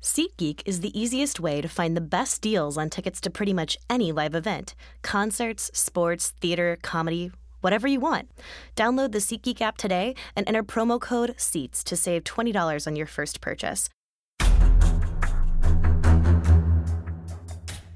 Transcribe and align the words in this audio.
SeatGeek 0.00 0.62
is 0.64 0.78
the 0.78 0.96
easiest 0.96 1.40
way 1.40 1.60
to 1.60 1.68
find 1.68 1.96
the 1.96 2.00
best 2.00 2.40
deals 2.40 2.78
on 2.78 2.88
tickets 2.88 3.20
to 3.20 3.30
pretty 3.30 3.52
much 3.52 3.76
any 3.90 4.12
live 4.12 4.32
event 4.32 4.76
concerts, 5.02 5.72
sports, 5.74 6.32
theater, 6.40 6.78
comedy, 6.82 7.32
whatever 7.62 7.88
you 7.88 7.98
want. 7.98 8.30
Download 8.76 9.10
the 9.10 9.18
SeatGeek 9.18 9.60
app 9.60 9.76
today 9.76 10.14
and 10.36 10.46
enter 10.48 10.62
promo 10.62 11.00
code 11.00 11.34
SEATS 11.36 11.82
to 11.82 11.96
save 11.96 12.22
$20 12.22 12.86
on 12.86 12.94
your 12.94 13.06
first 13.06 13.40
purchase. 13.40 13.88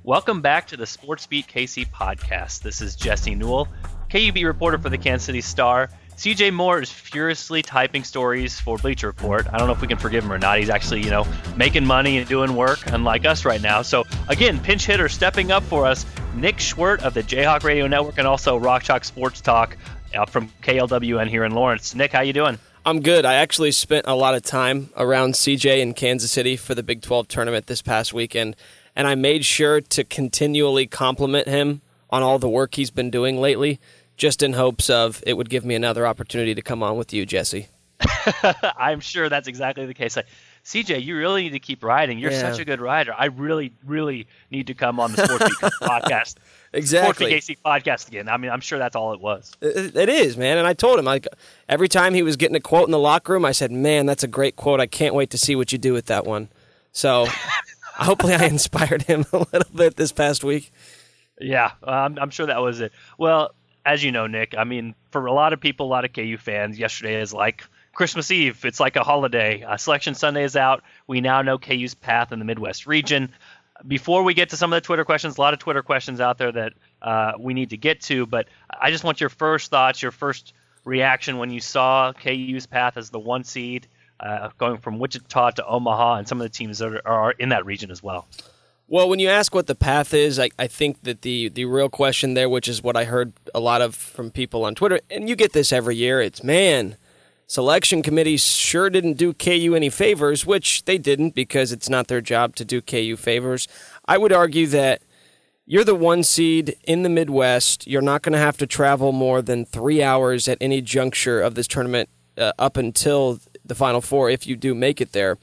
Welcome 0.03 0.41
back 0.41 0.66
to 0.66 0.77
the 0.77 0.87
Sports 0.87 1.29
Beat 1.29 1.46
KC 1.46 1.89
podcast. 1.89 2.62
This 2.62 2.80
is 2.80 2.96
Jesse 2.96 3.37
Newell, 3.37 3.69
KU 4.11 4.32
beat 4.32 4.45
reporter 4.45 4.79
for 4.79 4.91
the 4.91 4.98
Kansas 4.98 5.27
City 5.27 5.41
Star. 5.41 5.89
CJ 6.23 6.54
Moore 6.54 6.80
is 6.80 6.89
furiously 6.89 7.62
typing 7.62 8.05
stories 8.05 8.61
for 8.61 8.79
Bleacher 8.79 9.09
Report. 9.09 9.45
I 9.52 9.59
don't 9.59 9.66
know 9.66 9.73
if 9.73 9.80
we 9.80 9.88
can 9.88 9.98
forgive 9.98 10.23
him 10.23 10.32
or 10.32 10.38
not. 10.38 10.61
He's 10.61 10.70
actually, 10.70 11.02
you 11.02 11.11
know, 11.11 11.27
making 11.56 11.84
money 11.84 12.16
and 12.16 12.29
doing 12.29 12.55
work, 12.55 12.79
unlike 12.87 13.27
us 13.27 13.45
right 13.45 13.61
now. 13.61 13.82
So 13.82 14.05
again, 14.29 14.60
pinch 14.60 14.87
hitter 14.87 15.09
stepping 15.09 15.51
up 15.51 15.65
for 15.65 15.84
us, 15.84 16.06
Nick 16.37 16.59
Schwerdt 16.59 17.02
of 17.02 17.15
the 17.15 17.24
Jayhawk 17.24 17.65
Radio 17.65 17.88
Network 17.88 18.19
and 18.19 18.29
also 18.29 18.56
Rock 18.56 18.84
Chalk 18.84 19.02
Sports 19.02 19.41
Talk 19.41 19.77
uh, 20.15 20.24
from 20.24 20.48
KLWN 20.62 21.27
here 21.27 21.43
in 21.43 21.56
Lawrence. 21.56 21.93
Nick, 21.93 22.12
how 22.12 22.20
you 22.20 22.32
doing? 22.32 22.57
I'm 22.87 23.01
good. 23.01 23.24
I 23.24 23.34
actually 23.34 23.73
spent 23.73 24.07
a 24.07 24.15
lot 24.15 24.37
of 24.37 24.43
time 24.45 24.91
around 24.96 25.34
CJ 25.34 25.80
in 25.80 25.93
Kansas 25.93 26.30
City 26.30 26.57
for 26.57 26.77
the 26.77 26.84
Big 26.84 27.02
12 27.02 27.27
tournament 27.27 27.66
this 27.66 27.82
past 27.82 28.15
weekend, 28.15 28.54
and 28.95 29.09
I 29.09 29.16
made 29.16 29.45
sure 29.45 29.80
to 29.80 30.04
continually 30.04 30.87
compliment 30.87 31.48
him 31.48 31.80
on 32.10 32.23
all 32.23 32.38
the 32.38 32.48
work 32.48 32.77
he's 32.77 32.93
been 32.93 33.10
doing 33.10 33.41
lately 33.41 33.80
just 34.22 34.40
in 34.40 34.52
hopes 34.52 34.88
of 34.88 35.20
it 35.26 35.32
would 35.32 35.50
give 35.50 35.64
me 35.64 35.74
another 35.74 36.06
opportunity 36.06 36.54
to 36.54 36.62
come 36.62 36.80
on 36.80 36.96
with 36.96 37.12
you, 37.12 37.26
Jesse. 37.26 37.66
I'm 38.78 39.00
sure 39.00 39.28
that's 39.28 39.48
exactly 39.48 39.84
the 39.84 39.95
case. 39.95 40.14
Like, 40.14 40.28
CJ, 40.64 41.02
you 41.02 41.16
really 41.16 41.42
need 41.42 41.54
to 41.54 41.58
keep 41.58 41.82
writing. 41.82 42.20
You're 42.20 42.30
yeah. 42.30 42.52
such 42.52 42.60
a 42.60 42.64
good 42.64 42.80
writer. 42.80 43.12
I 43.18 43.24
really, 43.24 43.72
really 43.84 44.28
need 44.48 44.68
to 44.68 44.74
come 44.74 45.00
on 45.00 45.10
the 45.10 45.26
Sports 45.26 45.58
podcast. 45.82 46.37
Exactly. 46.73 47.30
Sports 47.30 47.48
KC 47.48 47.56
podcast 47.64 48.06
again. 48.06 48.29
I 48.29 48.37
mean, 48.37 48.52
I'm 48.52 48.60
sure 48.60 48.79
that's 48.79 48.95
all 48.95 49.12
it 49.12 49.20
was. 49.20 49.51
It, 49.60 49.96
it 49.96 50.09
is, 50.09 50.36
man. 50.36 50.57
And 50.57 50.68
I 50.68 50.74
told 50.74 51.01
him, 51.01 51.04
like, 51.04 51.26
every 51.68 51.88
time 51.88 52.14
he 52.14 52.23
was 52.23 52.36
getting 52.36 52.54
a 52.54 52.60
quote 52.60 52.86
in 52.86 52.92
the 52.92 53.01
locker 53.01 53.32
room, 53.32 53.45
I 53.45 53.51
said, 53.51 53.73
"Man, 53.73 54.07
that's 54.07 54.23
a 54.23 54.29
great 54.29 54.54
quote. 54.54 54.79
I 54.79 54.86
can't 54.86 55.16
wait 55.16 55.30
to 55.30 55.38
see 55.38 55.57
what 55.57 55.73
you 55.73 55.79
do 55.79 55.92
with 55.92 56.07
that 56.07 56.24
one." 56.24 56.48
So, 56.92 57.26
hopefully, 57.96 58.34
I 58.34 58.45
inspired 58.45 59.02
him 59.02 59.24
a 59.32 59.38
little 59.38 59.74
bit 59.74 59.96
this 59.96 60.12
past 60.12 60.45
week. 60.45 60.73
Yeah, 61.40 61.73
um, 61.82 62.18
I'm 62.20 62.30
sure 62.30 62.46
that 62.46 62.62
was 62.62 62.80
it. 62.80 62.92
Well, 63.18 63.52
as 63.85 64.03
you 64.03 64.12
know, 64.12 64.27
Nick, 64.27 64.55
I 64.56 64.65
mean, 64.65 64.94
for 65.11 65.27
a 65.27 65.33
lot 65.33 65.53
of 65.53 65.61
people, 65.61 65.87
a 65.87 65.88
lot 65.91 66.05
of 66.05 66.12
KU 66.12 66.37
fans, 66.38 66.78
yesterday 66.78 67.21
is 67.21 67.33
like 67.33 67.65
Christmas 67.93 68.31
Eve. 68.31 68.65
It's 68.65 68.81
like 68.81 68.97
a 68.97 69.03
holiday. 69.03 69.62
Uh, 69.62 69.77
Selection 69.77 70.15
Sunday 70.15 70.44
is 70.44 70.56
out. 70.56 70.83
We 71.06 71.21
now 71.21 71.43
know 71.43 71.59
KU's 71.59 71.94
path 71.94 72.33
in 72.33 72.38
the 72.38 72.44
Midwest 72.44 72.87
region. 72.87 73.31
Before 73.87 74.22
we 74.22 74.34
get 74.34 74.50
to 74.50 74.56
some 74.56 74.72
of 74.72 74.77
the 74.77 74.81
Twitter 74.87 75.05
questions, 75.05 75.37
a 75.37 75.41
lot 75.41 75.55
of 75.55 75.59
Twitter 75.59 75.83
questions 75.83 76.21
out 76.21 76.38
there 76.38 76.53
that 76.53 76.72
uh, 77.00 77.33
we 77.38 77.53
need 77.55 77.71
to 77.71 77.77
get 77.77 78.00
to, 78.03 78.27
but 78.27 78.47
I 78.71 78.91
just 78.91 79.03
want 79.03 79.21
your 79.21 79.31
first 79.31 79.71
thoughts, 79.71 80.00
your 80.00 80.12
first 80.12 80.55
reaction 80.84 81.38
when 81.38 81.50
you 81.50 81.60
saw 81.60 82.12
KU's 82.12 82.66
path 82.66 82.97
as 82.97 83.10
the 83.10 83.19
one 83.19 83.43
seed, 83.43 83.88
uh, 84.21 84.50
going 84.59 84.78
from 84.78 85.00
Wichita 85.00 85.50
to 85.53 85.66
Omaha, 85.66 86.16
and 86.16 86.28
some 86.28 86.41
of 86.41 86.44
the 86.44 86.56
teams 86.56 86.78
that 86.78 86.93
are, 86.93 87.09
are 87.09 87.31
in 87.33 87.49
that 87.49 87.66
region 87.66 87.91
as 87.91 88.03
well. 88.03 88.28
Well, 88.88 89.09
when 89.09 89.21
you 89.21 89.28
ask 89.28 89.55
what 89.55 89.69
the 89.69 89.75
path 89.75 90.12
is, 90.12 90.38
I, 90.38 90.50
I 90.59 90.66
think 90.66 91.03
that 91.03 91.22
the, 91.22 91.49
the 91.49 91.65
real 91.65 91.88
question 91.88 92.34
there, 92.34 92.49
which 92.49 92.69
is 92.69 92.83
what 92.83 92.97
I 92.97 93.05
heard 93.05 93.33
a 93.55 93.61
lot 93.61 93.81
of 93.81 93.94
from 93.94 94.31
people 94.31 94.65
on 94.65 94.75
Twitter, 94.75 95.00
and 95.11 95.28
you 95.28 95.37
get 95.37 95.53
this 95.53 95.72
every 95.72 95.97
year, 95.97 96.21
it's 96.21 96.44
man, 96.44 96.97
selection 97.47 98.03
committees 98.03 98.43
sure 98.43 98.91
didn't 98.91 99.15
do 99.15 99.33
KU 99.33 99.75
any 99.75 99.88
favors, 99.88 100.44
which 100.44 100.84
they 100.84 100.99
didn't 100.99 101.34
because 101.34 101.72
it's 101.72 101.88
not 101.88 102.09
their 102.09 102.21
job 102.21 102.55
to 102.56 102.65
do 102.65 102.83
KU 102.83 103.16
favors. 103.16 103.66
I 104.06 104.19
would 104.19 104.33
argue 104.33 104.66
that 104.69 105.03
you're 105.65 105.84
the 105.84 105.94
one 105.94 106.22
seed 106.22 106.77
in 106.84 107.03
the 107.03 107.09
Midwest. 107.09 107.87
You're 107.87 108.03
not 108.03 108.22
going 108.22 108.33
to 108.33 108.38
have 108.38 108.59
to 108.59 108.66
travel 108.66 109.12
more 109.12 109.41
than 109.41 109.65
three 109.65 110.03
hours 110.03 110.48
at 110.48 110.59
any 110.60 110.81
juncture 110.81 111.41
of 111.41 111.54
this 111.54 111.69
tournament 111.69 112.09
uh, 112.37 112.53
up 112.59 112.76
until 112.76 113.41
the 113.65 113.75
Final 113.75 114.00
Four 114.00 114.28
if 114.28 114.47
you 114.47 114.56
do 114.56 114.75
make 114.75 115.00
it 115.00 115.12
there. 115.12 115.38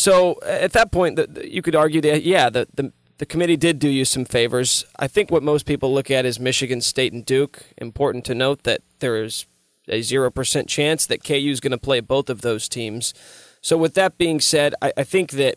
So 0.00 0.38
at 0.46 0.72
that 0.72 0.92
point, 0.92 1.16
the, 1.16 1.26
the, 1.26 1.52
you 1.52 1.60
could 1.60 1.76
argue 1.76 2.00
that 2.00 2.22
yeah, 2.22 2.48
the, 2.48 2.66
the 2.72 2.90
the 3.18 3.26
committee 3.26 3.58
did 3.58 3.78
do 3.78 3.86
you 3.86 4.06
some 4.06 4.24
favors. 4.24 4.86
I 4.98 5.06
think 5.06 5.30
what 5.30 5.42
most 5.42 5.66
people 5.66 5.92
look 5.92 6.10
at 6.10 6.24
is 6.24 6.40
Michigan 6.40 6.80
State 6.80 7.12
and 7.12 7.22
Duke. 7.22 7.64
Important 7.76 8.24
to 8.24 8.34
note 8.34 8.62
that 8.62 8.80
there 9.00 9.22
is 9.22 9.44
a 9.90 10.00
zero 10.00 10.30
percent 10.30 10.70
chance 10.70 11.04
that 11.04 11.22
KU 11.22 11.34
is 11.34 11.60
going 11.60 11.72
to 11.72 11.78
play 11.78 12.00
both 12.00 12.30
of 12.30 12.40
those 12.40 12.66
teams. 12.66 13.12
So 13.60 13.76
with 13.76 13.92
that 13.92 14.16
being 14.16 14.40
said, 14.40 14.74
I, 14.80 14.94
I 14.96 15.04
think 15.04 15.32
that 15.32 15.56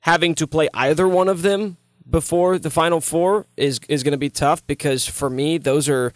having 0.00 0.34
to 0.36 0.46
play 0.46 0.70
either 0.72 1.06
one 1.06 1.28
of 1.28 1.42
them 1.42 1.76
before 2.08 2.58
the 2.58 2.70
Final 2.70 3.02
Four 3.02 3.44
is 3.58 3.78
is 3.90 4.02
going 4.02 4.12
to 4.12 4.24
be 4.28 4.30
tough 4.30 4.66
because 4.66 5.06
for 5.06 5.28
me, 5.28 5.58
those 5.58 5.86
are. 5.86 6.14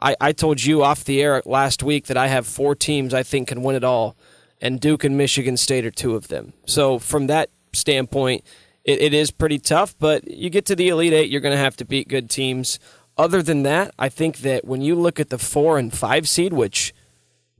I, 0.00 0.16
I 0.18 0.32
told 0.32 0.64
you 0.64 0.82
off 0.82 1.04
the 1.04 1.20
air 1.22 1.42
last 1.44 1.82
week 1.82 2.06
that 2.06 2.16
I 2.16 2.28
have 2.28 2.46
four 2.46 2.74
teams 2.74 3.12
I 3.12 3.22
think 3.22 3.48
can 3.48 3.62
win 3.62 3.76
it 3.76 3.84
all 3.84 4.16
and 4.60 4.80
Duke 4.80 5.04
and 5.04 5.16
Michigan 5.16 5.56
State 5.56 5.84
are 5.84 5.90
two 5.90 6.14
of 6.14 6.28
them. 6.28 6.52
So 6.66 6.98
from 6.98 7.26
that 7.26 7.50
standpoint, 7.72 8.44
it, 8.84 9.00
it 9.00 9.14
is 9.14 9.30
pretty 9.30 9.58
tough. 9.58 9.94
But 9.98 10.30
you 10.30 10.50
get 10.50 10.64
to 10.66 10.76
the 10.76 10.88
Elite 10.88 11.12
Eight, 11.12 11.30
you're 11.30 11.40
going 11.40 11.54
to 11.54 11.58
have 11.58 11.76
to 11.78 11.84
beat 11.84 12.08
good 12.08 12.30
teams. 12.30 12.78
Other 13.18 13.42
than 13.42 13.62
that, 13.62 13.94
I 13.98 14.08
think 14.08 14.38
that 14.38 14.64
when 14.64 14.82
you 14.82 14.94
look 14.94 15.18
at 15.18 15.30
the 15.30 15.38
four 15.38 15.78
and 15.78 15.92
five 15.92 16.28
seed, 16.28 16.52
which 16.52 16.94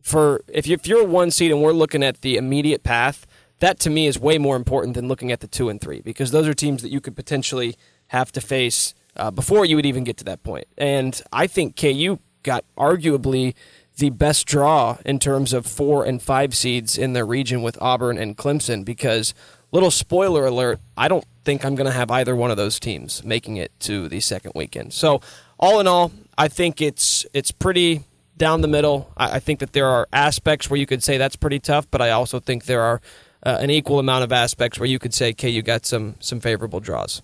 for 0.02 0.42
if, 0.48 0.66
you, 0.66 0.74
if 0.74 0.86
you're 0.86 1.02
a 1.02 1.04
one 1.04 1.30
seed 1.30 1.50
and 1.50 1.62
we're 1.62 1.72
looking 1.72 2.02
at 2.02 2.20
the 2.20 2.36
immediate 2.36 2.82
path, 2.82 3.26
that 3.58 3.78
to 3.80 3.90
me 3.90 4.06
is 4.06 4.18
way 4.18 4.38
more 4.38 4.54
important 4.54 4.94
than 4.94 5.08
looking 5.08 5.32
at 5.32 5.40
the 5.40 5.46
two 5.46 5.68
and 5.68 5.80
three 5.80 6.00
because 6.00 6.30
those 6.30 6.46
are 6.46 6.54
teams 6.54 6.82
that 6.82 6.90
you 6.90 7.00
could 7.00 7.16
potentially 7.16 7.74
have 8.08 8.30
to 8.32 8.40
face 8.40 8.94
uh, 9.16 9.30
before 9.30 9.64
you 9.64 9.76
would 9.76 9.86
even 9.86 10.04
get 10.04 10.16
to 10.18 10.24
that 10.24 10.42
point. 10.42 10.66
And 10.76 11.20
I 11.32 11.46
think 11.46 11.76
KU 11.76 12.18
got 12.42 12.64
arguably 12.76 13.54
the 13.98 14.10
best 14.10 14.46
draw 14.46 14.98
in 15.04 15.18
terms 15.18 15.52
of 15.52 15.66
four 15.66 16.04
and 16.04 16.22
five 16.22 16.54
seeds 16.54 16.98
in 16.98 17.14
their 17.14 17.26
region 17.26 17.62
with 17.62 17.80
Auburn 17.80 18.18
and 18.18 18.36
Clemson 18.36 18.84
because, 18.84 19.34
little 19.72 19.90
spoiler 19.90 20.46
alert, 20.46 20.80
I 20.96 21.08
don't 21.08 21.24
think 21.44 21.64
I'm 21.64 21.74
going 21.74 21.86
to 21.86 21.92
have 21.92 22.10
either 22.10 22.36
one 22.36 22.50
of 22.50 22.56
those 22.56 22.78
teams 22.78 23.24
making 23.24 23.56
it 23.56 23.72
to 23.80 24.08
the 24.08 24.20
second 24.20 24.52
weekend. 24.54 24.92
So, 24.92 25.20
all 25.58 25.80
in 25.80 25.86
all, 25.86 26.12
I 26.36 26.48
think 26.48 26.82
it's 26.82 27.24
it's 27.32 27.50
pretty 27.50 28.04
down 28.36 28.60
the 28.60 28.68
middle. 28.68 29.10
I, 29.16 29.36
I 29.36 29.40
think 29.40 29.60
that 29.60 29.72
there 29.72 29.86
are 29.86 30.06
aspects 30.12 30.68
where 30.68 30.78
you 30.78 30.86
could 30.86 31.02
say 31.02 31.16
that's 31.16 31.36
pretty 31.36 31.58
tough, 31.58 31.90
but 31.90 32.02
I 32.02 32.10
also 32.10 32.38
think 32.38 32.64
there 32.64 32.82
are 32.82 33.00
uh, 33.42 33.58
an 33.60 33.70
equal 33.70 33.98
amount 33.98 34.24
of 34.24 34.32
aspects 34.32 34.78
where 34.78 34.88
you 34.88 34.98
could 34.98 35.14
say, 35.14 35.30
okay, 35.30 35.48
you 35.48 35.62
got 35.62 35.86
some 35.86 36.16
some 36.20 36.40
favorable 36.40 36.80
draws. 36.80 37.22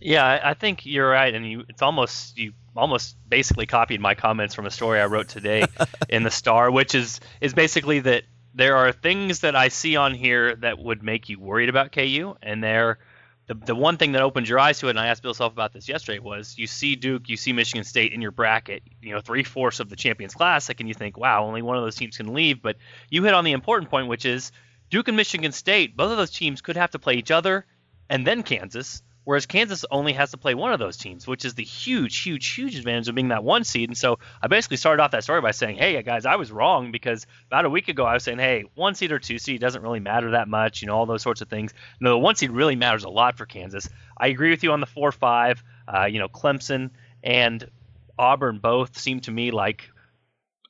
Yeah, 0.00 0.40
I 0.44 0.54
think 0.54 0.84
you're 0.84 1.08
right, 1.08 1.34
and 1.34 1.48
you 1.48 1.64
it's 1.68 1.82
almost 1.82 2.36
you 2.36 2.52
almost 2.76 3.16
basically 3.28 3.66
copied 3.66 4.00
my 4.00 4.14
comments 4.14 4.54
from 4.54 4.66
a 4.66 4.70
story 4.70 5.00
I 5.00 5.06
wrote 5.06 5.28
today 5.28 5.64
in 6.08 6.22
the 6.22 6.30
Star, 6.30 6.70
which 6.70 6.94
is 6.94 7.20
is 7.40 7.54
basically 7.54 8.00
that 8.00 8.24
there 8.54 8.76
are 8.76 8.92
things 8.92 9.40
that 9.40 9.56
I 9.56 9.68
see 9.68 9.96
on 9.96 10.14
here 10.14 10.54
that 10.56 10.78
would 10.78 11.02
make 11.02 11.28
you 11.28 11.40
worried 11.40 11.68
about 11.68 11.92
KU, 11.92 12.36
and 12.42 12.62
there. 12.62 12.98
The, 13.46 13.54
the 13.54 13.76
one 13.76 13.96
thing 13.96 14.10
that 14.12 14.22
opens 14.22 14.48
your 14.48 14.58
eyes 14.58 14.80
to 14.80 14.88
it, 14.88 14.90
and 14.90 14.98
I 14.98 15.06
asked 15.06 15.22
Bill 15.22 15.32
Self 15.32 15.52
about 15.52 15.72
this 15.72 15.88
yesterday, 15.88 16.18
was 16.18 16.58
you 16.58 16.66
see 16.66 16.96
Duke, 16.96 17.28
you 17.28 17.36
see 17.36 17.52
Michigan 17.52 17.84
State 17.84 18.12
in 18.12 18.20
your 18.20 18.32
bracket, 18.32 18.82
you 19.00 19.14
know, 19.14 19.20
three 19.20 19.44
fourths 19.44 19.78
of 19.78 19.88
the 19.88 19.94
Champions 19.94 20.34
Classic, 20.34 20.80
and 20.80 20.88
you 20.88 20.94
think, 20.94 21.16
wow, 21.16 21.44
only 21.44 21.62
one 21.62 21.76
of 21.76 21.84
those 21.84 21.94
teams 21.94 22.16
can 22.16 22.34
leave. 22.34 22.60
But 22.60 22.74
you 23.08 23.22
hit 23.22 23.34
on 23.34 23.44
the 23.44 23.52
important 23.52 23.88
point, 23.88 24.08
which 24.08 24.24
is 24.24 24.50
Duke 24.90 25.06
and 25.06 25.16
Michigan 25.16 25.52
State, 25.52 25.96
both 25.96 26.10
of 26.10 26.16
those 26.16 26.32
teams 26.32 26.60
could 26.60 26.76
have 26.76 26.90
to 26.90 26.98
play 26.98 27.14
each 27.14 27.30
other 27.30 27.66
and 28.10 28.26
then 28.26 28.42
Kansas 28.42 29.02
whereas 29.26 29.44
Kansas 29.44 29.84
only 29.90 30.12
has 30.12 30.30
to 30.30 30.36
play 30.36 30.54
one 30.54 30.72
of 30.72 30.78
those 30.78 30.96
teams, 30.96 31.26
which 31.26 31.44
is 31.44 31.54
the 31.54 31.64
huge, 31.64 32.16
huge, 32.18 32.46
huge 32.46 32.76
advantage 32.76 33.08
of 33.08 33.16
being 33.16 33.28
that 33.28 33.42
one 33.42 33.64
seed. 33.64 33.90
And 33.90 33.98
so 33.98 34.20
I 34.40 34.46
basically 34.46 34.76
started 34.76 35.02
off 35.02 35.10
that 35.10 35.24
story 35.24 35.40
by 35.40 35.50
saying, 35.50 35.78
hey, 35.78 36.00
guys, 36.04 36.26
I 36.26 36.36
was 36.36 36.52
wrong 36.52 36.92
because 36.92 37.26
about 37.48 37.64
a 37.64 37.70
week 37.70 37.88
ago 37.88 38.04
I 38.04 38.14
was 38.14 38.22
saying, 38.22 38.38
hey, 38.38 38.66
one 38.76 38.94
seed 38.94 39.10
or 39.10 39.18
two 39.18 39.38
seed 39.38 39.60
doesn't 39.60 39.82
really 39.82 39.98
matter 39.98 40.30
that 40.30 40.46
much, 40.46 40.80
you 40.80 40.86
know, 40.86 40.94
all 40.96 41.06
those 41.06 41.22
sorts 41.22 41.40
of 41.40 41.48
things. 41.48 41.74
No, 42.00 42.10
the 42.10 42.18
one 42.18 42.36
seed 42.36 42.52
really 42.52 42.76
matters 42.76 43.02
a 43.02 43.08
lot 43.08 43.36
for 43.36 43.46
Kansas. 43.46 43.88
I 44.16 44.28
agree 44.28 44.50
with 44.50 44.62
you 44.62 44.70
on 44.70 44.78
the 44.78 44.86
four 44.86 45.10
five. 45.10 45.60
Uh, 45.92 46.04
you 46.04 46.20
know, 46.20 46.28
Clemson 46.28 46.90
and 47.24 47.68
Auburn 48.16 48.60
both 48.60 48.96
seem 48.96 49.18
to 49.22 49.32
me 49.32 49.50
like 49.50 49.90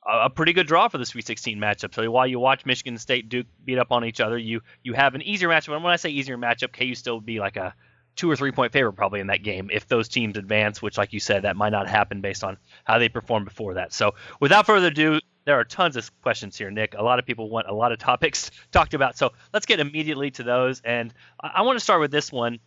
a 0.09 0.31
pretty 0.31 0.55
good 0.55 0.67
draw 0.67 0.89
for 0.89 0.97
the 0.97 1.05
Sweet 1.05 1.27
16 1.27 1.59
matchup. 1.59 1.95
So 1.95 2.11
while 2.11 2.27
you 2.27 2.41
watch 2.41 2.65
Michigan 2.65 2.97
State 2.97 3.29
Duke 3.29 3.49
beat 3.67 3.79
up 3.79 3.93
on 3.93 4.05
each 4.07 4.21
other, 4.21 4.39
you 4.39 4.63
you 4.83 4.95
have 4.95 5.15
an 5.15 5.21
easier 5.21 5.49
matchup. 5.49 5.75
And 5.75 5.85
when 5.85 5.93
I 5.93 5.97
say 5.97 6.09
easier 6.09 6.39
matchup, 6.39 6.73
KU 6.73 6.95
still 6.95 7.17
would 7.17 7.27
be 7.27 7.39
like 7.39 7.57
a 7.57 7.75
two 8.17 8.31
or 8.31 8.37
three 8.37 8.53
point 8.53 8.73
favorite 8.73 8.95
probably 8.95 9.21
in 9.21 9.29
that 9.29 9.43
game 9.43 9.71
if 9.73 9.87
those 9.87 10.09
teams 10.09 10.37
advance, 10.37 10.83
which, 10.83 10.99
like 10.99 11.13
you 11.13 11.21
said, 11.21 11.43
that 11.43 11.57
might 11.57 11.71
not 11.71 11.89
happen 11.89 12.21
based 12.21 12.43
on 12.43 12.57
how 12.85 12.99
they 12.99 13.09
performed 13.09 13.47
before 13.47 13.75
that. 13.75 13.93
So, 13.93 14.15
without 14.41 14.67
further 14.67 14.89
ado, 14.89 15.21
there 15.45 15.59
are 15.61 15.65
tons 15.65 15.97
of 15.97 16.11
questions 16.23 16.59
here, 16.59 16.71
Nick. 16.71 16.95
A 16.95 17.03
lot 17.03 17.19
of 17.19 17.27
people 17.27 17.49
want 17.49 17.69
a 17.69 17.75
lot 17.75 17.93
of 17.93 17.99
topics 17.99 18.51
talked 18.73 18.95
about. 18.95 19.17
So, 19.17 19.33
let's 19.53 19.67
get 19.67 19.79
immediately 19.79 20.31
to 20.33 20.43
those. 20.43 20.81
And 20.85 21.15
I, 21.41 21.53
I 21.57 21.63
want 21.63 21.79
to 21.79 21.85
start 21.85 22.01
with 22.01 22.11
this 22.11 22.33
one 22.33 22.59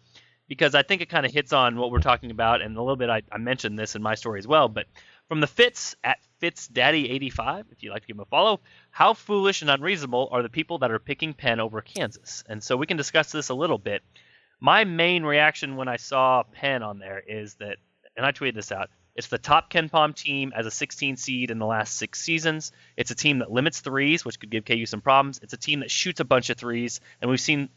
because 0.47 0.75
I 0.75 0.81
think 0.81 1.01
it 1.01 1.09
kind 1.09 1.25
of 1.25 1.31
hits 1.31 1.53
on 1.53 1.77
what 1.77 1.91
we're 1.91 1.99
talking 1.99 2.31
about. 2.31 2.61
And 2.61 2.75
a 2.75 2.81
little 2.81 2.95
bit, 2.95 3.09
I, 3.09 3.21
I 3.31 3.37
mentioned 3.37 3.77
this 3.77 3.95
in 3.95 4.01
my 4.01 4.15
story 4.15 4.39
as 4.39 4.47
well. 4.47 4.67
But 4.67 4.87
from 5.27 5.39
the 5.39 5.47
Fitz 5.47 5.95
at 6.03 6.17
Fitz 6.39 6.67
Daddy 6.67 7.09
85, 7.11 7.67
if 7.71 7.83
you'd 7.83 7.91
like 7.91 8.01
to 8.01 8.07
give 8.07 8.17
him 8.17 8.21
a 8.21 8.25
follow. 8.25 8.59
How 8.89 9.13
foolish 9.13 9.61
and 9.61 9.69
unreasonable 9.69 10.27
are 10.31 10.41
the 10.41 10.49
people 10.49 10.79
that 10.79 10.91
are 10.91 10.99
picking 10.99 11.33
Penn 11.33 11.59
over 11.59 11.81
Kansas? 11.81 12.43
And 12.49 12.63
so 12.63 12.75
we 12.75 12.87
can 12.87 12.97
discuss 12.97 13.31
this 13.31 13.49
a 13.49 13.53
little 13.53 13.77
bit. 13.77 14.01
My 14.59 14.83
main 14.83 15.23
reaction 15.23 15.77
when 15.77 15.87
I 15.87 15.95
saw 15.97 16.43
Penn 16.43 16.83
on 16.83 16.99
there 16.99 17.21
is 17.25 17.55
that, 17.55 17.77
and 18.17 18.25
I 18.25 18.31
tweeted 18.31 18.55
this 18.55 18.71
out. 18.71 18.89
It's 19.15 19.27
the 19.27 19.37
top 19.37 19.71
KenPom 19.71 20.15
team 20.15 20.53
as 20.55 20.65
a 20.65 20.71
16 20.71 21.17
seed 21.17 21.51
in 21.51 21.59
the 21.59 21.65
last 21.65 21.97
six 21.97 22.21
seasons. 22.21 22.71
It's 22.95 23.11
a 23.11 23.15
team 23.15 23.39
that 23.39 23.51
limits 23.51 23.81
threes, 23.81 24.23
which 24.23 24.39
could 24.39 24.49
give 24.49 24.65
KU 24.65 24.85
some 24.85 25.01
problems. 25.01 25.39
It's 25.43 25.53
a 25.53 25.57
team 25.57 25.81
that 25.81 25.91
shoots 25.91 26.19
a 26.19 26.25
bunch 26.25 26.49
of 26.49 26.57
threes, 26.57 27.01
and 27.21 27.29
we've 27.29 27.39
seen 27.39 27.69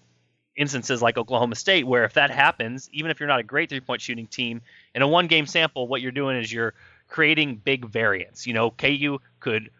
instances 0.57 1.01
like 1.01 1.17
Oklahoma 1.17 1.55
State 1.55 1.87
where 1.87 2.05
if 2.05 2.15
that 2.15 2.31
happens, 2.31 2.89
even 2.93 3.11
if 3.11 3.19
you're 3.19 3.29
not 3.29 3.41
a 3.41 3.45
great 3.45 3.71
three 3.71 3.81
point 3.81 4.01
shooting 4.01 4.27
team, 4.27 4.61
in 4.95 5.03
a 5.03 5.09
one 5.09 5.27
game 5.27 5.47
sample, 5.47 5.89
what 5.89 6.01
you're 6.01 6.13
doing 6.13 6.37
is 6.37 6.53
you're 6.53 6.75
creating 7.09 7.57
big 7.57 7.87
variance. 7.87 8.47
You 8.47 8.55
know, 8.55 8.71
KU 8.71 9.19
could 9.41 9.71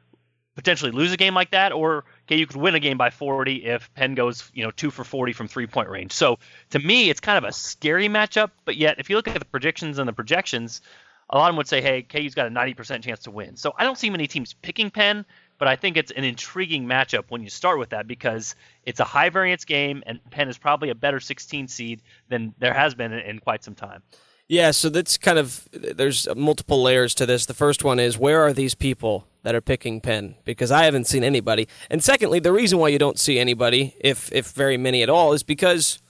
potentially 0.55 0.91
lose 0.91 1.13
a 1.13 1.17
game 1.17 1.35
like 1.35 1.51
that, 1.53 1.73
or 1.73 2.05
KU 2.33 2.47
could 2.47 2.57
win 2.57 2.75
a 2.75 2.81
game 2.81 2.97
by 2.97 3.11
40 3.11 3.65
if 3.65 3.93
Penn 3.95 4.15
goes, 4.15 4.51
you 4.55 4.65
know, 4.65 4.71
two 4.71 4.91
for 4.91 5.05
40 5.05 5.33
from 5.33 5.49
three 5.49 5.67
point 5.67 5.89
range. 5.89 6.13
So 6.13 6.39
to 6.71 6.79
me, 6.79 7.11
it's 7.11 7.21
kind 7.21 7.39
of 7.39 7.45
a 7.45 7.53
scary 7.53 8.09
matchup. 8.09 8.51
But 8.65 8.77
yet, 8.77 8.99
if 8.99 9.11
you 9.11 9.17
look 9.17 9.29
at 9.29 9.39
the 9.39 9.45
predictions 9.45 9.99
and 9.99 10.09
the 10.09 10.13
projections, 10.13 10.81
a 11.29 11.37
lot 11.37 11.49
of 11.49 11.53
them 11.53 11.57
would 11.57 11.69
say, 11.69 11.81
hey, 11.81 12.03
KU's 12.03 12.35
got 12.35 12.47
a 12.47 12.51
90% 12.51 13.03
chance 13.03 13.21
to 13.21 13.31
win. 13.31 13.57
So 13.57 13.75
I 13.77 13.85
don't 13.85 13.99
see 13.99 14.11
many 14.11 14.27
teams 14.27 14.55
picking 14.55 14.91
Penn, 14.91 15.25
but 15.59 15.69
I 15.69 15.77
think 15.77 15.97
it's 15.97 16.11
an 16.11 16.25
intriguing 16.25 16.87
matchup 16.87 17.25
when 17.29 17.43
you 17.43 17.51
start 17.51 17.79
with 17.79 17.91
that 17.91 18.07
because 18.07 18.55
it's 18.85 19.01
a 19.01 19.05
high 19.05 19.31
variance 19.31 19.65
game, 19.65 20.03
and 20.07 20.19
Penn 20.31 20.49
is 20.49 20.59
probably 20.59 20.91
a 20.91 20.95
better 20.95 21.21
16 21.21 21.69
seed 21.69 22.03
than 22.29 22.55
there 22.59 22.75
has 22.75 22.95
been 22.95 23.13
in, 23.13 23.39
quite 23.39 23.65
some 23.65 23.75
time. 23.75 24.03
Yeah, 24.53 24.73
so 24.73 24.91
that's 24.91 25.17
kind 25.17 25.39
of 25.39 25.67
there's 25.73 26.29
multiple 26.37 26.83
layers 26.83 27.15
to 27.15 27.25
this. 27.25 27.47
The 27.47 27.55
first 27.55 27.85
one 27.85 27.99
is 27.99 28.19
where 28.19 28.43
are 28.43 28.53
these 28.53 28.75
people 28.75 29.27
that 29.45 29.55
are 29.55 29.63
picking 29.63 29.99
Penn? 30.03 30.35
Because 30.45 30.71
I 30.71 30.85
haven't 30.85 31.07
seen 31.07 31.25
anybody. 31.25 31.69
And 31.89 32.05
secondly, 32.05 32.39
the 32.39 32.53
reason 32.53 32.79
why 32.79 32.89
you 32.89 32.99
don't 32.99 33.19
see 33.19 33.39
anybody, 33.39 33.97
if 33.99 34.31
if 34.31 34.51
very 34.51 34.77
many 34.77 35.03
at 35.03 35.09
all, 35.09 35.33
is 35.33 35.43
because 35.43 36.03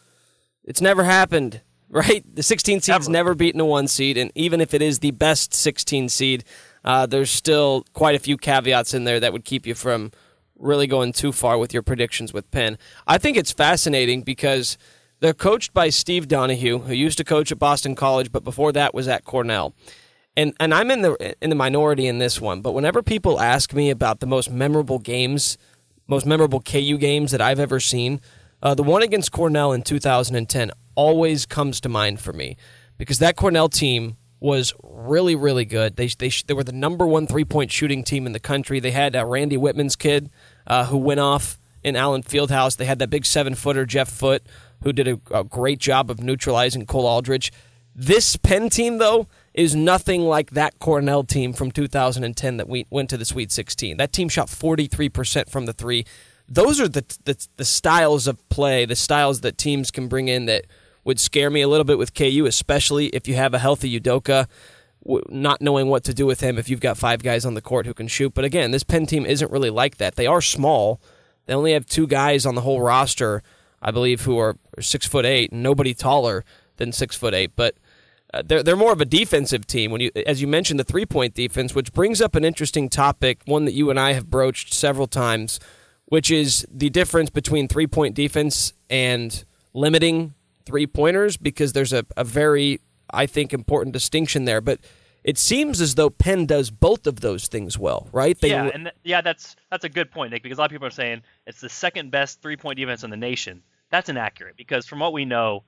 it's 0.65 0.81
never 0.81 1.05
happened. 1.05 1.61
Right? 1.93 2.25
The 2.35 2.43
16 2.43 2.81
seed's 2.81 2.89
Ever. 2.89 3.11
never 3.11 3.35
beaten 3.35 3.61
a 3.61 3.67
one 3.67 3.87
seed, 3.87 4.17
and 4.17 4.33
even 4.35 4.63
if 4.63 4.73
it 4.73 4.81
is 4.81 5.01
the 5.01 5.11
best 5.11 5.53
16 5.53 6.09
seed, 6.09 6.43
uh, 6.87 7.05
there's 7.05 7.31
still 7.31 7.85
quite 7.93 8.15
a 8.15 8.19
few 8.19 8.39
caveats 8.39 8.95
in 8.95 9.05
there 9.05 9.21
that 9.21 9.35
would 9.35 9.45
keep 9.45 9.67
you 9.67 9.75
from 9.75 10.11
really 10.59 10.87
going 10.87 11.13
too 11.13 11.33
far 11.33 11.59
with 11.59 11.75
your 11.75 11.83
predictions 11.83 12.33
with 12.33 12.51
Penn. 12.51 12.79
I 13.07 13.19
think 13.19 13.37
it's 13.37 13.53
fascinating 13.53 14.23
because 14.23 14.79
they're 15.23 15.33
coached 15.33 15.73
by 15.73 15.89
Steve 15.89 16.27
Donahue, 16.27 16.81
who 16.81 16.93
used 16.93 17.17
to 17.19 17.25
coach 17.25 17.53
at 17.53 17.59
Boston 17.59 17.95
College, 17.95 18.33
but 18.33 18.43
before 18.43 18.73
that 18.73 18.93
was 18.93 19.07
at 19.07 19.25
Cornell. 19.25 19.73
And 20.37 20.53
and 20.59 20.75
I'm 20.75 20.91
in 20.91 21.03
the 21.03 21.37
in 21.41 21.49
the 21.49 21.57
minority 21.57 22.07
in 22.07 22.19
this 22.19 22.41
one, 22.41 22.61
but 22.61 22.73
whenever 22.73 23.03
people 23.03 23.41
ask 23.41 23.73
me 23.73 23.91
about 23.91 24.19
the 24.19 24.27
most 24.27 24.51
memorable 24.51 24.99
games, 24.99 25.59
most 26.09 26.27
memorable 26.27 26.61
KU 26.61 26.99
games 26.99 27.31
that 27.31 27.41
I've 27.41 27.61
ever 27.61 27.79
seen, 27.79 28.21
uh, 28.63 28.75
the 28.75 28.83
one 28.83 29.03
against 29.03 29.31
Cornell 29.31 29.73
in 29.73 29.83
2010 29.83 30.73
always 30.97 31.47
comes 31.47 31.81
to 31.83 31.89
mind 31.89 32.19
for 32.19 32.33
me 32.33 32.57
because 32.99 33.21
that 33.21 33.37
Cornell 33.37 33.69
team 33.69 34.17
was 34.41 34.75
really, 34.83 35.37
really 35.37 35.65
good. 35.65 35.97
They 35.97 36.09
they 36.09 36.31
they 36.31 36.55
were 36.55 36.65
the 36.65 36.73
number 36.73 37.07
one 37.07 37.29
three 37.29 37.45
point 37.45 37.71
shooting 37.71 38.03
team 38.03 38.27
in 38.27 38.33
the 38.33 38.41
country. 38.41 38.81
They 38.81 38.91
had 38.91 39.15
uh, 39.15 39.25
Randy 39.25 39.57
Wittman's 39.57 39.95
kid 39.95 40.31
uh, 40.67 40.87
who 40.87 40.97
went 40.97 41.21
off 41.21 41.61
in 41.85 41.95
Allen 41.95 42.23
Fieldhouse. 42.23 42.77
They 42.77 42.87
had 42.87 42.99
that 43.01 43.11
big 43.11 43.25
seven 43.25 43.55
footer 43.55 43.87
Jeff 43.87 44.09
Foote 44.09 44.43
who 44.83 44.93
did 44.93 45.09
a, 45.09 45.21
a 45.31 45.45
great 45.45 45.79
job 45.79 46.11
of 46.11 46.23
neutralizing 46.23 46.87
Cole 46.87 47.07
Aldrich. 47.07 47.51
This 47.95 48.37
Penn 48.37 48.71
team 48.71 48.99
though 48.99 49.27
is 49.55 49.75
nothing 49.75 50.23
like 50.23 50.51
that 50.51 50.79
Cornell 50.79 51.25
team 51.25 51.53
from 51.53 51.71
2010 51.71 52.57
that 52.57 52.69
we 52.69 52.87
went 52.91 53.11
to 53.11 53.17
the 53.17 53.25
Sweet 53.25 53.53
16. 53.53 53.97
That 53.99 54.13
team 54.13 54.29
shot 54.29 54.49
43% 54.49 55.51
from 55.51 55.67
the 55.67 55.73
three. 55.73 56.07
Those 56.49 56.81
are 56.81 56.89
the, 56.89 57.05
the 57.25 57.47
the 57.57 57.65
styles 57.65 58.27
of 58.27 58.47
play, 58.49 58.85
the 58.85 58.97
styles 58.97 59.41
that 59.41 59.59
teams 59.59 59.91
can 59.91 60.09
bring 60.09 60.29
in 60.29 60.47
that 60.47 60.67
would 61.05 61.19
scare 61.19 61.51
me 61.51 61.63
a 61.63 61.69
little 61.69 61.85
bit 61.85 61.99
with 61.99 62.15
KU, 62.15 62.45
especially 62.47 63.07
if 63.09 63.27
you 63.27 63.35
have 63.35 63.55
a 63.55 63.59
healthy 63.59 63.99
Udoka, 63.99 64.47
not 65.29 65.61
knowing 65.61 65.89
what 65.89 66.05
to 66.05 66.15
do 66.15 66.27
with 66.27 66.41
him 66.41 66.59
if 66.59 66.69
you've 66.69 66.81
got 66.81 66.97
five 66.97 67.23
guys 67.23 67.45
on 67.45 67.55
the 67.55 67.61
court 67.61 67.87
who 67.87 67.95
can 67.95 68.09
shoot. 68.09 68.35
But 68.35 68.45
again, 68.45 68.71
this 68.71 68.85
Penn 68.85 69.07
team 69.07 69.27
isn't 69.27 69.51
really 69.51 69.71
like 69.71 69.97
that. 69.97 70.15
They 70.15 70.27
are 70.27 70.41
small. 70.41 71.01
They 71.47 71.55
only 71.55 71.73
have 71.73 71.87
two 71.87 72.07
guys 72.07 72.47
on 72.47 72.55
the 72.55 72.61
whole 72.61 72.81
roster, 72.81 73.43
I 73.83 73.91
believe, 73.91 74.23
who 74.23 74.39
are 74.39 74.57
six 74.81 75.07
foot 75.07 75.27
eight, 75.27 75.53
nobody 75.53 75.93
taller 75.93 76.45
than 76.77 76.93
six 76.93 77.17
foot 77.17 77.35
eight. 77.35 77.53
But 77.57 77.75
uh, 78.33 78.43
they're 78.45 78.63
they're 78.63 78.77
more 78.77 78.93
of 78.93 79.01
a 79.01 79.05
defensive 79.05 79.67
team. 79.67 79.91
When 79.91 80.01
you, 80.01 80.11
as 80.27 80.41
you 80.41 80.47
mentioned, 80.47 80.81
the 80.81 80.85
three 80.85 81.05
point 81.05 81.35
defense, 81.35 81.75
which 81.75 81.93
brings 81.93 82.23
up 82.23 82.35
an 82.35 82.45
interesting 82.45 82.89
topic, 82.89 83.43
one 83.45 83.65
that 83.67 83.73
you 83.73 83.91
and 83.91 84.01
I 84.01 84.13
have 84.13 84.31
broached 84.31 84.73
several 84.73 85.07
times, 85.07 85.61
which 86.07 86.31
is 86.31 86.67
the 86.71 86.89
difference 86.89 87.29
between 87.29 87.69
three 87.69 87.87
point 87.87 88.15
defense 88.15 88.73
and 88.89 89.45
limiting 89.75 90.35
three 90.65 90.87
pointers 90.87 91.37
because 91.37 91.73
there's 91.73 91.93
a, 91.93 92.07
a 92.17 92.25
very, 92.25 92.81
I 93.11 93.27
think, 93.27 93.53
important 93.53 93.93
distinction 93.93 94.45
there. 94.45 94.61
But 94.61 94.79
it 95.25 95.39
seems 95.39 95.81
as 95.81 95.95
though 95.95 96.11
Penn 96.11 96.47
does 96.47 96.71
both 96.71 97.07
of 97.07 97.21
those 97.21 97.47
things 97.47 97.79
well, 97.79 98.09
right? 98.13 98.39
They 98.41 98.51
yeah, 98.51 98.71
and 98.73 98.85
th- 98.85 98.97
yeah, 99.05 99.21
that's 99.21 99.57
that's 99.71 99.85
a 99.85 99.89
good 99.89 100.11
point, 100.11 100.33
Nick, 100.33 100.43
because 100.43 100.59
a 100.59 100.61
lot 100.61 100.67
of 100.67 100.71
people 100.73 100.87
are 100.87 100.91
saying 100.91 101.23
it's 101.47 101.61
the 101.61 101.69
second 101.69 102.11
best 102.11 102.43
three 102.43 102.57
point 102.57 102.79
defense 102.79 103.05
in 103.05 103.11
the 103.11 103.17
nation. 103.17 103.63
That's 103.93 104.09
inaccurate 104.09 104.57
because 104.57 104.87
from 104.87 104.99
what 104.99 105.13
we 105.13 105.25
know, 105.25 105.63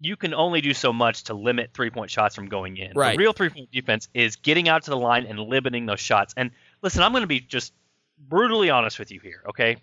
you 0.00 0.16
can 0.16 0.32
only 0.32 0.62
do 0.62 0.72
so 0.72 0.92
much 0.92 1.24
to 1.24 1.34
limit 1.34 1.72
three 1.74 1.90
point 1.90 2.10
shots 2.10 2.34
from 2.34 2.46
going 2.48 2.78
in. 2.78 2.92
Right. 2.94 3.12
The 3.12 3.18
real 3.18 3.32
three 3.34 3.50
point 3.50 3.70
defense 3.70 4.08
is 4.14 4.36
getting 4.36 4.68
out 4.68 4.84
to 4.84 4.90
the 4.90 4.96
line 4.96 5.26
and 5.26 5.38
limiting 5.38 5.84
those 5.84 6.00
shots. 6.00 6.32
And 6.36 6.52
listen, 6.80 7.02
I'm 7.02 7.10
going 7.10 7.22
to 7.22 7.26
be 7.26 7.40
just 7.40 7.74
brutally 8.16 8.70
honest 8.70 8.98
with 8.98 9.10
you 9.10 9.20
here, 9.20 9.42
okay? 9.50 9.76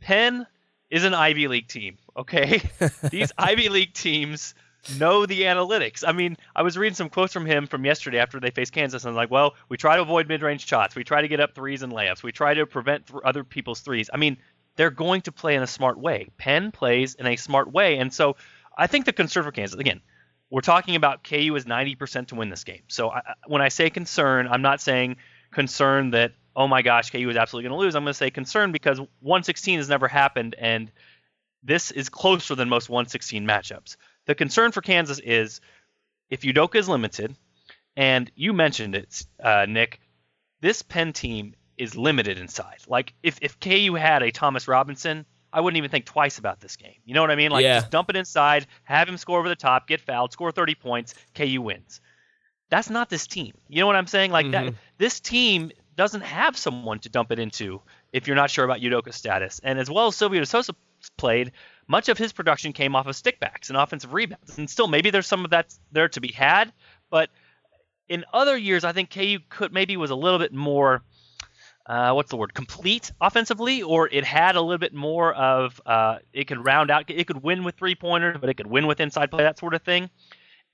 Penn 0.00 0.46
is 0.90 1.04
an 1.04 1.14
Ivy 1.14 1.48
League 1.48 1.68
team. 1.68 1.98
Okay, 2.16 2.62
these 3.10 3.30
Ivy 3.36 3.68
League 3.68 3.92
teams 3.92 4.54
know 4.98 5.26
the 5.26 5.42
analytics. 5.42 6.04
I 6.06 6.12
mean, 6.12 6.36
I 6.54 6.62
was 6.62 6.78
reading 6.78 6.94
some 6.94 7.08
quotes 7.08 7.32
from 7.32 7.46
him 7.46 7.66
from 7.66 7.84
yesterday 7.84 8.18
after 8.18 8.40
they 8.40 8.50
faced 8.50 8.72
Kansas, 8.72 9.04
and 9.04 9.10
I'm 9.10 9.16
like, 9.16 9.30
well, 9.30 9.54
we 9.68 9.76
try 9.76 9.96
to 9.96 10.02
avoid 10.02 10.28
mid-range 10.28 10.66
shots, 10.66 10.94
we 10.94 11.04
try 11.04 11.22
to 11.22 11.28
get 11.28 11.40
up 11.40 11.54
threes 11.54 11.82
and 11.82 11.92
layups, 11.92 12.22
we 12.22 12.32
try 12.32 12.54
to 12.54 12.66
prevent 12.66 13.06
th- 13.06 13.20
other 13.24 13.44
people's 13.44 13.80
threes. 13.80 14.08
I 14.12 14.16
mean, 14.16 14.36
they're 14.76 14.90
going 14.90 15.22
to 15.22 15.32
play 15.32 15.54
in 15.54 15.62
a 15.62 15.66
smart 15.66 15.98
way. 15.98 16.28
Penn 16.36 16.72
plays 16.72 17.14
in 17.14 17.26
a 17.26 17.36
smart 17.36 17.72
way, 17.72 17.98
and 17.98 18.12
so 18.12 18.36
I 18.76 18.86
think 18.86 19.04
the 19.04 19.12
concern 19.12 19.44
for 19.44 19.52
Kansas 19.52 19.78
again. 19.78 20.00
We're 20.50 20.60
talking 20.60 20.94
about 20.94 21.24
KU 21.24 21.56
is 21.56 21.64
90% 21.64 22.28
to 22.28 22.34
win 22.36 22.48
this 22.48 22.62
game. 22.62 22.82
So 22.86 23.10
I, 23.10 23.22
when 23.46 23.60
I 23.60 23.70
say 23.70 23.90
concern, 23.90 24.46
I'm 24.46 24.62
not 24.62 24.80
saying 24.80 25.16
concern 25.50 26.10
that 26.10 26.32
oh 26.56 26.68
my 26.68 26.82
gosh, 26.82 27.10
KU 27.10 27.28
is 27.28 27.36
absolutely 27.36 27.68
going 27.68 27.78
to 27.78 27.84
lose. 27.84 27.94
I'm 27.94 28.04
going 28.04 28.12
to 28.12 28.18
say 28.18 28.30
concern 28.30 28.72
because 28.72 28.98
116 28.98 29.78
has 29.78 29.88
never 29.88 30.08
happened, 30.08 30.54
and 30.58 30.90
this 31.62 31.90
is 31.90 32.08
closer 32.08 32.54
than 32.54 32.68
most 32.68 32.88
116 32.88 33.46
matchups. 33.46 33.96
The 34.26 34.34
concern 34.34 34.72
for 34.72 34.80
Kansas 34.80 35.18
is 35.18 35.60
if 36.30 36.42
Udoka 36.42 36.76
is 36.76 36.88
limited, 36.88 37.34
and 37.96 38.30
you 38.34 38.52
mentioned 38.52 38.94
it, 38.94 39.24
uh, 39.42 39.66
Nick, 39.68 40.00
this 40.60 40.82
Penn 40.82 41.12
team 41.12 41.54
is 41.78 41.96
limited 41.96 42.38
in 42.38 42.48
size. 42.48 42.84
Like 42.88 43.14
if, 43.22 43.38
if 43.42 43.58
KU 43.60 43.94
had 43.94 44.22
a 44.22 44.30
Thomas 44.30 44.68
Robinson, 44.68 45.26
I 45.52 45.60
wouldn't 45.60 45.78
even 45.78 45.90
think 45.90 46.04
twice 46.04 46.38
about 46.38 46.60
this 46.60 46.76
game. 46.76 46.96
You 47.04 47.14
know 47.14 47.20
what 47.20 47.30
I 47.30 47.36
mean? 47.36 47.50
Like 47.50 47.62
yeah. 47.62 47.80
just 47.80 47.90
dump 47.90 48.10
it 48.10 48.16
inside, 48.16 48.66
have 48.84 49.08
him 49.08 49.16
score 49.16 49.38
over 49.38 49.48
the 49.48 49.56
top, 49.56 49.86
get 49.86 50.00
fouled, 50.00 50.32
score 50.32 50.50
30 50.50 50.74
points, 50.74 51.14
KU 51.34 51.62
wins. 51.62 52.00
That's 52.70 52.90
not 52.90 53.08
this 53.08 53.26
team. 53.26 53.52
You 53.68 53.80
know 53.80 53.86
what 53.86 53.96
I'm 53.96 54.06
saying? 54.06 54.32
Like 54.32 54.46
mm-hmm. 54.46 54.66
that 54.66 54.74
this 54.98 55.20
team 55.20 55.70
doesn't 55.96 56.22
have 56.22 56.56
someone 56.56 56.98
to 57.00 57.08
dump 57.08 57.30
it 57.30 57.38
into 57.38 57.80
if 58.12 58.26
you're 58.26 58.36
not 58.36 58.50
sure 58.50 58.64
about 58.64 58.80
Udoka's 58.80 59.16
status. 59.16 59.60
And 59.62 59.78
as 59.78 59.88
well 59.88 60.08
as 60.08 60.16
Silvio 60.16 60.40
De 60.40 60.46
Sousa 60.46 60.74
played, 61.16 61.52
much 61.86 62.08
of 62.08 62.18
his 62.18 62.32
production 62.32 62.72
came 62.72 62.96
off 62.96 63.06
of 63.06 63.14
stickbacks 63.14 63.68
and 63.68 63.76
offensive 63.76 64.12
rebounds. 64.12 64.58
And 64.58 64.68
still, 64.68 64.88
maybe 64.88 65.10
there's 65.10 65.26
some 65.26 65.44
of 65.44 65.50
that 65.50 65.74
there 65.92 66.08
to 66.08 66.20
be 66.20 66.32
had. 66.32 66.72
But 67.10 67.30
in 68.08 68.24
other 68.32 68.56
years, 68.56 68.84
I 68.84 68.92
think 68.92 69.10
KU 69.10 69.38
could 69.48 69.72
maybe 69.72 69.96
was 69.96 70.10
a 70.10 70.16
little 70.16 70.38
bit 70.38 70.52
more. 70.52 71.02
Uh, 71.86 72.12
what's 72.12 72.30
the 72.30 72.36
word? 72.36 72.54
Complete 72.54 73.12
offensively, 73.20 73.82
or 73.82 74.08
it 74.08 74.24
had 74.24 74.56
a 74.56 74.60
little 74.60 74.78
bit 74.78 74.94
more 74.94 75.34
of 75.34 75.80
uh, 75.84 76.18
it 76.32 76.46
could 76.46 76.64
round 76.64 76.90
out. 76.90 77.10
It 77.10 77.26
could 77.26 77.42
win 77.42 77.62
with 77.62 77.76
three 77.76 77.94
pointers, 77.94 78.38
but 78.40 78.48
it 78.48 78.54
could 78.54 78.66
win 78.66 78.86
with 78.86 79.00
inside 79.00 79.30
play, 79.30 79.44
that 79.44 79.58
sort 79.58 79.74
of 79.74 79.82
thing. 79.82 80.08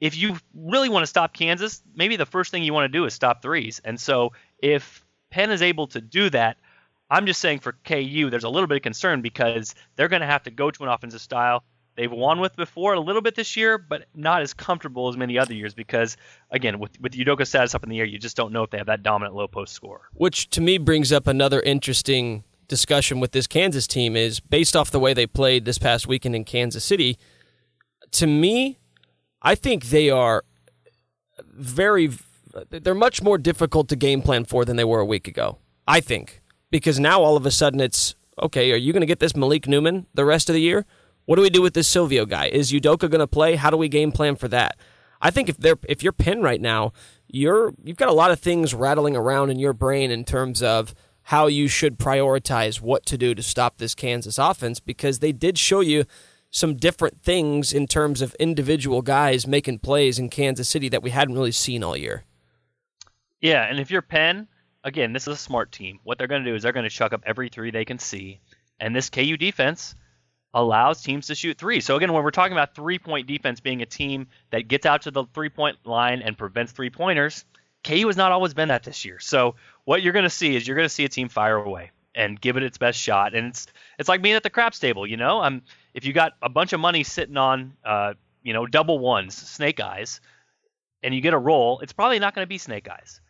If 0.00 0.16
you 0.16 0.38
really 0.54 0.88
want 0.88 1.02
to 1.02 1.08
stop 1.08 1.34
Kansas, 1.34 1.82
maybe 1.94 2.16
the 2.16 2.26
first 2.26 2.50
thing 2.50 2.62
you 2.62 2.72
want 2.72 2.84
to 2.90 2.98
do 2.98 3.04
is 3.04 3.12
stop 3.12 3.42
threes. 3.42 3.80
And 3.84 4.00
so 4.00 4.32
if 4.58 5.04
Penn 5.30 5.50
is 5.50 5.62
able 5.62 5.88
to 5.88 6.00
do 6.00 6.30
that, 6.30 6.56
I'm 7.10 7.26
just 7.26 7.40
saying 7.40 7.58
for 7.58 7.72
KU, 7.84 8.30
there's 8.30 8.44
a 8.44 8.48
little 8.48 8.68
bit 8.68 8.76
of 8.76 8.82
concern 8.82 9.20
because 9.20 9.74
they're 9.96 10.08
going 10.08 10.20
to 10.20 10.26
have 10.26 10.44
to 10.44 10.50
go 10.50 10.70
to 10.70 10.84
an 10.84 10.88
offensive 10.88 11.20
style 11.20 11.64
they've 12.00 12.10
won 12.10 12.40
with 12.40 12.56
before 12.56 12.94
a 12.94 13.00
little 13.00 13.20
bit 13.20 13.34
this 13.34 13.56
year, 13.56 13.76
but 13.76 14.06
not 14.14 14.40
as 14.40 14.54
comfortable 14.54 15.08
as 15.08 15.18
many 15.18 15.38
other 15.38 15.52
years 15.52 15.74
because, 15.74 16.16
again, 16.50 16.78
with 16.78 16.98
with 16.98 17.12
Udoka 17.12 17.46
status 17.46 17.74
up 17.74 17.82
in 17.82 17.90
the 17.90 17.98
air, 17.98 18.06
you 18.06 18.18
just 18.18 18.36
don't 18.36 18.52
know 18.52 18.62
if 18.62 18.70
they 18.70 18.78
have 18.78 18.86
that 18.86 19.02
dominant 19.02 19.34
low 19.34 19.46
post 19.46 19.74
score. 19.74 20.08
Which 20.14 20.48
to 20.50 20.62
me 20.62 20.78
brings 20.78 21.12
up 21.12 21.26
another 21.26 21.60
interesting 21.60 22.44
discussion 22.68 23.20
with 23.20 23.32
this 23.32 23.46
Kansas 23.46 23.86
team 23.86 24.16
is 24.16 24.40
based 24.40 24.74
off 24.74 24.90
the 24.90 25.00
way 25.00 25.12
they 25.12 25.26
played 25.26 25.66
this 25.66 25.76
past 25.76 26.06
weekend 26.06 26.34
in 26.34 26.44
Kansas 26.44 26.84
City. 26.84 27.18
To 28.12 28.26
me, 28.26 28.78
I 29.42 29.54
think 29.54 29.86
they 29.86 30.08
are 30.08 30.44
very 31.52 32.10
they're 32.70 32.94
much 32.94 33.22
more 33.22 33.36
difficult 33.36 33.88
to 33.90 33.96
game 33.96 34.22
plan 34.22 34.46
for 34.46 34.64
than 34.64 34.76
they 34.76 34.84
were 34.84 35.00
a 35.00 35.04
week 35.04 35.28
ago. 35.28 35.58
I 35.86 36.00
think 36.00 36.40
because 36.70 36.98
now 36.98 37.20
all 37.20 37.36
of 37.36 37.44
a 37.44 37.50
sudden 37.50 37.78
it's 37.78 38.14
okay. 38.40 38.72
Are 38.72 38.76
you 38.76 38.94
going 38.94 39.02
to 39.02 39.06
get 39.06 39.20
this 39.20 39.36
Malik 39.36 39.68
Newman 39.68 40.06
the 40.14 40.24
rest 40.24 40.48
of 40.48 40.54
the 40.54 40.62
year? 40.62 40.86
What 41.26 41.36
do 41.36 41.42
we 41.42 41.50
do 41.50 41.62
with 41.62 41.74
this 41.74 41.88
Silvio 41.88 42.26
guy? 42.26 42.46
Is 42.46 42.72
Udoka 42.72 43.10
going 43.10 43.20
to 43.20 43.26
play? 43.26 43.56
How 43.56 43.70
do 43.70 43.76
we 43.76 43.88
game 43.88 44.12
plan 44.12 44.36
for 44.36 44.48
that? 44.48 44.76
I 45.20 45.30
think 45.30 45.48
if 45.48 45.56
they're 45.58 45.78
if 45.88 46.02
you're 46.02 46.12
Penn 46.12 46.42
right 46.42 46.60
now, 46.60 46.92
you're 47.28 47.74
you've 47.84 47.96
got 47.96 48.08
a 48.08 48.12
lot 48.12 48.30
of 48.30 48.40
things 48.40 48.74
rattling 48.74 49.16
around 49.16 49.50
in 49.50 49.58
your 49.58 49.72
brain 49.72 50.10
in 50.10 50.24
terms 50.24 50.62
of 50.62 50.94
how 51.24 51.46
you 51.46 51.68
should 51.68 51.98
prioritize 51.98 52.80
what 52.80 53.04
to 53.06 53.18
do 53.18 53.34
to 53.34 53.42
stop 53.42 53.78
this 53.78 53.94
Kansas 53.94 54.38
offense 54.38 54.80
because 54.80 55.18
they 55.18 55.32
did 55.32 55.58
show 55.58 55.80
you 55.80 56.04
some 56.50 56.74
different 56.74 57.22
things 57.22 57.72
in 57.72 57.86
terms 57.86 58.20
of 58.22 58.34
individual 58.40 59.02
guys 59.02 59.46
making 59.46 59.78
plays 59.78 60.18
in 60.18 60.28
Kansas 60.28 60.68
City 60.68 60.88
that 60.88 61.02
we 61.02 61.10
hadn't 61.10 61.34
really 61.34 61.52
seen 61.52 61.84
all 61.84 61.96
year. 61.96 62.24
Yeah, 63.40 63.62
and 63.62 63.78
if 63.78 63.90
you're 63.90 64.02
Penn, 64.02 64.48
again, 64.82 65.12
this 65.12 65.28
is 65.28 65.34
a 65.34 65.40
smart 65.40 65.70
team. 65.70 66.00
What 66.02 66.18
they're 66.18 66.26
going 66.26 66.42
to 66.42 66.50
do 66.50 66.56
is 66.56 66.62
they're 66.62 66.72
going 66.72 66.88
to 66.88 66.90
chuck 66.90 67.12
up 67.12 67.22
every 67.24 67.48
three 67.48 67.70
they 67.70 67.84
can 67.84 67.98
see, 67.98 68.40
and 68.80 68.96
this 68.96 69.10
KU 69.10 69.36
defense 69.36 69.94
allows 70.52 71.02
teams 71.02 71.28
to 71.28 71.34
shoot 71.34 71.58
three. 71.58 71.80
So 71.80 71.96
again, 71.96 72.12
when 72.12 72.24
we're 72.24 72.30
talking 72.30 72.52
about 72.52 72.74
three-point 72.74 73.26
defense 73.26 73.60
being 73.60 73.82
a 73.82 73.86
team 73.86 74.26
that 74.50 74.68
gets 74.68 74.86
out 74.86 75.02
to 75.02 75.10
the 75.10 75.24
three-point 75.32 75.78
line 75.84 76.22
and 76.22 76.36
prevents 76.36 76.72
three-pointers, 76.72 77.44
KU 77.84 78.06
has 78.06 78.16
not 78.16 78.32
always 78.32 78.54
been 78.54 78.68
that 78.68 78.82
this 78.82 79.04
year. 79.04 79.18
So 79.20 79.54
what 79.84 80.02
you're 80.02 80.12
going 80.12 80.24
to 80.24 80.30
see 80.30 80.56
is 80.56 80.66
you're 80.66 80.76
going 80.76 80.88
to 80.88 80.94
see 80.94 81.04
a 81.04 81.08
team 81.08 81.28
fire 81.28 81.56
away 81.56 81.92
and 82.14 82.40
give 82.40 82.56
it 82.56 82.62
its 82.62 82.78
best 82.78 82.98
shot. 82.98 83.34
And 83.34 83.48
it's 83.48 83.66
it's 83.98 84.08
like 84.08 84.22
being 84.22 84.34
at 84.34 84.42
the 84.42 84.50
craps 84.50 84.78
table, 84.78 85.06
you 85.06 85.16
know. 85.16 85.40
I'm 85.40 85.62
if 85.94 86.04
you 86.04 86.12
got 86.12 86.32
a 86.42 86.48
bunch 86.48 86.72
of 86.72 86.80
money 86.80 87.04
sitting 87.04 87.36
on, 87.36 87.74
uh, 87.84 88.14
you 88.42 88.52
know, 88.52 88.66
double 88.66 88.98
ones, 88.98 89.36
snake 89.36 89.80
eyes, 89.80 90.20
and 91.02 91.14
you 91.14 91.20
get 91.20 91.34
a 91.34 91.38
roll, 91.38 91.80
it's 91.80 91.92
probably 91.92 92.18
not 92.18 92.34
going 92.34 92.44
to 92.44 92.48
be 92.48 92.58
snake 92.58 92.88
eyes, 92.88 93.20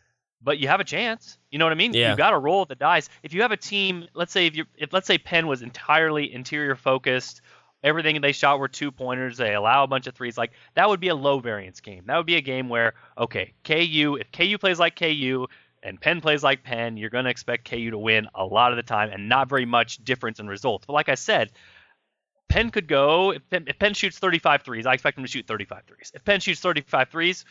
but 0.43 0.59
you 0.59 0.67
have 0.67 0.79
a 0.79 0.83
chance. 0.83 1.37
You 1.49 1.59
know 1.59 1.65
what 1.65 1.71
I 1.71 1.75
mean? 1.75 1.93
Yeah. 1.93 2.11
You 2.11 2.17
got 2.17 2.31
to 2.31 2.37
roll 2.37 2.65
the 2.65 2.75
dice. 2.75 3.09
If 3.23 3.33
you 3.33 3.41
have 3.41 3.51
a 3.51 3.57
team, 3.57 4.07
let's 4.13 4.31
say 4.31 4.47
if 4.47 4.55
you 4.55 4.65
if 4.77 4.93
let's 4.93 5.07
say 5.07 5.17
Penn 5.17 5.47
was 5.47 5.61
entirely 5.61 6.33
interior 6.33 6.75
focused. 6.75 7.41
Everything 7.83 8.21
they 8.21 8.31
shot 8.31 8.59
were 8.59 8.67
two 8.67 8.91
pointers. 8.91 9.37
They 9.37 9.55
allow 9.55 9.83
a 9.83 9.87
bunch 9.87 10.05
of 10.05 10.13
threes. 10.13 10.37
Like 10.37 10.51
that 10.75 10.87
would 10.87 10.99
be 10.99 11.07
a 11.07 11.15
low 11.15 11.39
variance 11.39 11.79
game. 11.79 12.03
That 12.05 12.17
would 12.17 12.27
be 12.27 12.35
a 12.35 12.41
game 12.41 12.69
where 12.69 12.93
okay, 13.17 13.53
KU. 13.63 14.19
If 14.21 14.31
KU 14.31 14.59
plays 14.59 14.77
like 14.77 14.95
KU, 14.95 15.47
and 15.83 15.99
Penn 15.99 16.21
plays 16.21 16.43
like 16.43 16.63
Penn, 16.63 16.97
you're 16.97 17.09
going 17.09 17.25
to 17.25 17.31
expect 17.31 17.69
KU 17.69 17.91
to 17.91 17.97
win 17.97 18.27
a 18.35 18.45
lot 18.45 18.71
of 18.71 18.75
the 18.75 18.83
time 18.83 19.09
and 19.11 19.27
not 19.27 19.49
very 19.49 19.65
much 19.65 19.97
difference 20.03 20.39
in 20.39 20.47
results. 20.47 20.85
But 20.85 20.93
like 20.93 21.09
I 21.09 21.15
said, 21.15 21.51
Penn 22.49 22.69
could 22.69 22.87
go, 22.87 23.31
if 23.31 23.49
Penn, 23.49 23.65
if 23.67 23.79
Penn 23.79 23.93
shoots 23.93 24.19
35 24.19 24.63
threes, 24.63 24.85
I 24.85 24.93
expect 24.93 25.15
them 25.15 25.23
to 25.23 25.31
shoot 25.31 25.47
35 25.47 25.83
threes. 25.87 26.11
If 26.13 26.23
Penn 26.23 26.39
shoots 26.39 26.59
35 26.59 27.09
threes, 27.09 27.45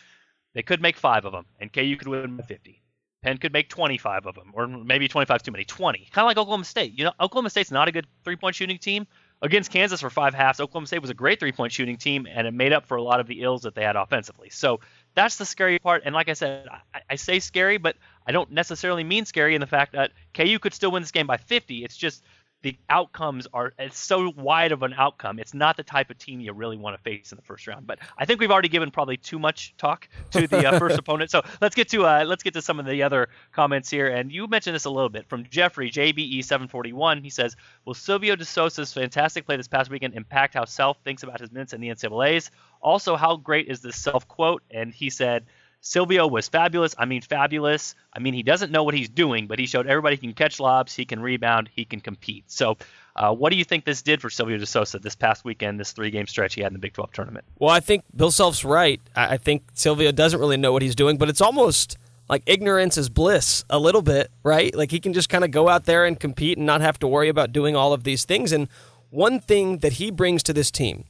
they 0.54 0.62
could 0.62 0.80
make 0.80 0.96
five 0.96 1.24
of 1.24 1.32
them, 1.32 1.46
and 1.60 1.72
KU 1.72 1.96
could 1.96 2.08
win 2.08 2.36
by 2.36 2.42
50. 2.42 2.82
Penn 3.22 3.36
could 3.36 3.52
make 3.52 3.68
25 3.68 4.26
of 4.26 4.34
them, 4.34 4.50
or 4.54 4.66
maybe 4.66 5.06
25 5.06 5.42
too 5.42 5.52
many, 5.52 5.64
20. 5.64 6.08
Kind 6.10 6.24
of 6.24 6.26
like 6.26 6.38
Oklahoma 6.38 6.64
State. 6.64 6.98
You 6.98 7.04
know, 7.04 7.12
Oklahoma 7.20 7.50
State's 7.50 7.70
not 7.70 7.86
a 7.86 7.92
good 7.92 8.06
three-point 8.24 8.56
shooting 8.56 8.78
team. 8.78 9.06
Against 9.42 9.70
Kansas 9.70 10.00
for 10.00 10.10
five 10.10 10.34
halves, 10.34 10.60
Oklahoma 10.60 10.86
State 10.86 11.00
was 11.00 11.10
a 11.10 11.14
great 11.14 11.38
three-point 11.38 11.72
shooting 11.72 11.96
team, 11.96 12.26
and 12.30 12.46
it 12.46 12.52
made 12.52 12.72
up 12.72 12.86
for 12.86 12.96
a 12.96 13.02
lot 13.02 13.20
of 13.20 13.26
the 13.26 13.42
ills 13.42 13.62
that 13.62 13.74
they 13.74 13.82
had 13.82 13.96
offensively. 13.96 14.48
So 14.50 14.80
that's 15.14 15.36
the 15.36 15.46
scary 15.46 15.78
part. 15.78 16.02
And 16.04 16.14
like 16.14 16.28
I 16.28 16.34
said, 16.34 16.66
I, 16.94 17.00
I 17.10 17.16
say 17.16 17.40
scary, 17.40 17.78
but 17.78 17.96
I 18.26 18.32
don't 18.32 18.50
necessarily 18.50 19.04
mean 19.04 19.26
scary 19.26 19.54
in 19.54 19.60
the 19.60 19.66
fact 19.66 19.92
that 19.92 20.12
KU 20.34 20.58
could 20.58 20.74
still 20.74 20.90
win 20.90 21.02
this 21.02 21.10
game 21.10 21.26
by 21.26 21.36
50. 21.36 21.84
It's 21.84 21.96
just 21.96 22.22
the 22.62 22.76
outcomes 22.88 23.46
are 23.54 23.72
it's 23.78 23.98
so 23.98 24.32
wide 24.36 24.72
of 24.72 24.82
an 24.82 24.92
outcome. 24.92 25.38
It's 25.38 25.54
not 25.54 25.76
the 25.76 25.82
type 25.82 26.10
of 26.10 26.18
team 26.18 26.40
you 26.40 26.52
really 26.52 26.76
want 26.76 26.96
to 26.96 27.02
face 27.02 27.32
in 27.32 27.36
the 27.36 27.42
first 27.42 27.66
round. 27.66 27.86
But 27.86 28.00
I 28.18 28.26
think 28.26 28.40
we've 28.40 28.50
already 28.50 28.68
given 28.68 28.90
probably 28.90 29.16
too 29.16 29.38
much 29.38 29.74
talk 29.78 30.08
to 30.32 30.46
the 30.46 30.68
uh, 30.68 30.78
first 30.78 30.98
opponent. 30.98 31.30
So 31.30 31.42
let's 31.60 31.74
get 31.74 31.88
to 31.90 32.04
uh, 32.04 32.24
let's 32.26 32.42
get 32.42 32.54
to 32.54 32.62
some 32.62 32.78
of 32.78 32.86
the 32.86 33.02
other 33.02 33.28
comments 33.52 33.88
here. 33.88 34.08
And 34.08 34.30
you 34.30 34.46
mentioned 34.46 34.74
this 34.74 34.84
a 34.84 34.90
little 34.90 35.08
bit 35.08 35.28
from 35.28 35.44
Jeffrey 35.48 35.90
JBE 35.90 36.44
741. 36.44 37.22
He 37.22 37.30
says, 37.30 37.56
"Will 37.84 37.94
Silvio 37.94 38.36
De 38.36 38.44
Sousa's 38.44 38.92
fantastic 38.92 39.46
play 39.46 39.56
this 39.56 39.68
past 39.68 39.90
weekend 39.90 40.14
impact 40.14 40.54
how 40.54 40.66
Self 40.66 40.98
thinks 41.02 41.22
about 41.22 41.40
his 41.40 41.50
minutes 41.50 41.72
in 41.72 41.80
the 41.80 41.88
NCAA's? 41.88 42.50
Also, 42.82 43.16
how 43.16 43.36
great 43.36 43.68
is 43.68 43.80
this 43.80 43.96
Self 43.96 44.28
quote?" 44.28 44.62
And 44.70 44.92
he 44.92 45.10
said. 45.10 45.46
Silvio 45.80 46.26
was 46.26 46.48
fabulous. 46.48 46.94
I 46.98 47.06
mean, 47.06 47.22
fabulous. 47.22 47.94
I 48.12 48.18
mean, 48.18 48.34
he 48.34 48.42
doesn't 48.42 48.70
know 48.70 48.84
what 48.84 48.94
he's 48.94 49.08
doing, 49.08 49.46
but 49.46 49.58
he 49.58 49.66
showed 49.66 49.86
everybody 49.86 50.16
he 50.16 50.20
can 50.20 50.34
catch 50.34 50.60
lobs, 50.60 50.94
he 50.94 51.04
can 51.04 51.20
rebound, 51.20 51.70
he 51.74 51.84
can 51.84 52.00
compete. 52.00 52.44
So, 52.50 52.76
uh, 53.16 53.34
what 53.34 53.50
do 53.50 53.56
you 53.56 53.64
think 53.64 53.84
this 53.84 54.02
did 54.02 54.20
for 54.20 54.30
Silvio 54.30 54.58
De 54.58 54.66
Sousa 54.66 54.98
this 54.98 55.16
past 55.16 55.44
weekend, 55.44 55.80
this 55.80 55.92
three 55.92 56.10
game 56.10 56.26
stretch 56.26 56.54
he 56.54 56.60
had 56.60 56.68
in 56.68 56.74
the 56.74 56.78
Big 56.78 56.92
12 56.92 57.12
tournament? 57.12 57.44
Well, 57.58 57.70
I 57.70 57.80
think 57.80 58.04
Bill 58.14 58.30
Self's 58.30 58.64
right. 58.64 59.00
I 59.16 59.36
think 59.36 59.64
Silvio 59.74 60.12
doesn't 60.12 60.38
really 60.38 60.56
know 60.56 60.72
what 60.72 60.82
he's 60.82 60.94
doing, 60.94 61.18
but 61.18 61.28
it's 61.28 61.40
almost 61.40 61.96
like 62.28 62.42
ignorance 62.46 62.96
is 62.96 63.08
bliss 63.08 63.64
a 63.68 63.78
little 63.78 64.02
bit, 64.02 64.30
right? 64.44 64.74
Like 64.74 64.90
he 64.90 65.00
can 65.00 65.12
just 65.12 65.28
kind 65.28 65.44
of 65.44 65.50
go 65.50 65.68
out 65.68 65.84
there 65.84 66.04
and 66.04 66.18
compete 66.18 66.58
and 66.58 66.66
not 66.66 66.80
have 66.80 66.98
to 67.00 67.08
worry 67.08 67.28
about 67.28 67.52
doing 67.52 67.74
all 67.74 67.92
of 67.92 68.04
these 68.04 68.24
things. 68.24 68.52
And 68.52 68.68
one 69.10 69.40
thing 69.40 69.78
that 69.78 69.94
he 69.94 70.10
brings 70.12 70.42
to 70.44 70.52
this 70.52 70.70
team, 70.70 71.04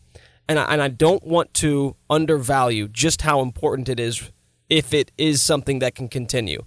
and 0.48 0.58
I, 0.58 0.72
and 0.72 0.82
I 0.82 0.88
don't 0.88 1.22
want 1.24 1.52
to 1.54 1.94
undervalue 2.08 2.88
just 2.88 3.22
how 3.22 3.42
important 3.42 3.88
it 3.88 4.00
is 4.00 4.30
if 4.70 4.94
it 4.94 5.12
is 5.18 5.42
something 5.42 5.80
that 5.80 5.94
can 5.94 6.08
continue, 6.08 6.62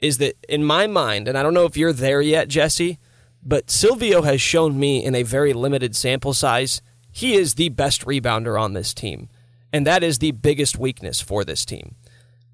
is 0.00 0.18
that 0.18 0.34
in 0.48 0.64
my 0.64 0.86
mind, 0.86 1.28
and 1.28 1.38
I 1.38 1.42
don't 1.42 1.54
know 1.54 1.64
if 1.64 1.76
you're 1.76 1.92
there 1.92 2.20
yet, 2.20 2.48
Jesse, 2.48 2.98
but 3.42 3.70
Silvio 3.70 4.22
has 4.22 4.40
shown 4.40 4.78
me 4.78 5.02
in 5.04 5.14
a 5.14 5.22
very 5.22 5.52
limited 5.52 5.94
sample 5.94 6.34
size, 6.34 6.82
he 7.10 7.34
is 7.34 7.54
the 7.54 7.70
best 7.70 8.04
rebounder 8.04 8.60
on 8.60 8.72
this 8.74 8.92
team. 8.92 9.28
And 9.72 9.86
that 9.86 10.02
is 10.02 10.18
the 10.18 10.32
biggest 10.32 10.78
weakness 10.78 11.20
for 11.20 11.44
this 11.44 11.64
team. 11.64 11.94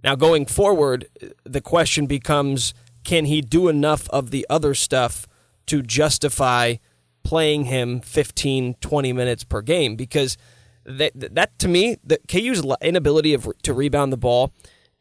Now, 0.04 0.14
going 0.14 0.46
forward, 0.46 1.06
the 1.44 1.61
question 1.61 2.06
becomes 2.06 2.75
can 3.04 3.25
he 3.25 3.40
do 3.40 3.68
enough 3.68 4.08
of 4.11 4.30
the 4.30 4.46
other 4.49 4.75
stuff 4.75 5.26
to 5.66 5.82
justify 5.82 6.76
playing 7.25 7.64
him 7.64 8.00
15, 8.00 8.75
20 8.75 9.12
minutes 9.12 9.44
per 9.44 9.62
game? 9.62 9.96
Because 9.96 10.37
that, 10.84 11.12
that 11.14 11.58
to 11.61 11.68
me, 11.68 11.96
the 12.04 12.18
KU's 12.28 12.64
inability 12.80 13.34
of, 13.34 13.49
to 13.62 13.72
rebound 13.72 14.12
the 14.12 14.16
ball 14.16 14.52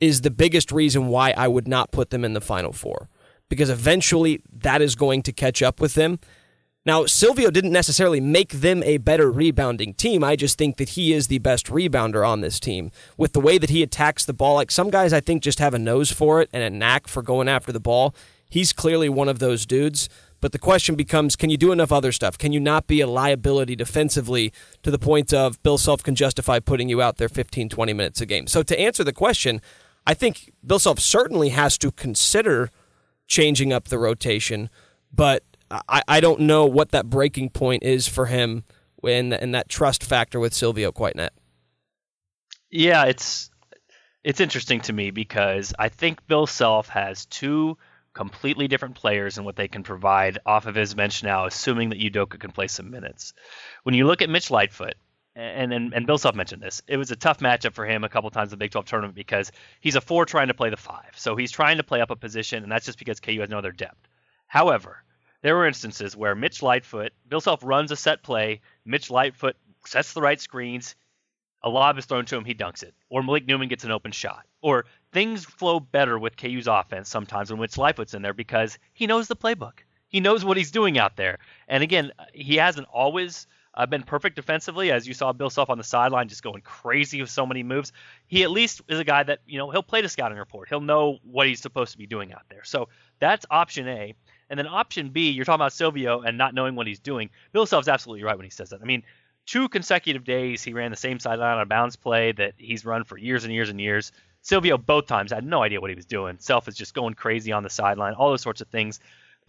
is 0.02 0.22
the 0.22 0.32
biggest 0.32 0.72
reason 0.72 1.08
why 1.08 1.34
I 1.38 1.48
would 1.48 1.68
not 1.68 1.92
put 1.92 2.10
them 2.10 2.26
in 2.26 2.34
the 2.34 2.42
Final 2.42 2.74
Four. 2.74 3.08
Because 3.48 3.70
eventually 3.70 4.42
that 4.52 4.82
is 4.82 4.96
going 4.96 5.22
to 5.24 5.32
catch 5.32 5.62
up 5.62 5.80
with 5.80 5.94
them. 5.94 6.20
Now, 6.84 7.06
Silvio 7.06 7.52
didn't 7.52 7.74
necessarily 7.74 8.20
make 8.20 8.54
them 8.54 8.82
a 8.82 8.98
better 8.98 9.32
rebounding 9.32 9.94
team. 9.94 10.24
I 10.24 10.36
just 10.36 10.58
think 10.58 10.78
that 10.78 10.90
he 10.90 11.14
is 11.14 11.28
the 11.28 11.38
best 11.38 11.68
rebounder 11.68 12.28
on 12.28 12.42
this 12.42 12.60
team. 12.60 12.90
With 13.18 13.34
the 13.34 13.40
way 13.40 13.60
that 13.60 13.70
he 13.70 13.84
attacks 13.84 14.26
the 14.26 14.34
ball, 14.34 14.56
like 14.56 14.72
some 14.72 14.90
guys 14.90 15.14
I 15.14 15.20
think 15.20 15.44
just 15.44 15.60
have 15.60 15.76
a 15.76 15.80
nose 15.80 16.12
for 16.12 16.42
it 16.42 16.50
and 16.52 16.64
a 16.64 16.72
knack 16.72 17.08
for 17.08 17.22
going 17.22 17.48
after 17.48 17.72
the 17.72 17.80
ball. 17.80 18.16
He's 18.50 18.74
clearly 18.74 19.10
one 19.10 19.30
of 19.30 19.38
those 19.38 19.68
dudes. 19.68 20.10
But 20.42 20.54
the 20.54 20.60
question 20.60 20.96
becomes 20.96 21.36
can 21.36 21.52
you 21.52 21.58
do 21.58 21.72
enough 21.72 21.92
other 21.92 22.12
stuff? 22.12 22.38
Can 22.38 22.52
you 22.52 22.60
not 22.60 22.88
be 22.88 23.00
a 23.00 23.08
liability 23.08 23.76
defensively 23.76 24.52
to 24.82 24.90
the 24.90 24.98
point 24.98 25.34
of 25.34 25.62
Bill 25.62 25.78
Self 25.78 26.02
can 26.02 26.16
justify 26.16 26.60
putting 26.60 26.90
you 26.90 27.00
out 27.00 27.18
there 27.18 27.30
15, 27.30 27.70
20 27.70 27.94
minutes 27.94 28.22
a 28.22 28.26
game? 28.26 28.48
So 28.48 28.64
to 28.64 28.80
answer 28.80 29.04
the 29.04 29.14
question, 29.14 29.62
I 30.06 30.14
think 30.14 30.52
Bill 30.66 30.80
Self 30.80 31.00
certainly 31.00 31.50
has 31.50 31.78
to 31.80 31.92
consider 31.92 32.70
changing 33.28 33.72
up 33.72 33.88
the 33.88 34.00
rotation, 34.00 34.70
but 35.14 35.44
I, 35.70 36.02
I 36.08 36.20
don't 36.20 36.42
know 36.42 36.66
what 36.66 36.92
that 36.92 37.10
breaking 37.10 37.52
point 37.52 37.84
is 37.84 38.08
for 38.08 38.26
him 38.26 38.64
in, 39.04 39.34
in 39.34 39.52
that 39.52 39.70
trust 39.70 40.04
factor 40.04 40.40
with 40.40 40.54
Silvio 40.54 40.92
quite 40.92 41.16
yet. 41.16 41.34
Yeah, 42.70 43.06
it's 43.06 43.50
it's 44.24 44.40
interesting 44.40 44.82
to 44.82 44.94
me 44.94 45.12
because 45.12 45.74
I 45.78 45.90
think 45.90 46.26
Bill 46.28 46.48
Self 46.48 46.88
has 46.90 47.26
two 47.26 47.78
completely 48.14 48.68
different 48.68 48.96
players 48.96 49.38
and 49.38 49.46
what 49.46 49.56
they 49.56 49.68
can 49.68 49.84
provide 49.84 50.38
off 50.46 50.66
of 50.66 50.76
his 50.76 50.94
bench 50.94 51.24
now, 51.24 51.46
assuming 51.46 51.90
that 51.90 52.00
Udoka 52.00 52.40
can 52.40 52.52
play 52.52 52.68
some 52.68 52.92
minutes. 52.92 53.34
When 53.84 53.96
you 53.96 54.06
look 54.06 54.22
at 54.22 54.30
Mitch 54.30 54.52
Lightfoot, 54.52 54.96
and, 55.36 55.74
and 55.74 55.94
and 55.94 56.06
Bill 56.06 56.18
Self 56.18 56.36
mentioned 56.36 56.62
this. 56.62 56.82
It 56.88 56.98
was 56.98 57.12
a 57.12 57.16
tough 57.16 57.40
matchup 57.40 57.74
for 57.74 57.86
him 57.86 58.04
a 58.04 58.10
couple 58.10 58.30
times 58.30 58.52
in 58.52 58.52
the 58.52 58.64
Big 58.64 58.72
12 58.72 58.86
tournament 58.86 59.16
because 59.16 59.52
he's 59.80 59.96
a 59.96 60.02
four 60.02 60.26
trying 60.26 60.48
to 60.48 60.54
play 60.54 60.70
the 60.70 60.78
five. 60.78 61.12
So 61.16 61.36
he's 61.36 61.52
trying 61.52 61.78
to 61.78 61.84
play 61.84 62.02
up 62.02 62.12
a 62.12 62.16
position, 62.16 62.64
and 62.64 62.72
that's 62.72 62.86
just 62.86 63.00
because 63.00 63.20
KU 63.20 63.40
has 63.40 63.50
no 63.50 63.58
other 63.58 63.72
depth. 63.72 64.08
However, 64.48 65.04
there 65.42 65.56
were 65.56 65.68
instances 65.68 66.16
where 66.16 66.36
Mitch 66.36 66.62
Lightfoot, 66.62 67.14
Bill 67.28 67.42
Self 67.42 67.64
runs 67.64 67.92
a 67.92 67.96
set 67.96 68.24
play, 68.24 68.62
Mitch 68.86 69.10
Lightfoot 69.10 69.56
sets 69.86 70.14
the 70.14 70.22
right 70.22 70.40
screens, 70.40 70.96
a 71.64 71.70
lob 71.70 71.98
is 71.98 72.06
thrown 72.06 72.26
to 72.26 72.36
him, 72.36 72.46
he 72.46 72.54
dunks 72.54 72.84
it, 72.84 72.94
or 73.10 73.24
Malik 73.24 73.48
Newman 73.48 73.68
gets 73.68 73.84
an 73.84 73.92
open 73.92 74.12
shot, 74.12 74.46
or 74.62 74.86
things 75.14 75.46
flow 75.46 75.80
better 75.80 76.18
with 76.18 76.38
KU's 76.38 76.68
offense 76.68 77.10
sometimes 77.10 77.52
when 77.52 77.60
Mitch 77.62 77.78
Lightfoot's 77.78 78.14
in 78.14 78.22
there 78.22 78.34
because 78.34 78.78
he 78.94 79.08
knows 79.08 79.28
the 79.28 79.36
playbook. 79.36 79.80
He 80.08 80.20
knows 80.20 80.44
what 80.44 80.58
he's 80.58 80.72
doing 80.72 80.98
out 80.98 81.16
there. 81.16 81.40
And 81.70 81.84
again, 81.84 82.12
he 82.34 82.58
hasn't 82.58 82.88
always 82.92 83.48
uh, 83.74 83.86
been 83.86 84.04
perfect 84.04 84.36
defensively, 84.36 84.92
as 84.92 85.08
you 85.08 85.14
saw 85.14 85.32
Bill 85.32 85.50
Self 85.50 85.70
on 85.70 85.78
the 85.78 85.84
sideline 85.84 86.28
just 86.28 86.44
going 86.44 86.62
crazy 86.62 87.22
with 87.22 87.30
so 87.30 87.46
many 87.46 87.64
moves. 87.64 87.94
He 88.28 88.44
at 88.44 88.52
least 88.52 88.82
is 88.88 89.00
a 89.00 89.04
guy 89.04 89.24
that 89.24 89.40
you 89.46 89.58
know 89.58 89.72
he'll 89.72 89.84
play 89.84 90.02
the 90.02 90.10
scouting 90.10 90.38
report. 90.38 90.70
He'll 90.70 90.82
know 90.82 91.20
what 91.24 91.48
he's 91.48 91.62
supposed 91.62 91.94
to 91.94 91.98
be 91.98 92.08
doing 92.08 92.34
out 92.34 92.44
there. 92.50 92.64
So 92.64 92.90
that's 93.20 93.46
option 93.50 93.88
A. 93.88 94.16
And 94.50 94.60
then 94.60 94.68
option 94.68 95.12
B, 95.12 95.30
you're 95.30 95.46
talking 95.46 95.62
about 95.62 95.72
Silvio 95.72 96.22
and 96.22 96.38
not 96.38 96.54
knowing 96.54 96.76
what 96.76 96.86
he's 96.86 97.00
doing. 97.00 97.30
Bill 97.54 97.66
Self's 97.66 97.88
absolutely 97.88 98.24
right 98.24 98.36
when 98.36 98.44
he 98.44 98.50
says 98.50 98.72
that. 98.72 98.82
I 98.82 98.86
mean, 98.86 99.04
two 99.46 99.70
consecutive 99.70 100.26
days 100.26 100.62
he 100.62 100.74
ran 100.74 100.92
the 100.92 100.98
same 100.98 101.20
sideline 101.20 101.56
on 101.56 101.62
a 101.62 101.66
bounce 101.66 101.96
play 101.96 102.34
that 102.34 102.56
he's 102.58 102.86
run 102.86 103.06
for 103.06 103.18
years 103.18 103.46
and 103.46 103.54
years 103.54 103.70
and 103.70 103.80
years. 103.80 104.12
Silvio 104.42 104.78
both 104.78 105.08
times 105.08 105.32
had 105.32 105.46
no 105.46 105.64
idea 105.64 105.80
what 105.80 105.90
he 105.90 105.96
was 105.96 106.06
doing. 106.06 106.38
Self 106.40 106.68
is 106.68 106.76
just 106.76 106.94
going 106.94 107.14
crazy 107.14 107.54
on 107.54 107.64
the 107.64 107.70
sideline, 107.70 108.14
all 108.14 108.30
those 108.30 108.42
sorts 108.42 108.60
of 108.60 108.68
things. 108.68 109.00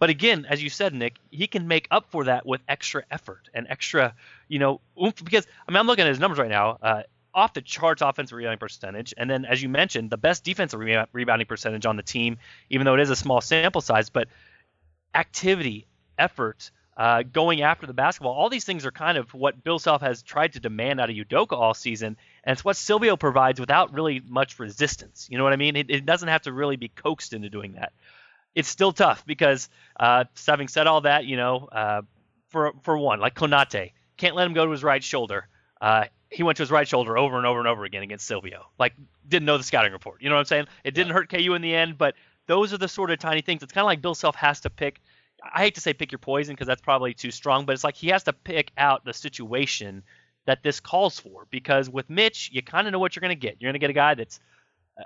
But 0.03 0.09
again, 0.09 0.45
as 0.49 0.61
you 0.61 0.69
said, 0.69 0.93
Nick, 0.93 1.15
he 1.31 1.47
can 1.47 1.65
make 1.65 1.87
up 1.89 2.11
for 2.11 2.25
that 2.25 2.45
with 2.45 2.59
extra 2.67 3.05
effort 3.09 3.47
and 3.53 3.67
extra, 3.69 4.13
you 4.49 4.59
know, 4.59 4.81
oomph. 5.01 5.23
Because 5.23 5.47
I 5.65 5.71
mean, 5.71 5.77
I'm 5.77 5.87
looking 5.87 6.03
at 6.03 6.09
his 6.09 6.19
numbers 6.19 6.39
right 6.39 6.49
now. 6.49 6.77
Uh, 6.81 7.03
off 7.33 7.53
the 7.53 7.61
charts 7.61 8.01
offensive 8.01 8.35
rebounding 8.35 8.59
percentage, 8.59 9.13
and 9.15 9.29
then 9.29 9.45
as 9.45 9.63
you 9.63 9.69
mentioned, 9.69 10.09
the 10.09 10.17
best 10.17 10.43
defensive 10.43 10.77
re- 10.81 11.05
rebounding 11.13 11.47
percentage 11.47 11.85
on 11.85 11.95
the 11.95 12.03
team, 12.03 12.37
even 12.69 12.83
though 12.83 12.95
it 12.95 12.99
is 12.99 13.11
a 13.11 13.15
small 13.15 13.39
sample 13.39 13.79
size. 13.79 14.09
But 14.09 14.27
activity, 15.15 15.87
effort, 16.19 16.69
uh, 16.97 17.23
going 17.23 17.61
after 17.61 17.87
the 17.87 17.93
basketball, 17.93 18.33
all 18.33 18.49
these 18.49 18.65
things 18.65 18.85
are 18.85 18.91
kind 18.91 19.17
of 19.17 19.33
what 19.33 19.63
Bill 19.63 19.79
Self 19.79 20.01
has 20.01 20.21
tried 20.21 20.51
to 20.51 20.59
demand 20.59 20.99
out 20.99 21.11
of 21.11 21.15
Udoka 21.15 21.53
all 21.53 21.73
season, 21.73 22.17
and 22.43 22.51
it's 22.51 22.65
what 22.65 22.75
Silvio 22.75 23.15
provides 23.15 23.57
without 23.57 23.93
really 23.93 24.21
much 24.27 24.59
resistance. 24.59 25.29
You 25.31 25.37
know 25.37 25.45
what 25.45 25.53
I 25.53 25.55
mean? 25.55 25.77
It, 25.77 25.89
it 25.89 26.05
doesn't 26.05 26.27
have 26.27 26.41
to 26.41 26.51
really 26.51 26.75
be 26.75 26.89
coaxed 26.89 27.31
into 27.31 27.49
doing 27.49 27.75
that. 27.75 27.93
It's 28.55 28.69
still 28.69 28.93
tough 28.93 29.25
because, 29.25 29.69
uh, 29.99 30.25
having 30.45 30.67
said 30.67 30.87
all 30.87 31.01
that, 31.01 31.25
you 31.25 31.37
know, 31.37 31.67
uh, 31.71 32.01
for 32.49 32.73
for 32.83 32.97
one, 32.97 33.19
like 33.19 33.35
Konate, 33.35 33.91
can't 34.17 34.35
let 34.35 34.45
him 34.45 34.53
go 34.53 34.65
to 34.65 34.71
his 34.71 34.83
right 34.83 35.03
shoulder. 35.03 35.47
Uh, 35.81 36.05
he 36.29 36.43
went 36.43 36.57
to 36.57 36.63
his 36.63 36.71
right 36.71 36.87
shoulder 36.87 37.17
over 37.17 37.37
and 37.37 37.45
over 37.45 37.59
and 37.59 37.67
over 37.67 37.83
again 37.83 38.03
against 38.03 38.25
Silvio. 38.25 38.65
Like, 38.79 38.93
didn't 39.27 39.45
know 39.45 39.57
the 39.57 39.63
scouting 39.63 39.91
report. 39.91 40.21
You 40.21 40.29
know 40.29 40.35
what 40.35 40.41
I'm 40.41 40.45
saying? 40.45 40.67
It 40.83 40.93
didn't 40.93 41.13
hurt 41.13 41.29
KU 41.29 41.53
in 41.53 41.61
the 41.61 41.73
end, 41.73 41.97
but 41.97 42.15
those 42.47 42.73
are 42.73 42.77
the 42.77 42.87
sort 42.87 43.11
of 43.11 43.19
tiny 43.19 43.41
things. 43.41 43.63
It's 43.63 43.71
kind 43.71 43.83
of 43.83 43.87
like 43.87 44.01
Bill 44.01 44.15
Self 44.15 44.35
has 44.35 44.61
to 44.61 44.69
pick. 44.69 44.99
I 45.43 45.59
hate 45.59 45.75
to 45.75 45.81
say 45.81 45.93
pick 45.93 46.11
your 46.11 46.19
poison 46.19 46.55
because 46.55 46.67
that's 46.67 46.81
probably 46.81 47.13
too 47.13 47.31
strong, 47.31 47.65
but 47.65 47.73
it's 47.73 47.83
like 47.83 47.95
he 47.95 48.07
has 48.09 48.23
to 48.23 48.33
pick 48.33 48.71
out 48.77 49.03
the 49.05 49.13
situation 49.13 50.03
that 50.45 50.63
this 50.63 50.79
calls 50.79 51.19
for. 51.19 51.47
Because 51.51 51.89
with 51.89 52.09
Mitch, 52.09 52.49
you 52.51 52.61
kind 52.61 52.87
of 52.87 52.93
know 52.93 52.99
what 52.99 53.15
you're 53.15 53.21
going 53.21 53.29
to 53.29 53.35
get. 53.35 53.57
You're 53.59 53.69
going 53.69 53.79
to 53.79 53.79
get 53.79 53.89
a 53.89 53.93
guy 53.93 54.15
that's 54.15 54.39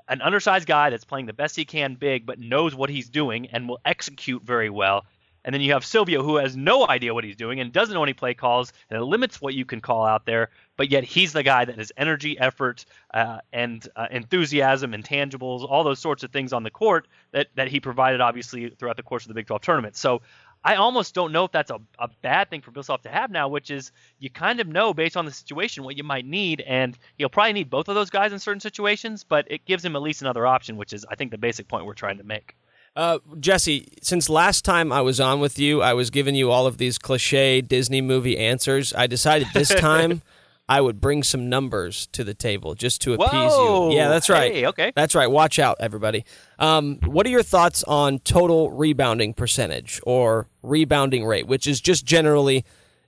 an 0.08 0.22
undersized 0.22 0.68
guy 0.68 0.90
that's 0.90 1.06
playing 1.06 1.26
the 1.26 1.34
best 1.34 1.56
he 1.56 1.66
can 1.66 1.96
big, 1.96 2.26
but 2.26 2.40
knows 2.40 2.76
what 2.76 2.90
he's 2.90 3.10
doing 3.10 3.48
and 3.48 3.68
will 3.68 3.80
execute 3.86 4.44
very 4.44 4.70
well. 4.70 5.06
And 5.48 5.54
then 5.54 5.62
you 5.62 5.72
have 5.72 5.86
Silvio, 5.86 6.24
who 6.24 6.36
has 6.36 6.58
no 6.58 6.86
idea 6.86 7.14
what 7.14 7.24
he's 7.24 7.38
doing 7.38 7.62
and 7.62 7.72
doesn't 7.72 7.94
know 7.94 8.04
any 8.04 8.12
play 8.12 8.34
calls, 8.34 8.74
and 8.90 9.00
it 9.00 9.04
limits 9.04 9.40
what 9.40 9.54
you 9.54 9.64
can 9.64 9.80
call 9.80 10.06
out 10.06 10.26
there. 10.26 10.50
But 10.76 10.92
yet 10.92 11.06
he's 11.06 11.32
the 11.32 11.42
guy 11.42 11.64
that 11.64 11.78
has 11.78 11.90
energy, 11.96 12.38
effort, 12.38 12.84
uh, 13.14 13.40
and 13.54 13.88
uh, 13.96 14.08
enthusiasm, 14.12 14.92
intangibles, 14.92 15.66
all 15.66 15.86
those 15.86 16.00
sorts 16.00 16.24
of 16.24 16.32
things 16.32 16.52
on 16.52 16.64
the 16.64 16.70
court 16.70 17.08
that 17.32 17.48
that 17.56 17.70
he 17.70 17.80
provided, 17.80 18.20
obviously, 18.20 18.72
throughout 18.72 18.98
the 18.98 19.04
course 19.04 19.24
of 19.24 19.30
the 19.30 19.36
Big 19.36 19.48
12 19.48 19.62
tournament. 19.62 19.96
So 19.96 20.22
I 20.64 20.76
almost 20.76 21.14
don't 21.14 21.32
know 21.32 21.46
if 21.46 21.52
that's 21.52 21.72
a, 21.72 21.80
a 22.00 22.10
bad 22.22 22.50
thing 22.50 22.62
for 22.62 22.72
Bill 22.72 22.84
Self 22.84 23.02
to 23.04 23.10
have 23.10 23.32
now, 23.32 23.48
which 23.48 23.72
is 23.72 23.92
you 24.20 24.30
kind 24.30 24.60
of 24.60 24.68
know 24.68 24.94
based 24.94 25.16
on 25.16 25.26
the 25.26 25.32
situation 25.32 25.84
what 25.84 25.98
you 25.98 26.04
might 26.04 26.26
need, 26.26 26.62
and 26.62 26.98
he'll 27.18 27.30
probably 27.30 27.54
need 27.54 27.70
both 27.70 27.88
of 27.88 27.96
those 27.96 28.10
guys 28.10 28.34
in 28.34 28.40
certain 28.40 28.60
situations, 28.60 29.24
but 29.24 29.46
it 29.50 29.66
gives 29.66 29.84
him 29.84 29.96
at 29.96 30.02
least 30.02 30.22
another 30.22 30.46
option, 30.46 30.78
which 30.78 30.94
is 30.94 31.06
I 31.10 31.16
think 31.16 31.32
the 31.32 31.38
basic 31.38 31.68
point 31.68 31.86
we're 31.86 31.94
trying 31.94 32.18
to 32.18 32.24
make. 32.24 32.56
Uh, 32.96 33.20
Jesse, 33.40 33.88
since 34.02 34.28
last 34.28 34.66
time 34.66 34.92
I 34.92 35.02
was 35.02 35.20
on 35.20 35.40
with 35.40 35.60
you, 35.60 35.84
I 35.84 35.94
was 35.94 36.10
giving 36.10 36.34
you 36.34 36.50
all 36.50 36.66
of 36.66 36.80
these 36.80 36.98
cliche 36.98 37.62
Disney 37.62 38.02
movie 38.02 38.40
answers. 38.40 38.92
I 38.92 39.06
decided 39.06 39.48
this 39.54 39.70
time 39.76 40.24
I 40.70 40.82
would 40.82 41.00
bring 41.00 41.24
some 41.24 41.48
numbers 41.48 42.08
to 42.08 42.24
the 42.24 42.34
table 42.34 42.76
just 42.76 43.02
to 43.02 43.14
appease 43.14 43.32
Whoa! 43.32 43.90
you. 43.90 43.98
Yeah, 43.98 44.10
that's 44.10 44.30
right. 44.30 44.52
Hey, 44.52 44.66
okay. 44.68 44.92
That's 44.96 45.16
right. 45.16 45.28
Watch 45.28 45.60
out, 45.60 45.78
everybody. 45.80 46.26
Um, 46.60 47.00
what 47.06 47.26
are 47.26 47.30
your 47.30 47.44
thoughts 47.44 47.84
on 47.84 48.20
total 48.20 48.72
rebounding 48.72 49.34
percentage 49.34 50.02
or 50.04 50.50
rebounding 50.62 51.26
rate, 51.26 51.48
which 51.48 51.68
is 51.68 51.80
just 51.80 52.06
generally 52.06 52.66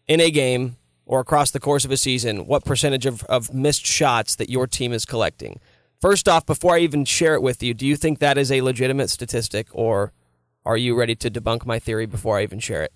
in 0.08 0.22
a 0.22 0.32
game 0.32 0.78
or 1.06 1.20
across 1.20 1.52
the 1.52 1.60
course 1.60 1.84
of 1.84 1.92
a 1.92 1.98
season, 1.98 2.46
what 2.46 2.64
percentage 2.64 3.06
of, 3.06 3.24
of 3.24 3.54
missed 3.54 3.86
shots 3.86 4.36
that 4.36 4.50
your 4.50 4.66
team 4.66 4.94
is 4.94 5.04
collecting? 5.06 5.60
First 6.00 6.30
off, 6.30 6.46
before 6.46 6.76
I 6.76 6.80
even 6.80 7.04
share 7.04 7.34
it 7.34 7.42
with 7.42 7.62
you, 7.62 7.74
do 7.74 7.86
you 7.86 7.98
think 7.98 8.20
that 8.20 8.38
is 8.38 8.54
a 8.54 8.62
legitimate 8.62 9.10
statistic, 9.10 9.68
or 9.74 10.14
are 10.66 10.78
you 10.78 10.96
ready 10.96 11.16
to 11.16 11.30
debunk 11.30 11.66
my 11.66 11.78
theory 11.78 12.06
before 12.06 12.38
I 12.38 12.44
even 12.44 12.60
share 12.60 12.84
it? 12.84 12.94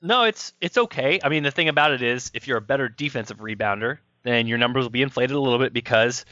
No, 0.00 0.24
it's 0.24 0.52
it's 0.60 0.78
okay. 0.78 1.18
I 1.22 1.28
mean, 1.28 1.42
the 1.42 1.50
thing 1.50 1.68
about 1.68 1.92
it 1.92 2.02
is, 2.02 2.30
if 2.34 2.46
you're 2.46 2.58
a 2.58 2.62
better 2.62 2.88
defensive 2.88 3.38
rebounder, 3.38 3.98
then 4.22 4.46
your 4.46 4.58
numbers 4.58 4.84
will 4.84 4.90
be 4.90 5.02
inflated 5.02 5.34
a 5.34 5.40
little 5.40 5.58
bit 5.58 5.72
because 5.72 6.24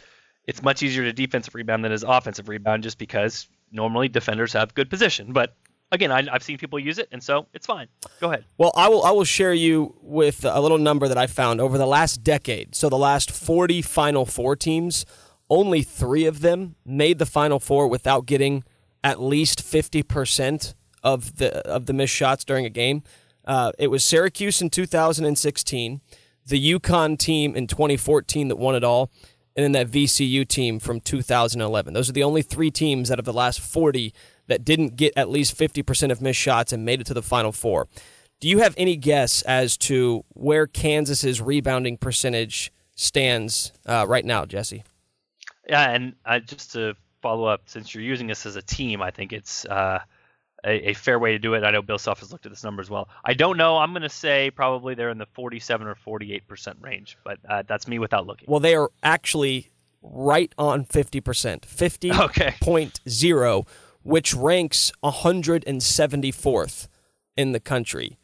it's 0.45 0.63
much 0.63 0.83
easier 0.83 1.03
to 1.05 1.13
defensive 1.13 1.55
rebound 1.55 1.85
than 1.85 1.93
is 1.93 2.05
offensive 2.05 2.49
rebound, 2.49 2.83
just 2.83 2.99
because 2.99 3.49
normally 3.73 4.09
defenders 4.09 4.53
have 4.53 4.75
good 4.75 4.89
position. 4.89 5.33
But 5.33 5.57
again, 5.91 6.13
I, 6.13 6.31
have 6.31 6.43
seen 6.43 6.59
people 6.59 6.79
use 6.79 6.99
it, 6.99 7.09
and 7.11 7.23
so 7.23 7.47
it's 7.53 7.67
fine. 7.67 7.89
Go 8.21 8.29
ahead. 8.29 8.45
Well, 8.59 8.73
I 8.77 8.89
will 8.89 9.05
I 9.05 9.11
will 9.11 9.25
share 9.25 9.53
you 9.53 9.97
with 10.01 10.45
a 10.45 10.61
little 10.61 10.79
number 10.79 11.09
that 11.09 11.19
I 11.19 11.27
found 11.27 11.61
over 11.61 11.79
the 11.79 11.87
last 11.87 12.23
decade. 12.23 12.75
So 12.75 12.89
the 12.89 12.99
last 12.99 13.31
40 13.31 13.83
Final 13.83 14.27
Four 14.27 14.57
teams 14.57 15.05
only 15.49 15.83
three 15.83 16.27
of 16.27 16.41
them 16.41 16.75
made 16.85 17.19
the 17.19 17.27
Final 17.27 17.61
Four 17.61 17.89
without 17.89 18.27
getting 18.27 18.65
at 19.05 19.21
least 19.21 19.63
50% 19.63 20.75
of 21.03 21.37
the 21.37 21.59
of 21.67 21.87
the 21.87 21.93
missed 21.93 22.15
shots 22.15 22.45
during 22.45 22.67
a 22.67 22.71
game. 22.71 23.03
Uh, 23.47 23.73
it 23.79 23.89
was 23.89 24.05
Syracuse 24.05 24.61
in 24.61 24.71
2016, 24.71 26.01
the 26.47 26.73
UConn 26.73 27.19
team 27.19 27.55
in 27.55 27.67
2014 27.67 28.49
that 28.49 28.57
won 28.57 28.75
it 28.75 28.85
all, 28.85 29.11
and 29.55 29.65
then 29.65 29.73
that 29.73 29.91
VCU 29.91 30.47
team 30.47 30.79
from 30.79 31.01
2011. 31.01 31.95
Those 31.95 32.09
are 32.09 32.13
the 32.13 32.23
only 32.23 32.43
three 32.43 32.71
teams 32.71 33.11
out 33.11 33.19
of 33.19 33.25
the 33.25 33.33
last 33.33 33.61
40 33.61 34.13
that 34.49 34.65
didn't 34.65 34.97
get 34.97 35.13
at 35.17 35.29
least 35.29 35.57
50% 35.57 36.11
of 36.11 36.21
missed 36.21 36.41
shots 36.41 36.73
and 36.73 36.85
made 36.85 37.01
it 37.01 37.07
to 37.07 37.15
the 37.15 37.23
Final 37.23 37.53
Four. 37.53 37.89
Do 38.39 38.49
you 38.49 38.59
have 38.59 38.75
any 38.77 38.97
guess 38.97 39.43
as 39.43 39.77
to 39.79 40.25
where 40.35 40.67
Kansas's 40.67 41.41
rebounding 41.41 41.97
percentage 41.97 42.71
stands 42.95 43.73
uh, 43.87 44.05
right 44.07 44.25
now, 44.25 44.45
Jesse? 44.45 44.85
Yeah, 45.69 45.91
and 45.91 46.15
uh, 46.25 46.41
just 46.41 46.73
to 46.73 46.95
follow 47.23 47.47
up, 47.47 47.63
since 47.67 47.95
you're 47.95 48.05
using 48.05 48.27
this 48.27 48.45
as 48.45 48.57
a 48.57 48.63
team, 48.63 49.01
I 49.01 49.11
think 49.11 49.33
it's 49.33 49.65
uh, 49.65 50.01
a, 50.65 50.91
a, 50.91 50.95
fair 50.95 51.19
way 51.19 51.33
to 51.33 51.39
do 51.39 51.55
it. 51.55 51.65
I 51.65 51.71
know 51.71 51.83
Bill 51.83 51.99
Self 51.99 52.21
has 52.21 52.33
looked 52.33 52.47
at 52.47 52.53
this 52.53 52.65
number 52.65 52.81
as 52.81 52.91
well. 52.91 53.09
I 53.25 53.35
don't 53.35 53.57
know. 53.57 53.77
I'm 53.77 53.93
going 53.93 54.03
to 54.03 54.09
say 54.09 54.51
probably 54.51 54.95
they're 54.95 55.11
in 55.11 55.19
the 55.19 55.27
47 55.35 55.87
or 55.87 55.95
48 55.95 56.49
percent 56.49 56.79
range, 56.81 57.19
but 57.25 57.39
uh, 57.49 57.63
that's 57.67 57.87
me 57.87 57.99
without 57.99 58.27
looking. 58.27 58.47
Well, 58.49 58.61
they 58.61 58.75
are 58.75 58.91
actually 59.03 59.71
right 60.03 60.53
on 60.59 60.85
50 60.85 61.21
percent, 61.21 61.67
50.0, 61.67 62.21
okay. 63.61 63.65
which 64.03 64.35
ranks 64.35 64.93
174th 65.03 66.89
in 67.37 67.53
the 67.53 67.61
country. 67.61 68.19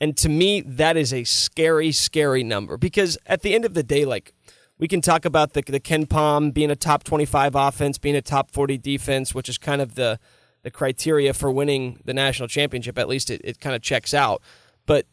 And 0.00 0.16
to 0.16 0.30
me, 0.30 0.62
that 0.62 0.96
is 0.96 1.12
a 1.12 1.24
scary, 1.24 1.92
scary 1.92 2.42
number 2.42 2.78
because 2.78 3.18
at 3.26 3.42
the 3.42 3.54
end 3.54 3.66
of 3.66 3.74
the 3.74 3.82
day, 3.82 4.06
like 4.06 4.32
we 4.78 4.88
can 4.88 5.02
talk 5.02 5.26
about 5.26 5.52
the 5.52 5.62
the 5.62 5.78
KenPom 5.78 6.54
being 6.54 6.70
a 6.70 6.76
top 6.76 7.04
25 7.04 7.54
offense, 7.54 7.98
being 7.98 8.16
a 8.16 8.22
top 8.22 8.50
40 8.50 8.78
defense, 8.78 9.34
which 9.34 9.48
is 9.48 9.58
kind 9.58 9.82
of 9.82 9.94
the 9.94 10.18
the 10.62 10.70
criteria 10.70 11.32
for 11.32 11.50
winning 11.50 12.00
the 12.04 12.14
national 12.14 12.48
championship. 12.48 12.98
At 12.98 13.08
least 13.08 13.30
it, 13.30 13.40
it 13.44 13.60
kind 13.60 13.74
of 13.74 13.82
checks 13.82 14.14
out. 14.14 14.42
But 14.86 15.06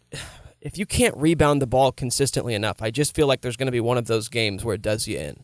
if 0.62 0.78
you 0.78 0.86
can't 0.86 1.16
rebound 1.18 1.62
the 1.62 1.68
ball 1.68 1.92
consistently 1.92 2.54
enough, 2.54 2.82
I 2.82 2.92
just 2.92 3.16
feel 3.16 3.28
like 3.28 3.42
there's 3.42 3.58
going 3.58 3.68
to 3.68 3.72
be 3.72 3.80
one 3.80 3.98
of 3.98 4.08
those 4.08 4.30
games 4.30 4.64
where 4.64 4.76
it 4.76 4.82
does 4.82 5.08
you 5.08 5.18
in. 5.18 5.44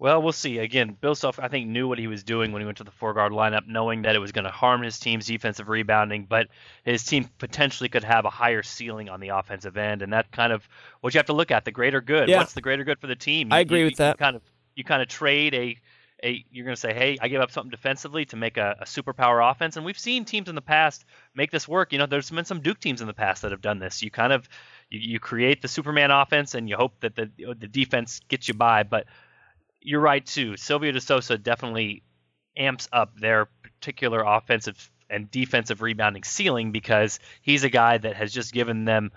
Well, 0.00 0.22
we'll 0.22 0.32
see. 0.32 0.56
Again, 0.56 0.96
Bill 0.98 1.14
Self, 1.14 1.38
I 1.38 1.48
think, 1.48 1.68
knew 1.68 1.86
what 1.86 1.98
he 1.98 2.06
was 2.06 2.24
doing 2.24 2.52
when 2.52 2.62
he 2.62 2.66
went 2.66 2.78
to 2.78 2.84
the 2.84 2.90
four 2.90 3.12
guard 3.12 3.32
lineup, 3.32 3.66
knowing 3.66 4.00
that 4.02 4.16
it 4.16 4.18
was 4.18 4.32
going 4.32 4.46
to 4.46 4.50
harm 4.50 4.82
his 4.82 4.98
team's 4.98 5.26
defensive 5.26 5.68
rebounding, 5.68 6.24
but 6.24 6.48
his 6.84 7.04
team 7.04 7.28
potentially 7.36 7.90
could 7.90 8.02
have 8.02 8.24
a 8.24 8.30
higher 8.30 8.62
ceiling 8.62 9.10
on 9.10 9.20
the 9.20 9.28
offensive 9.28 9.76
end, 9.76 10.00
and 10.00 10.14
that 10.14 10.32
kind 10.32 10.54
of 10.54 10.66
what 11.02 11.12
you 11.12 11.18
have 11.18 11.26
to 11.26 11.34
look 11.34 11.50
at 11.50 11.66
the 11.66 11.70
greater 11.70 12.00
good. 12.00 12.30
Yeah. 12.30 12.38
What's 12.38 12.54
the 12.54 12.62
greater 12.62 12.82
good 12.82 12.98
for 12.98 13.08
the 13.08 13.14
team? 13.14 13.48
You, 13.48 13.56
I 13.56 13.60
agree 13.60 13.80
you, 13.80 13.84
with 13.84 13.96
that. 13.96 14.16
You 14.16 14.24
kind 14.24 14.36
of 14.36 14.42
you 14.74 14.84
kind 14.84 15.02
of 15.02 15.08
trade 15.08 15.54
a 15.54 15.76
you're 16.22 16.64
going 16.64 16.74
to 16.74 16.80
say, 16.80 16.92
hey, 16.92 17.18
I 17.20 17.28
gave 17.28 17.40
up 17.40 17.50
something 17.50 17.70
defensively 17.70 18.24
to 18.26 18.36
make 18.36 18.56
a, 18.56 18.76
a 18.80 18.84
superpower 18.84 19.50
offense, 19.50 19.76
and 19.76 19.84
we've 19.84 19.98
seen 19.98 20.24
teams 20.24 20.48
in 20.48 20.54
the 20.54 20.60
past 20.60 21.04
make 21.34 21.50
this 21.50 21.66
work. 21.66 21.92
You 21.92 21.98
know, 21.98 22.06
there's 22.06 22.30
been 22.30 22.44
some 22.44 22.60
Duke 22.60 22.80
teams 22.80 23.00
in 23.00 23.06
the 23.06 23.14
past 23.14 23.42
that 23.42 23.52
have 23.52 23.60
done 23.60 23.78
this. 23.78 24.02
You 24.02 24.10
kind 24.10 24.32
of 24.32 24.48
you, 24.90 25.00
you 25.00 25.20
create 25.20 25.62
the 25.62 25.68
Superman 25.68 26.10
offense, 26.10 26.54
and 26.54 26.68
you 26.68 26.76
hope 26.76 27.00
that 27.00 27.16
the 27.16 27.30
the 27.36 27.68
defense 27.68 28.20
gets 28.28 28.48
you 28.48 28.54
by, 28.54 28.82
but 28.82 29.06
you're 29.80 30.00
right 30.00 30.24
too. 30.24 30.56
Silvio 30.56 30.92
De 30.92 31.00
Sousa 31.00 31.38
definitely 31.38 32.02
amps 32.56 32.88
up 32.92 33.18
their 33.18 33.46
particular 33.62 34.22
offensive 34.22 34.90
and 35.08 35.30
defensive 35.30 35.82
rebounding 35.82 36.22
ceiling 36.22 36.72
because 36.72 37.18
he's 37.42 37.64
a 37.64 37.70
guy 37.70 37.98
that 37.98 38.16
has 38.16 38.32
just 38.32 38.52
given 38.52 38.84
them 38.84 39.10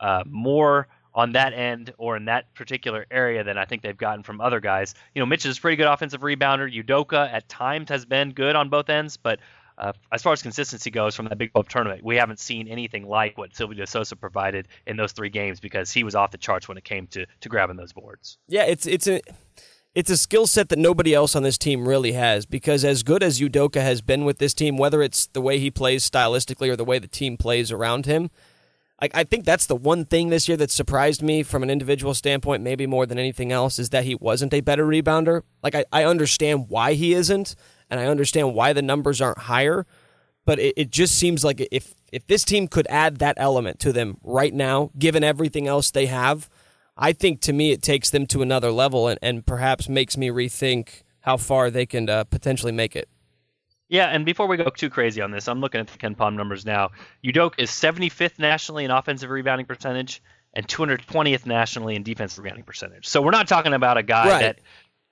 uh, 0.00 0.22
more 0.26 0.88
on 1.18 1.32
that 1.32 1.52
end 1.52 1.92
or 1.98 2.16
in 2.16 2.26
that 2.26 2.54
particular 2.54 3.04
area 3.10 3.42
than 3.42 3.58
I 3.58 3.64
think 3.64 3.82
they've 3.82 3.96
gotten 3.96 4.22
from 4.22 4.40
other 4.40 4.60
guys. 4.60 4.94
You 5.16 5.20
know, 5.20 5.26
Mitch 5.26 5.44
is 5.44 5.58
a 5.58 5.60
pretty 5.60 5.76
good 5.76 5.88
offensive 5.88 6.20
rebounder. 6.20 6.72
Udoka 6.72 7.30
at 7.32 7.48
times 7.48 7.88
has 7.88 8.04
been 8.04 8.30
good 8.30 8.54
on 8.54 8.68
both 8.68 8.88
ends, 8.88 9.16
but 9.16 9.40
uh, 9.78 9.92
as 10.12 10.22
far 10.22 10.32
as 10.32 10.42
consistency 10.42 10.92
goes 10.92 11.16
from 11.16 11.26
that 11.26 11.36
Big 11.36 11.50
12 11.50 11.68
tournament, 11.68 12.04
we 12.04 12.14
haven't 12.14 12.38
seen 12.38 12.68
anything 12.68 13.08
like 13.08 13.36
what 13.36 13.54
Silvio 13.54 13.84
Sosa 13.84 14.14
provided 14.14 14.68
in 14.86 14.96
those 14.96 15.10
three 15.10 15.28
games 15.28 15.58
because 15.58 15.90
he 15.90 16.04
was 16.04 16.14
off 16.14 16.30
the 16.30 16.38
charts 16.38 16.68
when 16.68 16.78
it 16.78 16.84
came 16.84 17.08
to 17.08 17.26
to 17.40 17.48
grabbing 17.48 17.76
those 17.76 17.92
boards. 17.92 18.38
Yeah, 18.46 18.66
it's 18.66 18.86
it's 18.86 19.08
a 19.08 19.20
it's 19.96 20.10
a 20.10 20.16
skill 20.16 20.46
set 20.46 20.68
that 20.68 20.78
nobody 20.78 21.14
else 21.14 21.34
on 21.34 21.42
this 21.42 21.58
team 21.58 21.88
really 21.88 22.12
has 22.12 22.46
because 22.46 22.84
as 22.84 23.02
good 23.02 23.24
as 23.24 23.40
Udoka 23.40 23.80
has 23.82 24.02
been 24.02 24.24
with 24.24 24.38
this 24.38 24.54
team, 24.54 24.76
whether 24.76 25.02
it's 25.02 25.26
the 25.26 25.40
way 25.40 25.58
he 25.58 25.72
plays 25.72 26.08
stylistically 26.08 26.68
or 26.68 26.76
the 26.76 26.84
way 26.84 27.00
the 27.00 27.08
team 27.08 27.36
plays 27.36 27.72
around 27.72 28.06
him, 28.06 28.30
Like 29.00 29.12
I 29.14 29.24
think 29.24 29.44
that's 29.44 29.66
the 29.66 29.76
one 29.76 30.04
thing 30.04 30.28
this 30.28 30.48
year 30.48 30.56
that 30.56 30.70
surprised 30.70 31.22
me 31.22 31.42
from 31.42 31.62
an 31.62 31.70
individual 31.70 32.14
standpoint, 32.14 32.62
maybe 32.62 32.86
more 32.86 33.06
than 33.06 33.18
anything 33.18 33.52
else, 33.52 33.78
is 33.78 33.90
that 33.90 34.04
he 34.04 34.14
wasn't 34.14 34.52
a 34.54 34.60
better 34.60 34.84
rebounder. 34.84 35.42
Like 35.62 35.74
I, 35.74 35.84
I 35.92 36.04
understand 36.04 36.68
why 36.68 36.94
he 36.94 37.14
isn't, 37.14 37.54
and 37.90 38.00
I 38.00 38.06
understand 38.06 38.54
why 38.54 38.72
the 38.72 38.82
numbers 38.82 39.20
aren't 39.20 39.38
higher, 39.38 39.86
but 40.44 40.58
it, 40.58 40.74
it 40.76 40.90
just 40.90 41.16
seems 41.16 41.44
like 41.44 41.66
if 41.70 41.94
if 42.10 42.26
this 42.26 42.44
team 42.44 42.66
could 42.68 42.86
add 42.88 43.18
that 43.18 43.36
element 43.38 43.78
to 43.80 43.92
them 43.92 44.18
right 44.22 44.52
now, 44.52 44.90
given 44.98 45.22
everything 45.22 45.68
else 45.68 45.90
they 45.90 46.06
have, 46.06 46.48
I 46.96 47.12
think 47.12 47.40
to 47.42 47.52
me 47.52 47.70
it 47.70 47.82
takes 47.82 48.10
them 48.10 48.26
to 48.28 48.42
another 48.42 48.72
level 48.72 49.06
and, 49.06 49.18
and 49.22 49.46
perhaps 49.46 49.88
makes 49.88 50.16
me 50.16 50.28
rethink 50.28 51.02
how 51.20 51.36
far 51.36 51.70
they 51.70 51.86
can 51.86 52.08
uh, 52.08 52.24
potentially 52.24 52.72
make 52.72 52.96
it. 52.96 53.08
Yeah, 53.88 54.06
and 54.06 54.24
before 54.24 54.46
we 54.46 54.56
go 54.56 54.68
too 54.68 54.90
crazy 54.90 55.22
on 55.22 55.30
this, 55.30 55.48
I'm 55.48 55.60
looking 55.60 55.80
at 55.80 55.86
the 55.86 55.98
KenPom 55.98 56.34
numbers 56.34 56.66
now. 56.66 56.90
Udoka 57.24 57.54
is 57.58 57.70
75th 57.70 58.38
nationally 58.38 58.84
in 58.84 58.90
offensive 58.90 59.30
rebounding 59.30 59.66
percentage 59.66 60.22
and 60.52 60.66
220th 60.66 61.46
nationally 61.46 61.96
in 61.96 62.02
defensive 62.02 62.44
rebounding 62.44 62.64
percentage. 62.64 63.06
So 63.06 63.22
we're 63.22 63.30
not 63.30 63.48
talking 63.48 63.72
about 63.72 63.96
a 63.96 64.02
guy 64.02 64.28
right. 64.28 64.40
that 64.40 64.58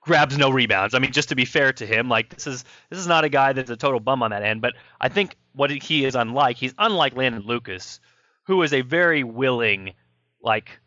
grabs 0.01 0.37
no 0.37 0.49
rebounds. 0.49 0.93
I 0.93 0.99
mean, 0.99 1.11
just 1.11 1.29
to 1.29 1.35
be 1.35 1.45
fair 1.45 1.73
to 1.73 1.85
him, 1.85 2.07
like 2.07 2.29
this 2.29 2.47
is 2.47 2.63
this 2.89 2.99
is 2.99 3.07
not 3.07 3.23
a 3.23 3.29
guy 3.29 3.53
that's 3.53 3.69
a 3.69 3.77
total 3.77 3.99
bum 3.99 4.21
on 4.23 4.31
that 4.31 4.43
end. 4.43 4.61
But 4.61 4.73
I 5.01 5.09
think 5.09 5.35
what 5.53 5.71
he 5.71 6.05
is 6.05 6.15
unlike, 6.15 6.57
he's 6.57 6.73
unlike 6.77 7.15
Landon 7.15 7.43
Lucas, 7.45 7.99
who 8.43 8.61
is 8.61 8.73
a 8.73 8.81
very 8.81 9.23
willing, 9.23 9.93
like 10.41 10.79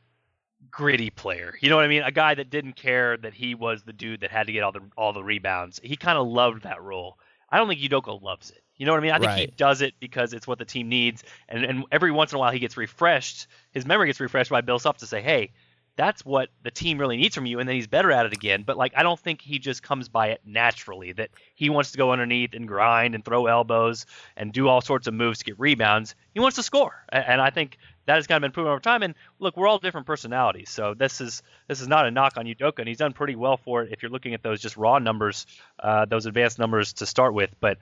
gritty 0.71 1.11
player. 1.11 1.55
You 1.61 1.71
know 1.71 1.77
what 1.77 1.85
I 1.85 1.89
mean? 1.89 2.03
A 2.03 2.13
guy 2.13 2.35
that 2.35 2.51
didn't 2.51 2.75
care 2.75 3.17
that 3.19 3.35
he 3.35 3.55
was 3.55 3.83
the 3.83 3.93
dude 3.93 4.21
that 4.21 4.31
had 4.31 4.47
to 4.47 4.53
get 4.53 4.63
all 4.63 4.73
the 4.73 4.83
all 4.97 5.13
the 5.13 5.25
rebounds. 5.25 5.81
He 5.83 5.97
kind 5.97 6.19
of 6.19 6.27
loved 6.27 6.63
that 6.63 6.83
role. 6.83 7.19
I 7.51 7.59
don't 7.59 7.69
think 7.69 7.81
Udoka 7.81 8.21
loves 8.21 8.51
it. 8.51 8.63
You 8.77 8.87
know 8.87 8.93
what 8.93 8.99
I 8.99 9.03
mean? 9.03 9.13
I 9.13 9.19
think 9.19 9.29
right. 9.29 9.39
he 9.41 9.47
does 9.47 9.83
it 9.83 9.95
because 10.01 10.33
it's 10.33 10.47
what 10.47 10.59
the 10.59 10.65
team 10.65 10.89
needs, 10.89 11.23
and 11.49 11.65
and 11.65 11.85
every 11.93 12.11
once 12.11 12.33
in 12.33 12.37
a 12.37 12.39
while 12.39 12.51
he 12.51 12.59
gets 12.59 12.79
refreshed. 12.79 13.47
His 13.73 13.85
memory 13.85 14.07
gets 14.07 14.21
refreshed 14.21 14.51
by 14.51 14.63
Bill 14.63 14.79
Self 14.79 14.99
to 14.99 15.07
say, 15.07 15.21
"Hey, 15.21 15.53
that's 16.01 16.25
what 16.25 16.49
the 16.63 16.71
team 16.71 16.97
really 16.97 17.19
needs 17.19 17.35
from 17.35 17.45
you," 17.45 17.61
and 17.61 17.69
then 17.69 17.77
he's 17.77 17.87
better 17.87 18.11
at 18.11 18.25
it 18.25 18.33
again. 18.33 18.63
But 18.63 18.79
like, 18.79 18.93
I 18.97 19.03
don't 19.03 19.21
think 19.21 19.43
he 19.43 19.59
just 19.59 19.83
comes 19.83 20.09
by 20.09 20.29
it 20.29 20.41
naturally. 20.47 21.13
That 21.13 21.29
he 21.55 21.69
wants 21.69 21.93
to 21.93 21.99
go 21.99 22.11
underneath 22.11 22.55
and 22.55 22.67
grind 22.67 23.15
and 23.15 23.23
throw 23.23 23.47
elbows 23.47 24.07
and 24.35 24.51
do 24.51 24.67
all 24.67 24.81
sorts 24.81 25.07
of 25.07 25.13
moves 25.13 25.41
to 25.41 25.45
get 25.45 25.61
rebounds. 25.61 26.15
He 26.33 26.41
wants 26.41 26.57
to 26.57 26.63
score, 26.63 27.05
and 27.11 27.41
I 27.41 27.51
think 27.51 27.77
that 28.07 28.15
has 28.15 28.27
kind 28.27 28.37
of 28.37 28.43
been 28.43 28.53
proven 28.53 28.73
over 28.73 28.81
time. 28.81 29.03
And 29.03 29.15
look, 29.39 29.59
we're 29.59 29.69
all 29.69 29.79
different 29.79 30.07
personalities, 30.07 30.71
so 30.71 30.95
this 30.95 31.21
is 31.21 31.43
this 31.69 31.83
is 31.83 31.89
not 31.89 32.07
a 32.07 32.11
knock 32.11 32.39
on 32.39 32.47
Udoka, 32.47 32.79
and 32.79 32.89
he's 32.89 32.99
done 32.99 33.13
pretty 33.13 33.37
well 33.37 33.59
for 33.59 33.83
it 33.83 33.93
if 33.93 34.03
you're 34.03 34.11
looking 34.11 34.33
at 34.33 34.43
those 34.43 34.63
just 34.63 34.79
raw 34.79 34.99
numbers, 34.99 35.47
uh, 35.81 36.07
those 36.07 36.25
advanced 36.25 36.59
numbers 36.59 36.95
to 36.95 37.07
start 37.07 37.35
with. 37.35 37.51
But 37.61 37.77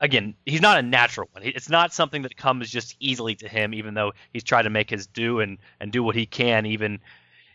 again, 0.00 0.34
he's 0.46 0.60
not 0.60 0.78
a 0.78 0.82
natural 0.82 1.28
one. 1.32 1.42
It's 1.44 1.68
not 1.68 1.92
something 1.92 2.22
that 2.22 2.36
comes 2.36 2.70
just 2.70 2.96
easily 3.00 3.34
to 3.36 3.48
him, 3.48 3.74
even 3.74 3.94
though 3.94 4.12
he's 4.32 4.44
tried 4.44 4.62
to 4.62 4.70
make 4.70 4.90
his 4.90 5.06
do 5.08 5.40
and 5.40 5.58
and 5.80 5.90
do 5.90 6.02
what 6.02 6.14
he 6.14 6.26
can, 6.26 6.66
even 6.66 7.00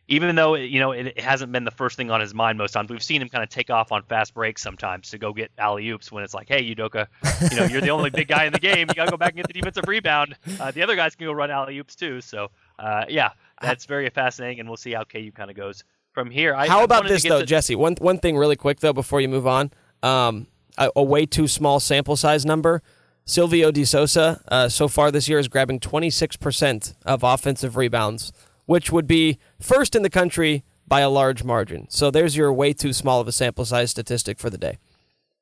even 0.10 0.36
though 0.36 0.56
you 0.56 0.80
know 0.80 0.92
it 0.92 1.20
hasn't 1.20 1.52
been 1.52 1.64
the 1.64 1.72
first 1.72 1.96
thing 1.96 2.10
on 2.12 2.20
his 2.20 2.34
mind 2.34 2.58
most 2.58 2.72
times. 2.72 2.90
We've 2.90 3.02
seen 3.02 3.22
him 3.22 3.30
kind 3.30 3.44
of 3.44 3.50
take 3.50 3.70
off 3.70 3.92
on 3.92 4.04
fast 4.04 4.34
breaks 4.34 4.62
sometimes 4.62 5.12
to 5.12 5.18
go 5.18 5.32
get 5.32 5.52
alley 5.58 5.88
oops 5.90 6.12
when 6.12 6.24
it's 6.24 6.34
like, 6.34 6.50
hey, 6.50 6.64
Udoka, 6.76 7.08
you 7.52 7.58
know 7.58 7.66
you're 7.66 7.82
the 7.82 7.92
only 7.92 8.10
big 8.10 8.28
guy 8.28 8.46
in 8.46 8.52
the 8.52 8.60
game. 8.60 8.90
You 8.90 8.96
got 8.96 9.06
to 9.06 9.12
go 9.12 9.18
back 9.18 9.30
and 9.30 9.38
get 9.38 9.48
the 9.48 9.54
defensive 9.54 9.88
rebound. 9.88 10.36
Uh, 10.60 10.72
the 10.72 10.82
other 10.82 10.96
guys 10.96 11.16
can 11.16 11.28
go 11.28 11.32
run 11.32 11.52
alley 11.52 11.78
oops 11.78 11.96
too. 11.96 12.22
So 12.22 12.50
uh, 12.80 13.06
yeah, 13.08 13.30
that's 13.62 13.86
very 13.86 14.10
fascinating, 14.10 14.60
and 14.60 14.68
we'll 14.68 14.78
see 14.78 14.92
how 14.92 15.04
KU 15.04 15.32
kind 15.32 15.52
of 15.52 15.56
goes 15.56 15.84
from 16.12 16.32
here. 16.32 16.56
I, 16.56 16.68
how 16.68 16.84
about 16.84 17.08
this 17.08 17.24
though, 17.24 17.42
to... 17.42 17.46
Jesse? 17.46 17.76
One 17.76 17.96
one 18.00 18.18
thing 18.18 18.36
really 18.36 18.56
quick 18.56 18.80
though 18.80 18.94
before 18.94 19.22
you 19.22 19.30
move 19.30 19.46
on. 19.46 19.72
Um, 20.02 20.48
a, 20.78 20.90
a 20.96 21.04
way 21.04 21.28
too 21.28 21.48
small 21.48 21.80
sample 21.80 22.16
size 22.16 22.46
number. 22.46 22.82
Silvio 23.26 23.70
De 23.70 23.86
Sousa 23.86 24.42
uh, 24.48 24.70
so 24.70 24.88
far 24.88 25.12
this 25.12 25.30
year 25.30 25.38
is 25.38 25.48
grabbing 25.48 25.80
26% 25.80 26.96
of 27.06 27.22
offensive 27.22 27.78
rebounds 27.78 28.34
which 28.70 28.92
would 28.92 29.08
be 29.08 29.40
first 29.60 29.96
in 29.96 30.04
the 30.04 30.12
country 30.12 30.64
by 30.88 31.00
a 31.00 31.10
large 31.10 31.44
margin. 31.44 31.88
So 31.90 32.12
there's 32.12 32.38
your 32.38 32.54
way 32.54 32.72
too 32.72 32.94
small 32.94 33.20
of 33.20 33.28
a 33.28 33.32
sample 33.32 33.66
size 33.66 33.90
statistic 33.90 34.38
for 34.38 34.52
the 34.52 34.60
day. 34.60 34.78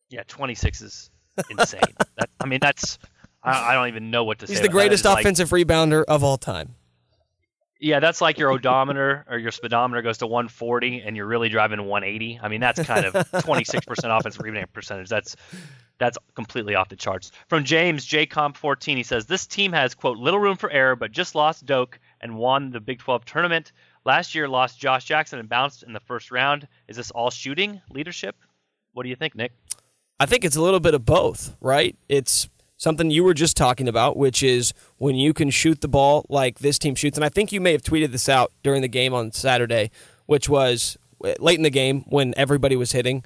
Yeah, 0.10 0.24
26 0.30 0.82
is 0.82 1.10
insane. 1.50 1.82
that, 2.16 2.30
I 2.40 2.46
mean, 2.46 2.60
that's 2.62 2.98
I, 3.44 3.72
I, 3.72 3.74
don't 3.74 3.90
even 3.90 4.12
know 4.12 4.24
what 4.24 4.40
to 4.40 4.46
He's 4.46 4.56
say. 4.56 4.62
He's 4.62 4.62
the 4.62 4.72
greatest 4.72 5.04
offensive 5.04 5.52
like, 5.52 5.68
rebounder 5.68 6.06
of 6.08 6.24
all 6.24 6.38
time. 6.38 6.76
Yeah, 7.82 8.00
that's 8.00 8.22
like 8.22 8.38
your 8.38 8.50
odometer 8.50 9.26
or 9.30 9.38
your 9.38 9.52
speedometer 9.52 10.02
goes 10.02 10.20
to 10.20 10.28
140 10.28 11.02
and 11.02 11.18
you're 11.18 11.28
really 11.28 11.50
driving 11.50 11.84
180. 11.84 12.40
I 12.42 12.48
mean, 12.48 12.62
that's 12.62 12.82
kind 12.84 13.06
of 13.06 13.14
26% 13.14 14.18
offensive 14.18 14.42
rebounding 14.42 14.68
percentage. 14.72 15.10
That's 15.10 15.36
that's 16.00 16.18
completely 16.36 16.76
off 16.76 16.90
the 16.90 16.96
charts. 16.96 17.32
From 17.48 17.64
James 17.64 18.06
JComp14, 18.06 18.98
he 18.98 19.04
says 19.04 19.26
this 19.26 19.48
team 19.48 19.74
has 19.74 19.96
quote 19.96 20.18
little 20.18 20.40
room 20.40 20.58
for 20.58 20.70
error, 20.70 20.96
but 20.96 21.12
just 21.12 21.36
lost 21.36 21.66
Doke 21.66 22.00
and 22.22 22.36
won 22.36 22.72
the 22.72 22.80
Big 22.80 23.00
12 23.00 23.26
tournament. 23.26 23.72
Last 24.06 24.36
year, 24.36 24.48
lost 24.48 24.80
Josh 24.80 25.06
Jackson 25.06 25.40
and 25.40 25.50
bounced 25.50 25.84
in 25.84 25.94
the 25.94 26.00
first 26.00 26.32
round. 26.32 26.68
Is 26.88 26.96
this 26.96 27.12
all 27.12 27.30
shooting 27.30 27.82
leadership? 27.92 28.36
What 28.94 29.04
do 29.04 29.10
you 29.10 29.16
think, 29.16 29.36
Nick? 29.36 29.52
I 30.20 30.26
think 30.26 30.44
it's 30.44 30.56
a 30.56 30.62
little 30.62 30.80
bit 30.80 30.94
of 30.94 31.06
both, 31.06 31.56
right? 31.62 31.96
It's 32.10 32.50
something 32.78 33.12
you 33.12 33.24
were 33.24 33.34
just 33.34 33.58
talking 33.58 33.88
about, 33.88 34.18
which 34.18 34.42
is 34.42 34.74
when 34.98 35.16
you 35.16 35.34
can 35.34 35.50
shoot 35.50 35.82
the 35.82 35.88
ball 35.88 36.26
like 36.30 36.60
this 36.60 36.80
team 36.80 36.96
shoots. 36.96 37.18
And 37.18 37.26
I 37.26 37.30
think 37.30 37.52
you 37.52 37.60
may 37.60 37.72
have 37.72 37.82
tweeted 37.82 38.12
this 38.12 38.30
out 38.30 38.52
during 38.64 38.82
the 38.82 38.88
game 38.88 39.14
on 39.14 39.32
Saturday, 39.32 39.92
which 40.26 40.48
was 40.48 40.98
uh, 41.24 41.34
late 41.40 41.58
in 41.58 41.64
the 41.64 41.70
game 41.70 42.06
when 42.08 42.34
everybody 42.38 42.76
was 42.76 42.92
hitting. 42.94 43.24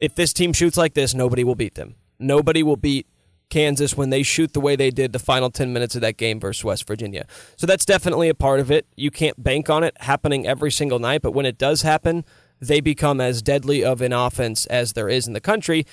If 0.00 0.14
this 0.14 0.32
team 0.32 0.52
shoots 0.52 0.76
like 0.76 0.94
this, 0.94 1.14
nobody 1.14 1.42
will 1.42 1.54
beat 1.54 1.74
them. 1.74 1.96
Nobody 2.18 2.62
will 2.62 2.76
beat 2.76 3.06
Kansas 3.50 3.96
when 3.96 4.10
they 4.10 4.22
shoot 4.22 4.52
the 4.52 4.60
way 4.60 4.76
they 4.76 4.90
did 4.90 5.12
the 5.12 5.18
final 5.18 5.50
10 5.50 5.72
minutes 5.72 5.94
of 5.94 6.00
that 6.02 6.16
game 6.16 6.38
versus 6.38 6.64
West 6.64 6.86
Virginia. 6.86 7.26
So 7.56 7.66
that's 7.66 7.84
definitely 7.84 8.28
a 8.28 8.34
part 8.34 8.60
of 8.60 8.70
it. 8.70 8.86
You 8.96 9.10
can't 9.10 9.42
bank 9.42 9.70
on 9.70 9.84
it 9.84 9.96
happening 10.00 10.46
every 10.46 10.70
single 10.70 10.98
night, 10.98 11.22
but 11.22 11.32
when 11.32 11.46
it 11.46 11.58
does 11.58 11.82
happen, 11.82 12.24
they 12.60 12.80
become 12.80 13.20
as 13.20 13.40
deadly 13.42 13.84
of 13.84 14.00
an 14.00 14.12
offense 14.12 14.66
as 14.66 14.92
there 14.92 15.08
is 15.08 15.26
in 15.26 15.32
the 15.32 15.40
country. 15.40 15.86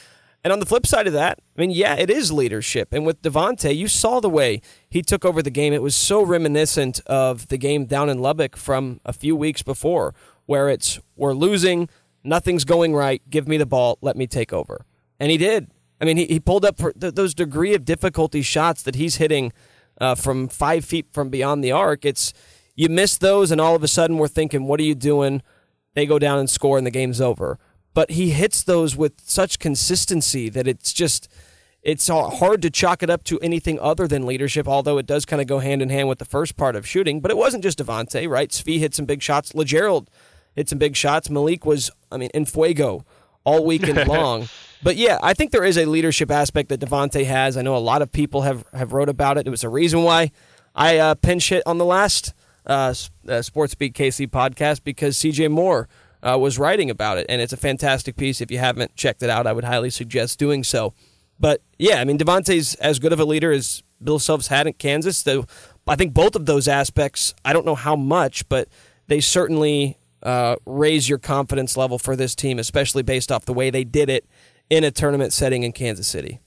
And 0.44 0.52
on 0.52 0.60
the 0.60 0.66
flip 0.66 0.86
side 0.86 1.08
of 1.08 1.14
that, 1.14 1.40
I 1.58 1.62
mean, 1.62 1.72
yeah, 1.72 1.96
it 1.96 2.10
is 2.10 2.32
leadership. 2.32 2.94
And 2.94 3.06
with 3.06 3.22
Devonte, 3.22 3.76
you 3.76 3.88
saw 3.88 4.20
the 4.20 4.30
way 4.30 4.62
he 4.90 5.02
took 5.02 5.26
over 5.26 5.42
the 5.42 5.50
game. 5.50 5.74
It 5.74 5.82
was 5.82 5.96
so 5.96 6.22
reminiscent 6.24 7.00
of 7.08 7.48
the 7.48 7.58
game 7.58 7.86
down 7.86 8.10
in 8.10 8.20
Lubbock 8.20 8.56
from 8.56 9.00
a 9.06 9.14
few 9.14 9.36
weeks 9.36 9.64
before, 9.64 10.14
where 10.46 10.70
it's 10.70 11.00
we're 11.16 11.34
losing, 11.34 11.90
nothing's 12.24 12.64
going 12.64 12.94
right, 12.94 13.22
give 13.30 13.48
me 13.48 13.58
the 13.58 13.66
ball, 13.66 13.98
let 14.02 14.16
me 14.16 14.28
take 14.28 14.54
over. 14.54 14.86
And 15.20 15.32
he 15.32 15.38
did. 15.38 15.72
I 16.00 16.06
mean, 16.06 16.18
he, 16.18 16.26
he 16.26 16.40
pulled 16.40 16.66
up 16.66 16.78
for 16.78 16.92
th- 16.94 17.16
those 17.16 17.34
degree 17.34 17.74
of 17.74 17.86
difficulty 17.86 18.42
shots 18.42 18.84
that 18.84 18.96
he's 18.96 19.16
hitting 19.16 19.54
uh, 20.00 20.16
from 20.16 20.48
five 20.48 20.86
feet 20.86 21.08
from 21.12 21.30
beyond 21.30 21.64
the 21.64 21.72
arc. 21.72 22.06
It's 22.06 22.34
you 22.76 22.90
miss 22.90 23.18
those, 23.18 23.52
and 23.52 23.62
all 23.62 23.76
of 23.76 23.84
a 23.84 23.88
sudden 23.88 24.18
we're 24.18 24.28
thinking, 24.28 24.68
"What 24.68 24.80
are 24.80 24.84
you 24.84 24.96
doing?" 24.96 25.42
They 25.94 26.06
go 26.06 26.20
down 26.20 26.40
and 26.40 26.50
score, 26.50 26.78
and 26.78 26.86
the 26.86 26.92
game's 26.92 27.22
over. 27.22 27.58
But 27.94 28.12
he 28.12 28.32
hits 28.32 28.62
those 28.62 28.98
with 28.98 29.14
such 29.24 29.60
consistency 29.60 30.50
that 30.50 30.68
it's 30.68 30.92
just 30.92 31.30
it's 31.82 32.08
hard 32.10 32.62
to 32.64 32.70
chalk 32.70 33.04
it 33.04 33.10
up 33.10 33.24
to 33.26 33.40
anything 33.40 33.80
other 33.80 34.08
than 34.08 34.26
leadership. 34.26 34.68
Although 34.68 34.98
it 34.98 35.06
does 35.06 35.24
kind 35.24 35.42
of 35.42 35.48
go 35.48 35.60
hand 35.60 35.82
in 35.82 35.90
hand 35.90 36.10
with 36.10 36.20
the 36.20 36.26
first 36.26 36.58
part 36.58 36.76
of 36.76 36.86
shooting. 36.86 37.22
But 37.22 37.32
it 37.32 37.38
wasn't 37.38 37.64
just 37.64 37.80
Devonte, 37.80 38.28
right? 38.28 38.50
Svi 38.50 38.80
hit 38.80 38.94
some 38.94 39.06
big 39.06 39.22
shots. 39.22 39.56
Lagerald 39.56 40.10
hit 40.56 40.68
some 40.68 40.80
big 40.80 40.96
shots. 40.96 41.30
Malik 41.30 41.66
was, 41.66 41.92
I 42.12 42.18
mean, 42.18 42.32
in 42.34 42.46
fuego 42.46 43.06
all 43.46 43.64
weekend 43.64 44.08
long. 44.08 44.50
But 44.84 44.98
yeah, 44.98 45.18
I 45.22 45.34
think 45.34 45.52
there 45.52 45.64
is 45.64 45.78
a 45.78 45.86
leadership 45.86 46.30
aspect 46.30 46.70
that 46.70 46.80
Devonte 46.80 47.26
has. 47.26 47.58
I 47.58 47.62
know 47.62 47.76
a 47.76 47.78
lot 47.78 48.02
of 48.02 48.12
people 48.12 48.42
have, 48.42 48.66
have 48.74 48.94
wrote 48.94 49.10
about 49.10 49.38
it. 49.38 49.48
It 49.48 49.50
was 49.50 49.64
a 49.64 49.70
reason 49.70 50.04
why 50.04 50.32
I 50.76 50.98
uh, 50.98 51.16
pinch 51.16 51.50
hit 51.50 51.64
on 51.66 51.78
the 51.78 51.86
last 51.86 52.34
uh, 52.66 52.94
uh, 53.28 53.42
Sports 53.42 53.76
Beat 53.76 53.94
KC 53.94 54.28
podcast 54.28 54.84
because 54.84 55.18
CJ 55.18 55.50
Moore 55.50 55.88
uh, 56.22 56.38
was 56.38 56.58
writing 56.58 56.90
about 56.90 57.18
it, 57.18 57.26
and 57.30 57.42
it's 57.42 57.54
a 57.54 57.58
fantastic 57.58 58.16
piece. 58.16 58.42
If 58.42 58.52
you 58.52 58.58
haven't 58.58 58.96
checked 58.96 59.24
it 59.24 59.30
out, 59.30 59.48
I 59.48 59.54
would 59.54 59.64
highly 59.64 59.90
suggest 59.90 60.40
doing 60.40 60.64
so. 60.64 60.94
But 61.40 61.62
yeah, 61.78 62.00
I 62.00 62.06
mean 62.06 62.18
Devonte's 62.18 62.76
as 62.76 63.00
good 63.00 63.14
of 63.14 63.20
a 63.20 63.26
leader 63.26 63.52
as 63.52 63.84
Bill 64.04 64.20
Self's 64.20 64.48
had 64.48 64.68
in 64.68 64.74
Kansas. 64.74 65.22
Though 65.22 65.46
I 65.88 65.96
think 65.96 66.14
both 66.14 66.36
of 66.36 66.46
those 66.46 66.68
aspects, 66.68 67.34
I 67.44 67.54
don't 67.54 67.66
know 67.66 67.76
how 67.76 67.96
much, 67.96 68.48
but 68.50 68.70
they 69.08 69.20
certainly 69.20 69.98
uh, 70.24 70.56
raise 70.66 71.08
your 71.08 71.20
confidence 71.20 71.78
level 71.78 72.00
for 72.00 72.16
this 72.16 72.36
team, 72.36 72.58
especially 72.58 73.04
based 73.04 73.32
off 73.32 73.46
the 73.46 73.54
way 73.54 73.70
they 73.70 73.84
did 73.84 74.10
it 74.10 74.26
in 74.70 74.84
a 74.84 74.92
tournament 74.92 75.34
setting 75.34 75.64
in 75.64 75.72
Kansas 75.72 76.08
City? 76.08 76.42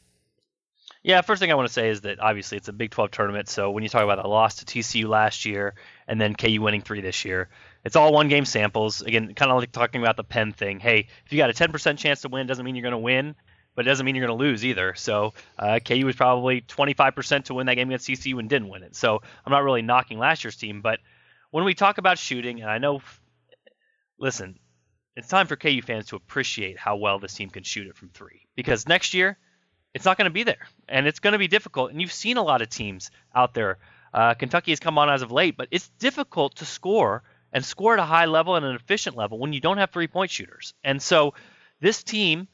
Yeah, 1.02 1.20
first 1.20 1.40
thing 1.40 1.50
I 1.52 1.54
want 1.54 1.68
to 1.68 1.72
say 1.72 1.88
is 1.88 2.02
that 2.02 2.18
obviously 2.20 2.58
it's 2.58 2.68
a 2.68 2.72
Big 2.72 2.90
12 2.90 3.10
tournament. 3.12 3.48
So 3.48 3.70
when 3.70 3.82
you 3.82 3.88
talk 3.88 4.02
about 4.02 4.24
a 4.24 4.28
loss 4.28 4.56
to 4.56 4.64
TCU 4.64 5.08
last 5.08 5.44
year 5.44 5.74
and 6.06 6.20
then 6.20 6.34
KU 6.34 6.60
winning 6.60 6.82
three 6.82 7.00
this 7.00 7.24
year, 7.24 7.48
it's 7.84 7.96
all 7.96 8.12
one 8.12 8.28
game 8.28 8.44
samples. 8.44 9.00
Again, 9.00 9.32
kind 9.34 9.50
of 9.50 9.58
like 9.58 9.70
talking 9.70 10.02
about 10.02 10.16
the 10.16 10.24
Penn 10.24 10.52
thing. 10.52 10.80
Hey, 10.80 11.06
if 11.24 11.32
you 11.32 11.38
got 11.38 11.50
a 11.50 11.52
10% 11.52 11.98
chance 11.98 12.22
to 12.22 12.28
win, 12.28 12.46
doesn't 12.46 12.64
mean 12.64 12.74
you're 12.74 12.82
going 12.82 12.92
to 12.92 12.98
win, 12.98 13.36
but 13.74 13.86
it 13.86 13.88
doesn't 13.88 14.04
mean 14.04 14.16
you're 14.16 14.26
going 14.26 14.36
to 14.36 14.44
lose 14.44 14.64
either. 14.64 14.94
So 14.96 15.34
uh, 15.56 15.78
KU 15.78 16.04
was 16.04 16.16
probably 16.16 16.62
25% 16.62 17.44
to 17.44 17.54
win 17.54 17.66
that 17.68 17.76
game 17.76 17.88
against 17.88 18.08
TCU 18.08 18.38
and 18.40 18.48
didn't 18.50 18.68
win 18.68 18.82
it. 18.82 18.96
So 18.96 19.22
I'm 19.46 19.52
not 19.52 19.62
really 19.62 19.82
knocking 19.82 20.18
last 20.18 20.42
year's 20.42 20.56
team, 20.56 20.82
but 20.82 20.98
when 21.50 21.64
we 21.64 21.74
talk 21.74 21.98
about 21.98 22.18
shooting, 22.18 22.60
and 22.60 22.70
I 22.70 22.78
know, 22.78 23.00
listen, 24.18 24.58
it's 25.18 25.28
time 25.28 25.46
for 25.46 25.56
KU 25.56 25.82
fans 25.82 26.06
to 26.06 26.16
appreciate 26.16 26.78
how 26.78 26.96
well 26.96 27.18
this 27.18 27.34
team 27.34 27.50
can 27.50 27.64
shoot 27.64 27.86
it 27.86 27.96
from 27.96 28.08
three. 28.08 28.46
Because 28.54 28.88
next 28.88 29.12
year, 29.14 29.36
it's 29.92 30.04
not 30.04 30.16
going 30.16 30.30
to 30.30 30.30
be 30.30 30.44
there, 30.44 30.66
and 30.88 31.06
it's 31.06 31.20
going 31.20 31.32
to 31.32 31.38
be 31.38 31.48
difficult. 31.48 31.90
And 31.90 32.00
you've 32.00 32.12
seen 32.12 32.36
a 32.36 32.42
lot 32.42 32.62
of 32.62 32.68
teams 32.68 33.10
out 33.34 33.52
there 33.54 33.78
Uh, 34.12 34.34
Kentucky 34.34 34.72
has 34.72 34.80
come 34.80 34.98
on 34.98 35.10
as 35.10 35.22
of 35.22 35.30
late, 35.30 35.56
but 35.56 35.68
it's 35.70 35.88
difficult 35.98 36.56
to 36.56 36.64
score 36.64 37.22
and 37.52 37.64
score 37.64 37.92
at 37.94 37.98
a 37.98 38.04
high 38.04 38.26
level 38.26 38.56
and 38.56 38.64
an 38.64 38.74
efficient 38.74 39.16
level 39.16 39.38
when 39.38 39.52
you 39.52 39.60
don't 39.60 39.78
have 39.78 39.90
three 39.90 40.08
point 40.08 40.30
shooters. 40.30 40.74
And 40.82 41.00
so 41.02 41.34
this 41.80 42.02
team 42.02 42.48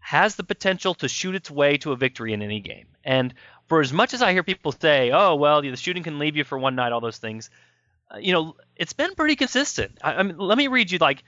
has 0.00 0.36
the 0.36 0.44
potential 0.44 0.94
to 0.94 1.08
shoot 1.08 1.34
its 1.34 1.50
way 1.50 1.78
to 1.78 1.92
a 1.92 1.96
victory 1.96 2.32
in 2.32 2.42
any 2.42 2.60
game. 2.60 2.86
And 3.04 3.34
for 3.68 3.80
as 3.80 3.92
much 3.92 4.14
as 4.14 4.22
I 4.22 4.32
hear 4.32 4.42
people 4.42 4.72
say, 4.72 5.10
oh, 5.12 5.34
well, 5.36 5.62
the 5.62 5.76
shooting 5.76 6.02
can 6.02 6.18
leave 6.18 6.36
you 6.36 6.44
for 6.44 6.58
one 6.58 6.76
night, 6.76 6.92
all 6.92 7.00
those 7.00 7.18
things, 7.18 7.50
uh, 8.10 8.18
you 8.18 8.32
know, 8.32 8.56
it's 8.76 8.94
been 8.94 9.14
pretty 9.14 9.36
consistent. 9.36 9.98
I, 10.02 10.14
I 10.14 10.22
mean, 10.22 10.38
let 10.38 10.56
me 10.56 10.68
read 10.68 10.90
you 10.90 10.98
like, 10.98 11.24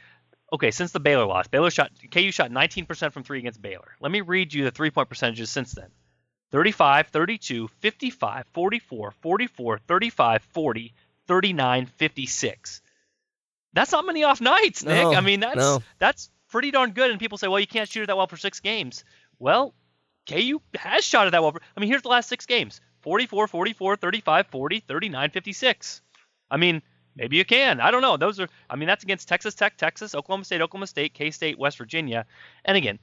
okay, 0.52 0.70
since 0.70 0.92
the 0.92 1.00
Baylor 1.00 1.26
loss, 1.26 1.46
Baylor 1.48 1.70
shot, 1.70 1.90
KU 2.10 2.30
shot 2.30 2.50
19% 2.50 3.12
from 3.12 3.22
three 3.22 3.38
against 3.38 3.62
Baylor. 3.62 3.96
Let 4.00 4.12
me 4.12 4.20
read 4.20 4.52
you 4.52 4.64
the 4.64 4.70
three 4.70 4.90
point 4.90 5.08
percentages 5.08 5.50
since 5.50 5.72
then 5.72 5.88
35, 6.50 7.08
32, 7.08 7.68
55, 7.68 8.46
44, 8.52 9.10
44, 9.10 9.78
35, 9.78 10.42
40, 10.42 10.94
39, 11.26 11.86
56. 11.86 12.82
That's 13.72 13.92
not 13.92 14.04
many 14.04 14.24
off 14.24 14.40
nights, 14.40 14.84
Nick. 14.84 15.02
No, 15.04 15.14
I 15.14 15.20
mean, 15.20 15.40
that's 15.40 15.56
no. 15.56 15.82
that's 15.98 16.30
pretty 16.48 16.72
darn 16.72 16.90
good. 16.90 17.10
And 17.10 17.20
people 17.20 17.38
say, 17.38 17.46
well, 17.46 17.60
you 17.60 17.66
can't 17.66 17.88
shoot 17.88 18.02
it 18.02 18.06
that 18.06 18.16
well 18.16 18.26
for 18.26 18.36
six 18.36 18.60
games. 18.60 19.04
Well, 19.38 19.74
KU 20.28 20.60
has 20.74 21.04
shot 21.04 21.28
it 21.28 21.30
that 21.30 21.42
well. 21.42 21.52
For, 21.52 21.60
I 21.76 21.80
mean, 21.80 21.88
here's 21.88 22.02
the 22.02 22.08
last 22.08 22.28
six 22.28 22.46
games 22.46 22.80
44, 23.02 23.46
44, 23.46 23.96
35, 23.96 24.46
40, 24.48 24.80
39, 24.80 25.30
56. 25.30 26.02
I 26.50 26.56
mean, 26.56 26.82
maybe 27.16 27.36
you 27.36 27.44
can. 27.44 27.80
I 27.80 27.90
don't 27.90 28.02
know. 28.02 28.16
Those 28.16 28.40
are, 28.40 28.48
I 28.68 28.76
mean, 28.76 28.86
that's 28.86 29.04
against 29.04 29.28
Texas 29.28 29.54
Tech, 29.54 29.76
Texas, 29.76 30.14
Oklahoma 30.14 30.44
State, 30.44 30.60
Oklahoma 30.60 30.86
State, 30.86 31.14
K 31.14 31.30
State, 31.30 31.58
West 31.58 31.78
Virginia. 31.78 32.26
And 32.64 32.76
again, 32.76 32.98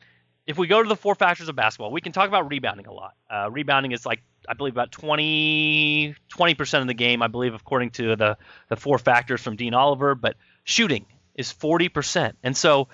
if 0.48 0.58
we 0.58 0.68
go 0.68 0.82
to 0.82 0.88
the 0.88 0.96
four 0.96 1.14
factors 1.14 1.50
of 1.50 1.56
basketball, 1.56 1.92
we 1.92 2.00
can 2.00 2.14
talk 2.14 2.30
about 2.30 2.50
rebounding 2.50 2.88
a 2.88 2.94
lot. 2.94 3.16
Uh, 3.30 3.50
rebounding 3.52 3.92
is 3.92 4.06
like, 4.06 4.24
I 4.48 4.54
believe, 4.54 4.74
about 4.74 4.94
20, 4.94 6.16
20% 6.34 6.82
of 6.82 6.88
the 6.88 6.94
game, 6.94 7.22
I 7.22 7.28
believe, 7.28 7.54
according 7.54 7.92
to 7.92 8.16
the, 8.16 8.38
the 8.70 8.78
four 8.78 8.98
factors 8.98 9.42
from 9.42 9.58
Dean 9.58 9.74
Oliver. 9.74 10.16
But 10.16 10.38
shooting 10.64 11.06
is 11.36 11.52
40%. 11.52 12.34
And 12.44 12.56
so, 12.56 12.88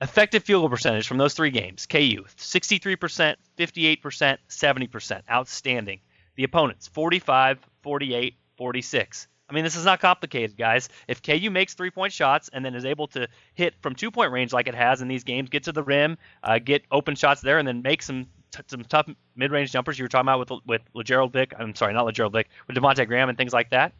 effective 0.00 0.44
field 0.44 0.62
goal 0.62 0.70
percentage 0.70 1.06
from 1.06 1.18
those 1.18 1.34
three 1.34 1.50
games 1.50 1.86
KU 1.86 2.24
63%, 2.38 3.36
58%, 3.58 4.38
70%. 4.48 5.22
Outstanding. 5.30 6.00
The 6.36 6.44
opponents 6.44 6.86
45, 6.88 7.58
48, 7.82 8.34
46. 8.56 9.28
I 9.50 9.52
mean, 9.52 9.64
this 9.64 9.76
is 9.76 9.84
not 9.84 10.00
complicated, 10.00 10.56
guys. 10.56 10.88
If 11.08 11.22
KU 11.22 11.50
makes 11.50 11.74
three 11.74 11.90
point 11.90 12.12
shots 12.12 12.48
and 12.52 12.64
then 12.64 12.74
is 12.74 12.84
able 12.84 13.08
to 13.08 13.28
hit 13.54 13.74
from 13.82 13.94
two 13.94 14.10
point 14.10 14.32
range 14.32 14.52
like 14.52 14.68
it 14.68 14.74
has 14.74 15.02
in 15.02 15.08
these 15.08 15.24
games, 15.24 15.50
get 15.50 15.64
to 15.64 15.72
the 15.72 15.82
rim, 15.82 16.18
uh, 16.44 16.58
get 16.58 16.84
open 16.90 17.16
shots 17.16 17.40
there, 17.40 17.58
and 17.58 17.66
then 17.66 17.82
make 17.82 18.02
some 18.02 18.26
t- 18.52 18.62
some 18.68 18.84
tough 18.84 19.08
mid 19.34 19.50
range 19.50 19.72
jumpers 19.72 19.98
you 19.98 20.04
were 20.04 20.08
talking 20.08 20.28
about 20.28 20.38
with 20.38 20.60
with 20.66 20.82
Lagerald 20.94 21.32
Vick. 21.32 21.52
I'm 21.58 21.74
sorry, 21.74 21.92
not 21.94 22.06
Lagerald 22.06 22.32
Vick, 22.32 22.48
with 22.66 22.76
Devonte 22.76 23.06
Graham 23.06 23.28
and 23.28 23.36
things 23.36 23.52
like 23.52 23.70
that. 23.70 23.92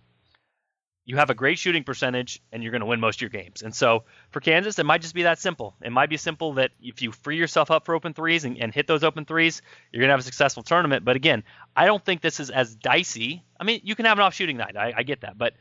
You 1.10 1.16
have 1.16 1.28
a 1.28 1.34
great 1.34 1.58
shooting 1.58 1.82
percentage, 1.82 2.40
and 2.52 2.62
you're 2.62 2.70
going 2.70 2.82
to 2.82 2.86
win 2.86 3.00
most 3.00 3.16
of 3.16 3.22
your 3.22 3.30
games. 3.30 3.62
And 3.62 3.74
so 3.74 4.04
for 4.30 4.38
Kansas, 4.38 4.78
it 4.78 4.86
might 4.86 5.02
just 5.02 5.12
be 5.12 5.24
that 5.24 5.40
simple. 5.40 5.74
It 5.82 5.90
might 5.90 6.08
be 6.08 6.16
simple 6.16 6.52
that 6.52 6.70
if 6.80 7.02
you 7.02 7.10
free 7.10 7.36
yourself 7.36 7.72
up 7.72 7.84
for 7.84 7.96
open 7.96 8.14
threes 8.14 8.44
and, 8.44 8.56
and 8.58 8.72
hit 8.72 8.86
those 8.86 9.02
open 9.02 9.24
threes, 9.24 9.60
you're 9.90 10.02
going 10.02 10.06
to 10.06 10.12
have 10.12 10.20
a 10.20 10.22
successful 10.22 10.62
tournament. 10.62 11.04
But 11.04 11.16
again, 11.16 11.42
I 11.74 11.86
don't 11.86 12.04
think 12.04 12.20
this 12.20 12.38
is 12.38 12.48
as 12.48 12.76
dicey. 12.76 13.42
I 13.58 13.64
mean, 13.64 13.80
you 13.82 13.96
can 13.96 14.04
have 14.04 14.18
an 14.18 14.22
off 14.22 14.34
shooting 14.34 14.56
night. 14.56 14.76
I, 14.76 14.94
I 14.98 15.02
get 15.02 15.22
that. 15.22 15.36
But 15.36 15.54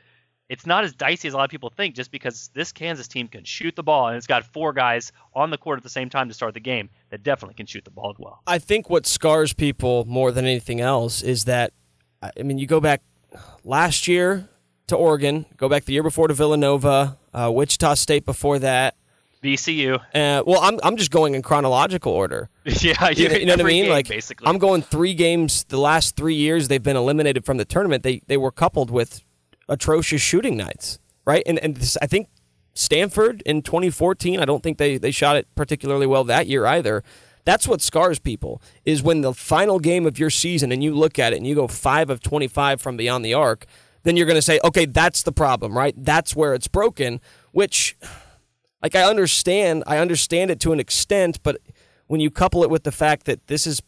it's 0.49 0.67
not 0.67 0.83
as 0.83 0.93
dicey 0.93 1.27
as 1.27 1.33
a 1.33 1.37
lot 1.37 1.45
of 1.45 1.49
people 1.49 1.71
think 1.71 1.95
just 1.95 2.11
because 2.11 2.51
this 2.53 2.71
Kansas 2.71 3.07
team 3.07 3.27
can 3.27 3.43
shoot 3.43 3.75
the 3.75 3.81
ball 3.81 4.09
and 4.09 4.17
it's 4.17 4.27
got 4.27 4.45
four 4.45 4.71
guys 4.71 5.11
on 5.33 5.49
the 5.49 5.57
court 5.57 5.77
at 5.77 5.83
the 5.83 5.89
same 5.89 6.11
time 6.11 6.27
to 6.27 6.35
start 6.35 6.53
the 6.53 6.59
game 6.59 6.91
that 7.09 7.23
definitely 7.23 7.55
can 7.55 7.65
shoot 7.65 7.83
the 7.85 7.89
ball 7.89 8.15
well. 8.19 8.43
I 8.45 8.59
think 8.59 8.87
what 8.87 9.07
scars 9.07 9.53
people 9.53 10.05
more 10.05 10.31
than 10.31 10.45
anything 10.45 10.79
else 10.79 11.23
is 11.23 11.45
that, 11.45 11.73
I 12.21 12.43
mean, 12.43 12.59
you 12.59 12.67
go 12.67 12.79
back 12.79 13.01
last 13.63 14.07
year 14.07 14.47
to 14.89 14.95
Oregon, 14.95 15.45
go 15.57 15.67
back 15.69 15.85
the 15.85 15.93
year 15.93 16.03
before 16.03 16.27
to 16.27 16.33
Villanova, 16.33 17.17
uh, 17.33 17.51
Wichita 17.53 17.95
State 17.95 18.25
before 18.25 18.59
that. 18.59 18.95
VCU. 19.43 19.95
Uh, 19.95 20.43
well, 20.45 20.59
I'm 20.61 20.79
I'm 20.83 20.97
just 20.97 21.11
going 21.11 21.33
in 21.33 21.41
chronological 21.41 22.11
order. 22.11 22.49
yeah, 22.65 23.09
You, 23.09 23.29
you 23.29 23.45
know 23.45 23.53
what 23.53 23.61
I 23.61 23.63
mean? 23.63 23.83
game, 23.85 23.91
like 23.91 24.07
basically. 24.07 24.45
I'm 24.47 24.57
going 24.57 24.81
three 24.81 25.13
games. 25.13 25.63
The 25.63 25.79
last 25.79 26.15
three 26.17 26.35
years 26.35 26.67
they've 26.67 26.83
been 26.83 26.97
eliminated 26.97 27.45
from 27.45 27.57
the 27.57 27.65
tournament. 27.65 28.03
They 28.03 28.21
they 28.27 28.35
were 28.37 28.51
coupled 28.51 28.91
with 28.91 29.23
atrocious 29.69 30.21
shooting 30.21 30.57
nights, 30.57 30.99
right? 31.25 31.41
And 31.45 31.57
and 31.59 31.77
this, 31.77 31.97
I 32.01 32.07
think 32.07 32.27
Stanford 32.73 33.41
in 33.45 33.61
2014. 33.61 34.41
I 34.41 34.45
don't 34.45 34.61
think 34.61 34.77
they 34.77 34.97
they 34.97 35.11
shot 35.11 35.37
it 35.37 35.47
particularly 35.55 36.05
well 36.05 36.25
that 36.25 36.47
year 36.47 36.65
either. 36.65 37.03
That's 37.45 37.65
what 37.67 37.81
scars 37.81 38.19
people 38.19 38.61
is 38.83 39.01
when 39.01 39.21
the 39.21 39.33
final 39.33 39.79
game 39.79 40.05
of 40.05 40.19
your 40.19 40.29
season 40.29 40.71
and 40.71 40.83
you 40.83 40.93
look 40.93 41.17
at 41.17 41.31
it 41.33 41.37
and 41.37 41.47
you 41.47 41.55
go 41.55 41.67
five 41.67 42.09
of 42.09 42.21
25 42.21 42.81
from 42.81 42.97
beyond 42.97 43.23
the 43.23 43.33
arc. 43.33 43.65
Then 44.03 44.15
you're 44.15 44.25
going 44.25 44.35
to 44.35 44.41
say, 44.41 44.59
okay, 44.63 44.85
that's 44.85 45.23
the 45.23 45.31
problem, 45.31 45.77
right? 45.77 45.93
That's 45.97 46.35
where 46.35 46.53
it's 46.53 46.67
broken. 46.67 47.19
Which, 47.51 47.97
like, 48.81 48.95
I 48.95 49.03
understand. 49.03 49.83
I 49.87 49.97
understand 49.97 50.51
it 50.51 50.59
to 50.61 50.71
an 50.71 50.79
extent, 50.79 51.41
but 51.43 51.57
when 52.07 52.21
you 52.21 52.31
couple 52.31 52.63
it 52.63 52.69
with 52.69 52.83
the 52.83 52.91
fact 52.91 53.25
that 53.25 53.47
this 53.47 53.67
is 53.67 53.81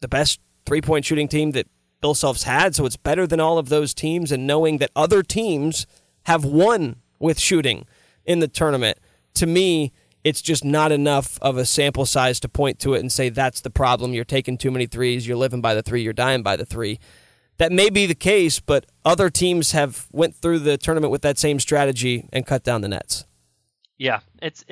the 0.00 0.08
best 0.08 0.40
three 0.64 0.80
point 0.80 1.04
shooting 1.04 1.28
team 1.28 1.52
that 1.52 1.66
Bill 2.00 2.14
Self's 2.14 2.44
had, 2.44 2.74
so 2.74 2.86
it's 2.86 2.96
better 2.96 3.26
than 3.26 3.40
all 3.40 3.58
of 3.58 3.68
those 3.68 3.92
teams, 3.92 4.30
and 4.30 4.46
knowing 4.46 4.78
that 4.78 4.90
other 4.94 5.22
teams 5.22 5.86
have 6.24 6.44
won 6.44 6.96
with 7.18 7.40
shooting 7.40 7.86
in 8.24 8.38
the 8.38 8.48
tournament, 8.48 8.98
to 9.34 9.46
me, 9.46 9.92
it's 10.24 10.42
just 10.42 10.64
not 10.64 10.92
enough 10.92 11.38
of 11.40 11.56
a 11.56 11.64
sample 11.64 12.06
size 12.06 12.40
to 12.40 12.48
point 12.48 12.78
to 12.80 12.94
it 12.94 13.00
and 13.00 13.10
say 13.10 13.28
that's 13.28 13.60
the 13.60 13.70
problem. 13.70 14.12
You're 14.12 14.24
taking 14.24 14.58
too 14.58 14.70
many 14.70 14.86
threes. 14.86 15.26
You're 15.26 15.36
living 15.36 15.60
by 15.60 15.74
the 15.74 15.82
three. 15.82 16.02
You're 16.02 16.12
dying 16.12 16.42
by 16.42 16.56
the 16.56 16.66
three. 16.66 16.98
That 17.58 17.72
may 17.72 17.90
be 17.90 18.06
the 18.06 18.14
case, 18.14 18.60
but 18.60 18.86
other 19.04 19.30
teams 19.30 19.72
have 19.72 20.06
went 20.12 20.36
through 20.36 20.60
the 20.60 20.78
tournament 20.78 21.10
with 21.10 21.22
that 21.22 21.38
same 21.38 21.58
strategy 21.58 22.28
and 22.32 22.46
cut 22.46 22.62
down 22.62 22.80
the 22.80 22.88
nets. 22.88 23.24
Yeah, 23.98 24.20
it's. 24.40 24.64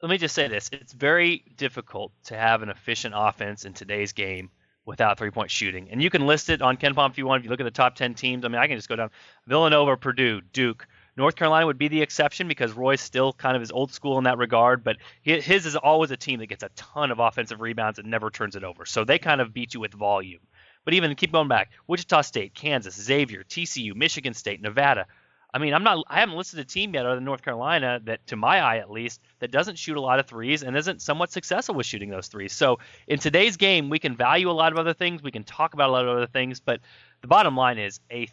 Let 0.00 0.10
me 0.10 0.16
just 0.16 0.34
say 0.34 0.48
this: 0.48 0.70
it's 0.72 0.92
very 0.92 1.44
difficult 1.56 2.12
to 2.24 2.36
have 2.36 2.62
an 2.62 2.70
efficient 2.70 3.14
offense 3.16 3.64
in 3.64 3.74
today's 3.74 4.12
game 4.12 4.50
without 4.86 5.18
three-point 5.18 5.50
shooting. 5.50 5.90
And 5.90 6.02
you 6.02 6.08
can 6.08 6.26
list 6.26 6.48
it 6.48 6.62
on 6.62 6.76
KenPom 6.76 7.10
if 7.10 7.18
you 7.18 7.26
want. 7.26 7.40
If 7.40 7.44
you 7.44 7.50
look 7.50 7.60
at 7.60 7.64
the 7.64 7.70
top 7.70 7.96
10 7.96 8.14
teams, 8.14 8.44
I 8.44 8.48
mean, 8.48 8.60
I 8.60 8.66
can 8.68 8.78
just 8.78 8.88
go 8.88 8.96
down: 8.96 9.10
Villanova, 9.46 9.96
Purdue, 9.96 10.40
Duke. 10.52 10.86
North 11.16 11.34
Carolina 11.34 11.66
would 11.66 11.76
be 11.76 11.88
the 11.88 12.00
exception 12.00 12.46
because 12.48 12.72
Roy's 12.72 13.00
still 13.00 13.32
kind 13.32 13.56
of 13.56 13.62
is 13.62 13.72
old 13.72 13.92
school 13.92 14.16
in 14.18 14.24
that 14.24 14.38
regard, 14.38 14.84
but 14.84 14.96
his 15.22 15.66
is 15.66 15.76
always 15.76 16.12
a 16.12 16.16
team 16.16 16.38
that 16.38 16.46
gets 16.46 16.62
a 16.62 16.70
ton 16.76 17.10
of 17.10 17.18
offensive 17.18 17.60
rebounds 17.60 17.98
and 17.98 18.08
never 18.08 18.30
turns 18.30 18.54
it 18.56 18.64
over. 18.64 18.86
So 18.86 19.04
they 19.04 19.18
kind 19.18 19.40
of 19.40 19.52
beat 19.52 19.74
you 19.74 19.80
with 19.80 19.92
volume. 19.92 20.40
But 20.84 20.94
even 20.94 21.14
keep 21.14 21.32
going 21.32 21.48
back, 21.48 21.70
Wichita 21.86 22.22
State, 22.22 22.54
Kansas, 22.54 23.00
Xavier, 23.00 23.44
TCU, 23.44 23.94
Michigan 23.94 24.34
State, 24.34 24.62
Nevada. 24.62 25.06
I 25.52 25.58
mean, 25.58 25.74
I'm 25.74 25.82
not. 25.82 26.04
I 26.08 26.20
haven't 26.20 26.36
listed 26.36 26.60
a 26.60 26.64
team 26.64 26.94
yet, 26.94 27.06
other 27.06 27.16
than 27.16 27.24
North 27.24 27.42
Carolina, 27.42 28.00
that, 28.04 28.26
to 28.28 28.36
my 28.36 28.60
eye 28.60 28.78
at 28.78 28.90
least, 28.90 29.20
that 29.40 29.50
doesn't 29.50 29.78
shoot 29.78 29.96
a 29.96 30.00
lot 30.00 30.20
of 30.20 30.26
threes 30.26 30.62
and 30.62 30.76
isn't 30.76 31.02
somewhat 31.02 31.32
successful 31.32 31.74
with 31.74 31.86
shooting 31.86 32.08
those 32.08 32.28
threes. 32.28 32.52
So 32.52 32.78
in 33.08 33.18
today's 33.18 33.56
game, 33.56 33.90
we 33.90 33.98
can 33.98 34.16
value 34.16 34.48
a 34.48 34.52
lot 34.52 34.72
of 34.72 34.78
other 34.78 34.94
things. 34.94 35.22
We 35.22 35.32
can 35.32 35.42
talk 35.42 35.74
about 35.74 35.88
a 35.90 35.92
lot 35.92 36.06
of 36.06 36.16
other 36.16 36.28
things, 36.28 36.60
but 36.60 36.80
the 37.20 37.26
bottom 37.26 37.56
line 37.56 37.78
is 37.78 37.98
a 38.12 38.28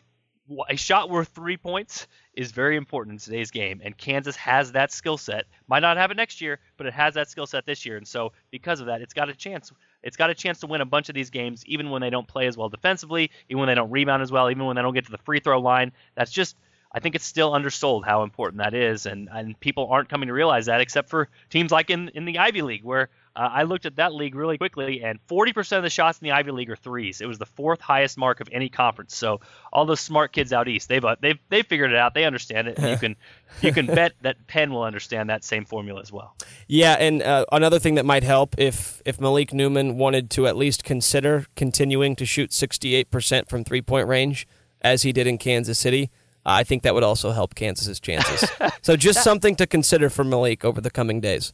a 0.69 0.75
shot 0.75 1.09
worth 1.09 1.29
three 1.29 1.57
points 1.57 2.07
is 2.33 2.51
very 2.51 2.77
important 2.77 3.15
in 3.15 3.19
today's 3.19 3.51
game, 3.51 3.81
and 3.83 3.97
Kansas 3.97 4.35
has 4.35 4.71
that 4.73 4.91
skill 4.91 5.17
set. 5.17 5.45
Might 5.67 5.81
not 5.81 5.97
have 5.97 6.11
it 6.11 6.17
next 6.17 6.41
year, 6.41 6.59
but 6.77 6.87
it 6.87 6.93
has 6.93 7.15
that 7.15 7.29
skill 7.29 7.47
set 7.47 7.65
this 7.65 7.85
year, 7.85 7.97
and 7.97 8.07
so 8.07 8.31
because 8.51 8.79
of 8.79 8.87
that, 8.87 9.01
it's 9.01 9.13
got 9.13 9.29
a 9.29 9.33
chance. 9.33 9.71
It's 10.03 10.17
got 10.17 10.29
a 10.29 10.35
chance 10.35 10.59
to 10.59 10.67
win 10.67 10.81
a 10.81 10.85
bunch 10.85 11.09
of 11.09 11.15
these 11.15 11.29
games, 11.29 11.65
even 11.65 11.89
when 11.89 12.01
they 12.01 12.09
don't 12.09 12.27
play 12.27 12.47
as 12.47 12.55
well 12.55 12.69
defensively, 12.69 13.31
even 13.49 13.59
when 13.59 13.67
they 13.67 13.75
don't 13.75 13.91
rebound 13.91 14.21
as 14.21 14.31
well, 14.31 14.49
even 14.49 14.65
when 14.65 14.75
they 14.75 14.81
don't 14.81 14.93
get 14.93 15.05
to 15.05 15.11
the 15.11 15.17
free 15.19 15.39
throw 15.39 15.59
line. 15.59 15.91
That's 16.15 16.31
just, 16.31 16.55
I 16.91 16.99
think 16.99 17.15
it's 17.15 17.25
still 17.25 17.51
undersold 17.51 18.05
how 18.05 18.23
important 18.23 18.61
that 18.61 18.73
is, 18.73 19.05
and 19.05 19.29
and 19.31 19.59
people 19.59 19.87
aren't 19.91 20.09
coming 20.09 20.27
to 20.27 20.33
realize 20.33 20.67
that, 20.67 20.81
except 20.81 21.09
for 21.09 21.29
teams 21.49 21.71
like 21.71 21.89
in 21.89 22.09
in 22.09 22.25
the 22.25 22.37
Ivy 22.37 22.61
League, 22.61 22.83
where 22.83 23.09
uh, 23.37 23.49
I 23.53 23.63
looked 23.63 23.85
at 23.85 23.97
that 23.97 24.15
league 24.15 24.33
really 24.33 24.57
quickly, 24.57 25.03
and 25.03 25.19
40% 25.27 25.77
of 25.77 25.83
the 25.83 25.91
shots 25.91 26.17
in 26.19 26.25
the 26.25 26.31
Ivy 26.31 26.49
League 26.49 26.71
are 26.71 26.75
threes. 26.75 27.21
It 27.21 27.27
was 27.27 27.37
the 27.37 27.45
fourth 27.45 27.79
highest 27.79 28.17
mark 28.17 28.39
of 28.39 28.49
any 28.51 28.67
conference. 28.67 29.15
So 29.15 29.41
all 29.71 29.85
those 29.85 29.99
smart 29.99 30.33
kids 30.33 30.51
out 30.51 30.67
east, 30.67 30.89
they've 30.89 31.05
uh, 31.05 31.17
they've 31.21 31.37
they've 31.49 31.65
figured 31.65 31.91
it 31.91 31.97
out. 31.97 32.15
They 32.15 32.25
understand 32.25 32.67
it. 32.67 32.79
And 32.79 32.89
you 32.89 32.97
can 32.97 33.15
you 33.61 33.71
can 33.71 33.85
bet 33.85 34.13
that 34.21 34.47
Penn 34.47 34.73
will 34.73 34.81
understand 34.81 35.29
that 35.29 35.43
same 35.43 35.65
formula 35.65 36.01
as 36.01 36.11
well. 36.11 36.35
Yeah, 36.67 36.93
and 36.93 37.21
uh, 37.21 37.45
another 37.51 37.77
thing 37.77 37.93
that 37.95 38.05
might 38.05 38.23
help 38.23 38.55
if 38.57 39.03
if 39.05 39.21
Malik 39.21 39.53
Newman 39.53 39.97
wanted 39.97 40.31
to 40.31 40.47
at 40.47 40.57
least 40.57 40.83
consider 40.83 41.45
continuing 41.55 42.15
to 42.15 42.25
shoot 42.25 42.49
68% 42.49 43.47
from 43.47 43.63
three 43.63 43.83
point 43.83 44.07
range 44.07 44.47
as 44.81 45.03
he 45.03 45.11
did 45.11 45.27
in 45.27 45.37
Kansas 45.37 45.77
City. 45.77 46.09
I 46.43 46.63
think 46.63 46.83
that 46.83 46.95
would 46.95 47.03
also 47.03 47.31
help 47.31 47.55
Kansas's 47.55 47.99
chances. 47.99 48.49
so 48.81 48.95
just 48.95 49.21
something 49.21 49.57
to 49.57 49.67
consider 49.67 50.09
for 50.09 50.23
Malik 50.23 50.63
over 50.63 50.79
the 50.79 50.89
coming 50.89 51.19
days 51.19 51.51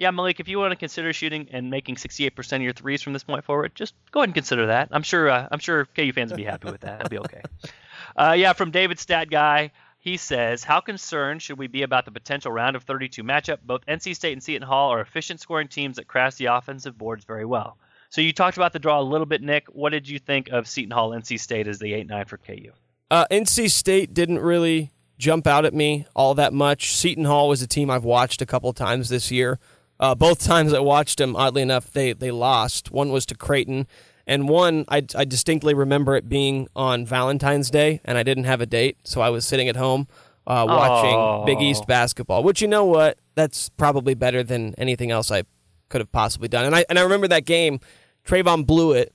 yeah, 0.00 0.10
Malik, 0.10 0.40
if 0.40 0.48
you 0.48 0.58
want 0.58 0.72
to 0.72 0.76
consider 0.76 1.12
shooting 1.12 1.48
and 1.52 1.68
making 1.68 1.96
68% 1.96 2.56
of 2.56 2.62
your 2.62 2.72
threes 2.72 3.02
from 3.02 3.12
this 3.12 3.22
point 3.22 3.44
forward, 3.44 3.74
just 3.74 3.92
go 4.12 4.20
ahead 4.20 4.28
and 4.28 4.34
consider 4.34 4.68
that. 4.68 4.88
I'm 4.92 5.02
sure 5.02 5.28
uh, 5.28 5.46
I'm 5.52 5.58
sure 5.58 5.84
KU 5.94 6.10
fans 6.14 6.30
would 6.30 6.38
be 6.38 6.44
happy 6.44 6.70
with 6.70 6.80
that. 6.80 6.98
That'd 6.98 7.10
be 7.10 7.18
okay. 7.18 7.42
Uh, 8.16 8.32
yeah, 8.32 8.52
from 8.54 8.72
David 8.72 8.98
Stat 8.98 9.30
Guy, 9.30 9.70
he 10.00 10.16
says, 10.16 10.64
"How 10.64 10.80
concerned 10.80 11.42
should 11.42 11.58
we 11.58 11.68
be 11.68 11.82
about 11.82 12.06
the 12.06 12.10
potential 12.10 12.50
round 12.50 12.74
of 12.74 12.82
32 12.82 13.22
matchup? 13.22 13.58
Both 13.62 13.86
NC 13.86 14.16
State 14.16 14.32
and 14.32 14.42
Seton 14.42 14.66
Hall 14.66 14.90
are 14.90 15.00
efficient 15.00 15.38
scoring 15.38 15.68
teams 15.68 15.96
that 15.96 16.08
crash 16.08 16.34
the 16.34 16.46
offensive 16.46 16.98
boards 16.98 17.24
very 17.24 17.44
well." 17.44 17.78
So 18.08 18.20
you 18.20 18.32
talked 18.32 18.56
about 18.56 18.72
the 18.72 18.80
draw 18.80 19.00
a 19.00 19.02
little 19.02 19.26
bit, 19.26 19.42
Nick. 19.42 19.68
What 19.68 19.90
did 19.90 20.08
you 20.08 20.18
think 20.18 20.48
of 20.48 20.66
Seton 20.66 20.90
Hall, 20.90 21.10
NC 21.10 21.38
State 21.38 21.68
as 21.68 21.78
the 21.78 21.92
8-9 21.92 22.28
for 22.28 22.38
KU? 22.38 22.72
Uh, 23.10 23.26
NC 23.30 23.70
State 23.70 24.12
didn't 24.12 24.40
really 24.40 24.90
jump 25.20 25.46
out 25.46 25.64
at 25.64 25.74
me 25.74 26.06
all 26.16 26.34
that 26.34 26.52
much. 26.52 26.96
Seton 26.96 27.26
Hall 27.26 27.48
was 27.48 27.62
a 27.62 27.68
team 27.68 27.90
I've 27.90 28.04
watched 28.04 28.42
a 28.42 28.46
couple 28.46 28.72
times 28.72 29.08
this 29.10 29.30
year. 29.30 29.60
Uh, 30.00 30.14
both 30.14 30.42
times 30.42 30.72
I 30.72 30.80
watched 30.80 31.18
them, 31.18 31.36
oddly 31.36 31.62
enough, 31.62 31.92
they 31.92 32.12
they 32.14 32.30
lost. 32.32 32.90
One 32.90 33.10
was 33.10 33.24
to 33.26 33.34
Creighton, 33.36 33.86
and 34.26 34.48
one 34.48 34.86
I, 34.88 35.04
I 35.14 35.24
distinctly 35.26 35.74
remember 35.74 36.16
it 36.16 36.28
being 36.28 36.66
on 36.74 37.04
Valentine's 37.04 37.70
Day, 37.70 38.00
and 38.04 38.16
I 38.16 38.22
didn't 38.22 38.44
have 38.44 38.60
a 38.60 38.66
date, 38.66 38.96
so 39.04 39.20
I 39.20 39.28
was 39.28 39.44
sitting 39.46 39.68
at 39.68 39.76
home 39.76 40.08
uh, 40.46 40.64
watching 40.66 41.14
Oh. 41.14 41.44
Big 41.44 41.60
East 41.60 41.86
basketball. 41.86 42.42
Which 42.42 42.62
you 42.62 42.66
know 42.68 42.86
what, 42.86 43.18
that's 43.34 43.68
probably 43.68 44.14
better 44.14 44.42
than 44.42 44.74
anything 44.78 45.10
else 45.10 45.30
I 45.30 45.42
could 45.90 46.00
have 46.00 46.10
possibly 46.12 46.48
done. 46.48 46.64
And 46.64 46.74
I 46.74 46.84
and 46.88 46.98
I 46.98 47.02
remember 47.02 47.28
that 47.28 47.44
game. 47.44 47.78
Trevon 48.26 48.64
Bluiett, 48.66 49.08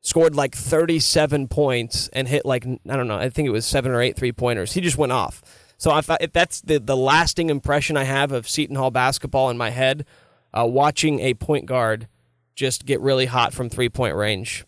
scored 0.00 0.34
like 0.34 0.54
37 0.56 1.48
points, 1.48 2.08
and 2.12 2.26
hit 2.26 2.44
like 2.44 2.66
I 2.66 2.96
don't 2.96 3.06
know, 3.06 3.16
I 3.16 3.28
think 3.28 3.46
it 3.46 3.52
was 3.52 3.64
seven 3.64 3.92
or 3.92 4.00
eight 4.02 4.16
three 4.16 4.32
pointers. 4.32 4.72
He 4.72 4.80
just 4.80 4.98
went 4.98 5.12
off. 5.12 5.40
So 5.78 5.96
if, 5.98 6.10
I, 6.10 6.16
if 6.20 6.32
that's 6.32 6.60
the 6.60 6.78
the 6.78 6.96
lasting 6.96 7.48
impression 7.50 7.96
I 7.96 8.04
have 8.04 8.32
of 8.32 8.48
Seton 8.48 8.74
Hall 8.76 8.90
basketball 8.90 9.50
in 9.50 9.56
my 9.58 9.70
head, 9.70 10.04
uh, 10.54 10.66
watching 10.66 11.20
a 11.20 11.34
point 11.34 11.66
guard 11.66 12.08
just 12.54 12.84
get 12.86 13.00
really 13.00 13.26
hot 13.26 13.52
from 13.52 13.68
three 13.68 13.88
point 13.88 14.14
range 14.14 14.64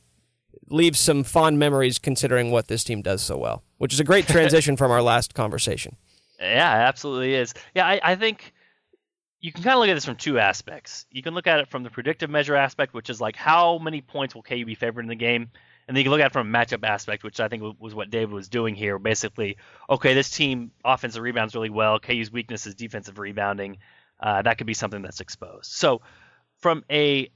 leaves 0.71 0.99
some 0.99 1.25
fond 1.25 1.59
memories 1.59 1.99
considering 1.99 2.51
what 2.51 2.69
this 2.69 2.85
team 2.85 3.03
does 3.03 3.23
so 3.23 3.37
well, 3.37 3.63
which 3.79 3.93
is 3.93 4.01
a 4.01 4.05
great 4.05 4.27
transition 4.29 4.77
from 4.77 4.91
our 4.91 5.03
last 5.03 5.35
conversation. 5.35 5.97
Yeah, 6.41 6.75
it 6.77 6.89
absolutely 6.89 7.35
is. 7.35 7.55
Yeah, 7.75 7.87
I, 7.87 8.01
I 8.03 8.15
think 8.17 8.53
you 9.41 9.53
can 9.53 9.63
kind 9.63 9.75
of 9.75 9.81
look 9.81 9.89
at 9.89 9.95
this 9.95 10.05
from 10.05 10.17
two 10.17 10.39
aspects. 10.39 11.07
You 11.11 11.23
can 11.23 11.35
look 11.35 11.47
at 11.47 11.61
it 11.61 11.69
from 11.69 11.83
the 11.83 11.91
predictive 11.91 12.31
measure 12.31 12.57
aspect, 12.57 12.95
which 12.95 13.11
is 13.11 13.21
like 13.21 13.37
how 13.37 13.79
many 13.79 14.01
points 14.01 14.35
will 14.35 14.43
KU 14.43 14.65
be 14.65 14.75
favored 14.75 15.03
in 15.03 15.09
the 15.09 15.15
game, 15.15 15.51
and 15.87 15.95
then 15.95 16.01
you 16.01 16.05
can 16.05 16.13
look 16.13 16.21
at 16.21 16.27
it 16.29 16.33
from 16.33 16.53
a 16.53 16.59
matchup 16.59 16.83
aspect, 16.85 17.25
which 17.25 17.41
I 17.41 17.49
think 17.49 17.63
was 17.79 17.95
what 17.95 18.11
David 18.11 18.33
was 18.33 18.49
doing 18.49 18.75
here. 18.75 18.99
Basically, 18.99 19.59
okay, 19.89 20.15
this 20.15 20.31
team 20.31 20.73
offensive 20.85 21.23
rebounds 21.23 21.55
really 21.55 21.71
well. 21.71 21.99
KU's 21.99 22.33
weakness 22.33 22.67
is 22.67 22.75
defensive 22.75 23.19
rebounding. 23.19 23.79
Uh, 24.21 24.43
that 24.43 24.59
could 24.59 24.67
be 24.67 24.75
something 24.75 25.03
that's 25.03 25.21
exposed. 25.21 25.73
So, 25.73 26.03
from 26.61 26.85
a 26.91 27.31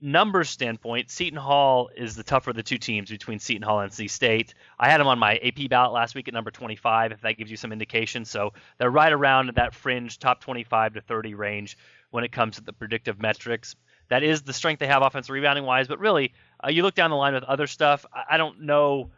numbers 0.00 0.50
standpoint, 0.50 1.10
Seton 1.10 1.38
Hall 1.38 1.88
is 1.96 2.14
the 2.14 2.22
tougher 2.22 2.50
of 2.50 2.56
the 2.56 2.62
two 2.62 2.76
teams 2.76 3.10
between 3.10 3.38
Seton 3.38 3.62
Hall 3.62 3.80
and 3.80 3.90
NC 3.90 4.10
State. 4.10 4.54
I 4.78 4.90
had 4.90 5.00
them 5.00 5.06
on 5.06 5.18
my 5.18 5.36
AP 5.36 5.70
ballot 5.70 5.92
last 5.92 6.14
week 6.14 6.28
at 6.28 6.34
number 6.34 6.50
25, 6.50 7.12
if 7.12 7.22
that 7.22 7.38
gives 7.38 7.50
you 7.50 7.56
some 7.56 7.72
indication. 7.72 8.24
So 8.24 8.52
they're 8.78 8.90
right 8.90 9.12
around 9.12 9.52
that 9.56 9.74
fringe 9.74 10.18
top 10.18 10.40
25 10.40 10.94
to 10.94 11.00
30 11.00 11.34
range 11.34 11.78
when 12.10 12.24
it 12.24 12.32
comes 12.32 12.56
to 12.56 12.62
the 12.62 12.72
predictive 12.72 13.20
metrics. 13.20 13.74
That 14.10 14.22
is 14.22 14.42
the 14.42 14.52
strength 14.52 14.80
they 14.80 14.86
have 14.86 15.02
offensive 15.02 15.32
rebounding 15.32 15.64
wise, 15.64 15.88
but 15.88 15.98
really, 15.98 16.34
uh, 16.62 16.68
you 16.68 16.82
look 16.82 16.94
down 16.94 17.10
the 17.10 17.16
line 17.16 17.34
with 17.34 17.44
other 17.44 17.66
stuff. 17.66 18.04
I, 18.12 18.34
I 18.34 18.36
don't 18.36 18.62
know. 18.62 19.10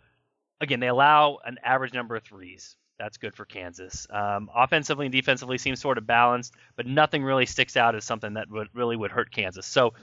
Again, 0.61 0.81
they 0.81 0.89
allow 0.89 1.39
an 1.45 1.59
average 1.65 1.93
number 1.93 2.15
of 2.15 2.23
threes. 2.23 2.77
That's 2.99 3.19
good 3.19 3.35
for 3.35 3.45
Kansas. 3.45 4.07
Um, 4.11 4.51
offensively 4.55 5.07
and 5.07 5.13
defensively 5.13 5.59
seems 5.59 5.81
sort 5.81 5.99
of 5.99 6.07
balanced, 6.07 6.55
but 6.77 6.87
nothing 6.87 7.23
really 7.23 7.47
sticks 7.47 7.77
out 7.77 7.95
as 7.95 8.05
something 8.05 8.35
that 8.35 8.51
would 8.51 8.69
really 8.73 8.97
would 8.97 9.11
hurt 9.11 9.31
Kansas. 9.31 9.67
So 9.67 9.95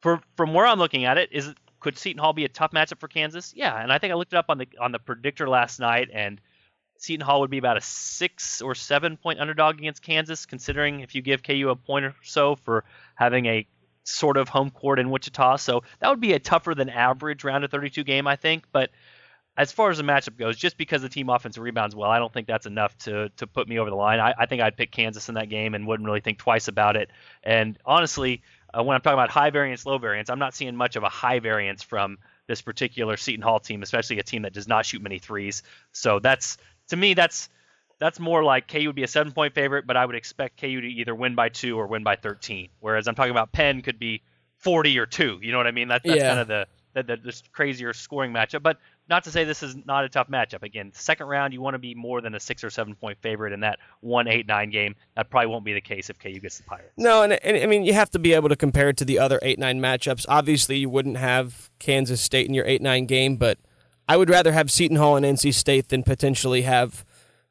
for 0.00 0.20
from 0.36 0.52
where 0.52 0.66
I'm 0.66 0.78
looking 0.78 1.04
at 1.06 1.16
it, 1.16 1.30
is 1.32 1.54
could 1.80 1.98
Seton 1.98 2.18
Hall 2.18 2.32
be 2.32 2.44
a 2.44 2.48
tough 2.48 2.72
matchup 2.72 2.98
for 2.98 3.08
Kansas? 3.08 3.52
Yeah, 3.56 3.80
and 3.80 3.92
I 3.92 3.98
think 3.98 4.12
I 4.12 4.16
looked 4.16 4.32
it 4.32 4.36
up 4.36 4.46
on 4.48 4.58
the 4.58 4.68
on 4.80 4.92
the 4.92 4.98
predictor 4.98 5.48
last 5.48 5.80
night, 5.80 6.10
and 6.12 6.40
Seton 6.98 7.24
Hall 7.24 7.40
would 7.40 7.50
be 7.50 7.58
about 7.58 7.76
a 7.76 7.80
six 7.80 8.60
or 8.60 8.74
seven 8.74 9.16
point 9.16 9.40
underdog 9.40 9.78
against 9.78 10.02
Kansas, 10.02 10.46
considering 10.46 11.00
if 11.00 11.14
you 11.14 11.22
give 11.22 11.42
KU 11.42 11.70
a 11.70 11.76
point 11.76 12.04
or 12.04 12.14
so 12.22 12.56
for 12.56 12.84
having 13.14 13.46
a 13.46 13.66
sort 14.04 14.36
of 14.36 14.48
home 14.48 14.70
court 14.70 14.98
in 14.98 15.10
Wichita. 15.10 15.56
So 15.56 15.82
that 16.00 16.08
would 16.08 16.20
be 16.20 16.34
a 16.34 16.38
tougher 16.38 16.74
than 16.74 16.90
average 16.90 17.42
round 17.42 17.64
of 17.64 17.70
32 17.70 18.04
game, 18.04 18.26
I 18.26 18.36
think. 18.36 18.64
But 18.70 18.90
as 19.56 19.70
far 19.72 19.90
as 19.90 19.98
the 19.98 20.02
matchup 20.04 20.36
goes, 20.36 20.56
just 20.56 20.76
because 20.76 21.02
the 21.02 21.08
team 21.08 21.28
offensive 21.28 21.62
rebounds 21.62 21.94
well, 21.94 22.10
I 22.10 22.18
don't 22.18 22.32
think 22.32 22.46
that's 22.46 22.66
enough 22.66 22.96
to 22.98 23.28
to 23.36 23.46
put 23.46 23.68
me 23.68 23.78
over 23.78 23.90
the 23.90 23.96
line. 23.96 24.18
I, 24.20 24.34
I 24.38 24.46
think 24.46 24.62
I'd 24.62 24.76
pick 24.76 24.90
Kansas 24.90 25.28
in 25.28 25.36
that 25.36 25.48
game 25.48 25.74
and 25.74 25.86
wouldn't 25.86 26.06
really 26.06 26.20
think 26.20 26.38
twice 26.38 26.68
about 26.68 26.96
it. 26.96 27.10
And 27.42 27.78
honestly, 27.84 28.42
uh, 28.72 28.82
when 28.82 28.94
I'm 28.96 29.00
talking 29.00 29.14
about 29.14 29.30
high 29.30 29.50
variance, 29.50 29.86
low 29.86 29.98
variance, 29.98 30.28
I'm 30.28 30.38
not 30.40 30.54
seeing 30.54 30.74
much 30.74 30.96
of 30.96 31.02
a 31.04 31.08
high 31.08 31.38
variance 31.38 31.82
from 31.82 32.18
this 32.46 32.60
particular 32.62 33.16
Seton 33.16 33.42
Hall 33.42 33.60
team, 33.60 33.82
especially 33.82 34.18
a 34.18 34.22
team 34.22 34.42
that 34.42 34.52
does 34.52 34.66
not 34.68 34.84
shoot 34.84 35.00
many 35.00 35.18
threes. 35.18 35.62
So 35.92 36.18
that's 36.18 36.58
to 36.88 36.96
me, 36.96 37.14
that's 37.14 37.48
that's 38.00 38.18
more 38.18 38.42
like 38.42 38.66
KU 38.66 38.86
would 38.86 38.96
be 38.96 39.04
a 39.04 39.08
seven 39.08 39.32
point 39.32 39.54
favorite, 39.54 39.86
but 39.86 39.96
I 39.96 40.04
would 40.04 40.16
expect 40.16 40.60
KU 40.60 40.80
to 40.80 40.86
either 40.88 41.14
win 41.14 41.36
by 41.36 41.48
two 41.48 41.78
or 41.78 41.86
win 41.86 42.02
by 42.02 42.16
13. 42.16 42.70
Whereas 42.80 43.06
I'm 43.06 43.14
talking 43.14 43.30
about 43.30 43.52
Penn 43.52 43.82
could 43.82 44.00
be 44.00 44.20
40 44.58 44.98
or 44.98 45.06
two. 45.06 45.38
You 45.40 45.52
know 45.52 45.58
what 45.58 45.68
I 45.68 45.70
mean? 45.70 45.88
That, 45.88 46.02
that's 46.04 46.16
Yeah. 46.16 46.28
kind 46.28 46.40
of 46.40 46.48
the 46.48 46.66
the, 46.94 47.02
the 47.02 47.42
crazier 47.52 47.92
scoring 47.92 48.32
matchup. 48.32 48.62
But 48.62 48.78
not 49.08 49.24
to 49.24 49.30
say 49.30 49.44
this 49.44 49.62
is 49.62 49.76
not 49.84 50.04
a 50.04 50.08
tough 50.08 50.28
matchup. 50.28 50.62
Again, 50.62 50.90
second 50.94 51.26
round, 51.26 51.52
you 51.52 51.60
want 51.60 51.74
to 51.74 51.78
be 51.78 51.94
more 51.94 52.20
than 52.20 52.34
a 52.34 52.40
six 52.40 52.64
or 52.64 52.70
seven 52.70 52.94
point 52.94 53.18
favorite 53.20 53.52
in 53.52 53.60
that 53.60 53.78
one 54.00 54.28
eight 54.28 54.46
nine 54.46 54.70
game. 54.70 54.94
That 55.16 55.30
probably 55.30 55.48
won't 55.48 55.64
be 55.64 55.74
the 55.74 55.80
case 55.80 56.08
if 56.10 56.18
KU 56.18 56.38
gets 56.40 56.58
the 56.58 56.64
Pirates. 56.64 56.92
No, 56.96 57.22
and, 57.22 57.32
and 57.32 57.56
I 57.58 57.66
mean 57.66 57.84
you 57.84 57.92
have 57.92 58.10
to 58.10 58.18
be 58.18 58.32
able 58.32 58.48
to 58.48 58.56
compare 58.56 58.88
it 58.88 58.96
to 58.98 59.04
the 59.04 59.18
other 59.18 59.38
eight 59.42 59.58
nine 59.58 59.80
matchups. 59.80 60.24
Obviously, 60.28 60.78
you 60.78 60.88
wouldn't 60.88 61.18
have 61.18 61.70
Kansas 61.78 62.20
State 62.20 62.46
in 62.48 62.54
your 62.54 62.66
eight 62.66 62.82
nine 62.82 63.06
game, 63.06 63.36
but 63.36 63.58
I 64.08 64.16
would 64.16 64.30
rather 64.30 64.52
have 64.52 64.70
Seton 64.70 64.96
Hall 64.96 65.16
and 65.16 65.24
NC 65.24 65.54
State 65.54 65.88
than 65.88 66.02
potentially 66.02 66.62
have 66.62 67.04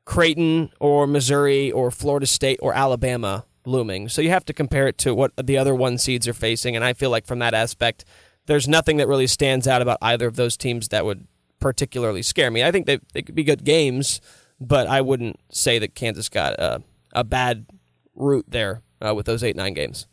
Creighton 0.06 0.72
or 0.80 1.08
Missouri 1.08 1.72
or 1.72 1.92
Florida 1.92 2.26
State 2.26 2.60
or 2.62 2.74
Alabama 2.74 3.46
looming. 3.66 4.10
So 4.10 4.22
you 4.22 4.30
have 4.30 4.46
to 4.46 4.54
compare 4.54 4.88
it 4.88 4.98
to 5.00 5.16
what 5.16 5.32
the 5.42 5.58
other 5.58 5.74
one 5.74 5.98
seeds 5.98 6.28
are 6.28 6.34
facing, 6.34 6.76
and 6.76 6.84
I 6.84 6.94
feel 6.94 7.10
like 7.10 7.26
from 7.26 7.40
that 7.40 7.54
aspect, 7.54 8.06
there's 8.46 8.68
nothing 8.68 8.98
that 8.98 9.08
really 9.08 9.28
stands 9.28 9.68
out 9.68 9.82
about 9.82 10.00
either 10.02 10.28
of 10.28 10.36
those 10.36 10.58
teams 10.58 10.90
that 10.90 11.06
would 11.06 11.26
particularly 11.60 12.22
scare 12.22 12.52
me. 12.52 12.64
I 12.64 12.72
think 12.72 12.86
they 12.86 13.00
they 13.14 13.22
could 13.22 13.36
be 13.36 13.44
good 13.44 13.64
games, 13.64 14.22
but 14.60 14.88
I 14.88 15.02
wouldn't 15.02 15.40
say 15.50 15.80
that 15.80 15.96
Kansas 15.96 16.30
got 16.30 16.54
a, 16.60 16.84
a 17.14 17.24
bad 17.24 17.66
route 18.16 18.46
there 18.48 18.82
uh, 19.02 19.14
with 19.16 19.26
those 19.26 19.44
eight 19.44 19.56
nine 19.56 19.74
games. 19.74 20.08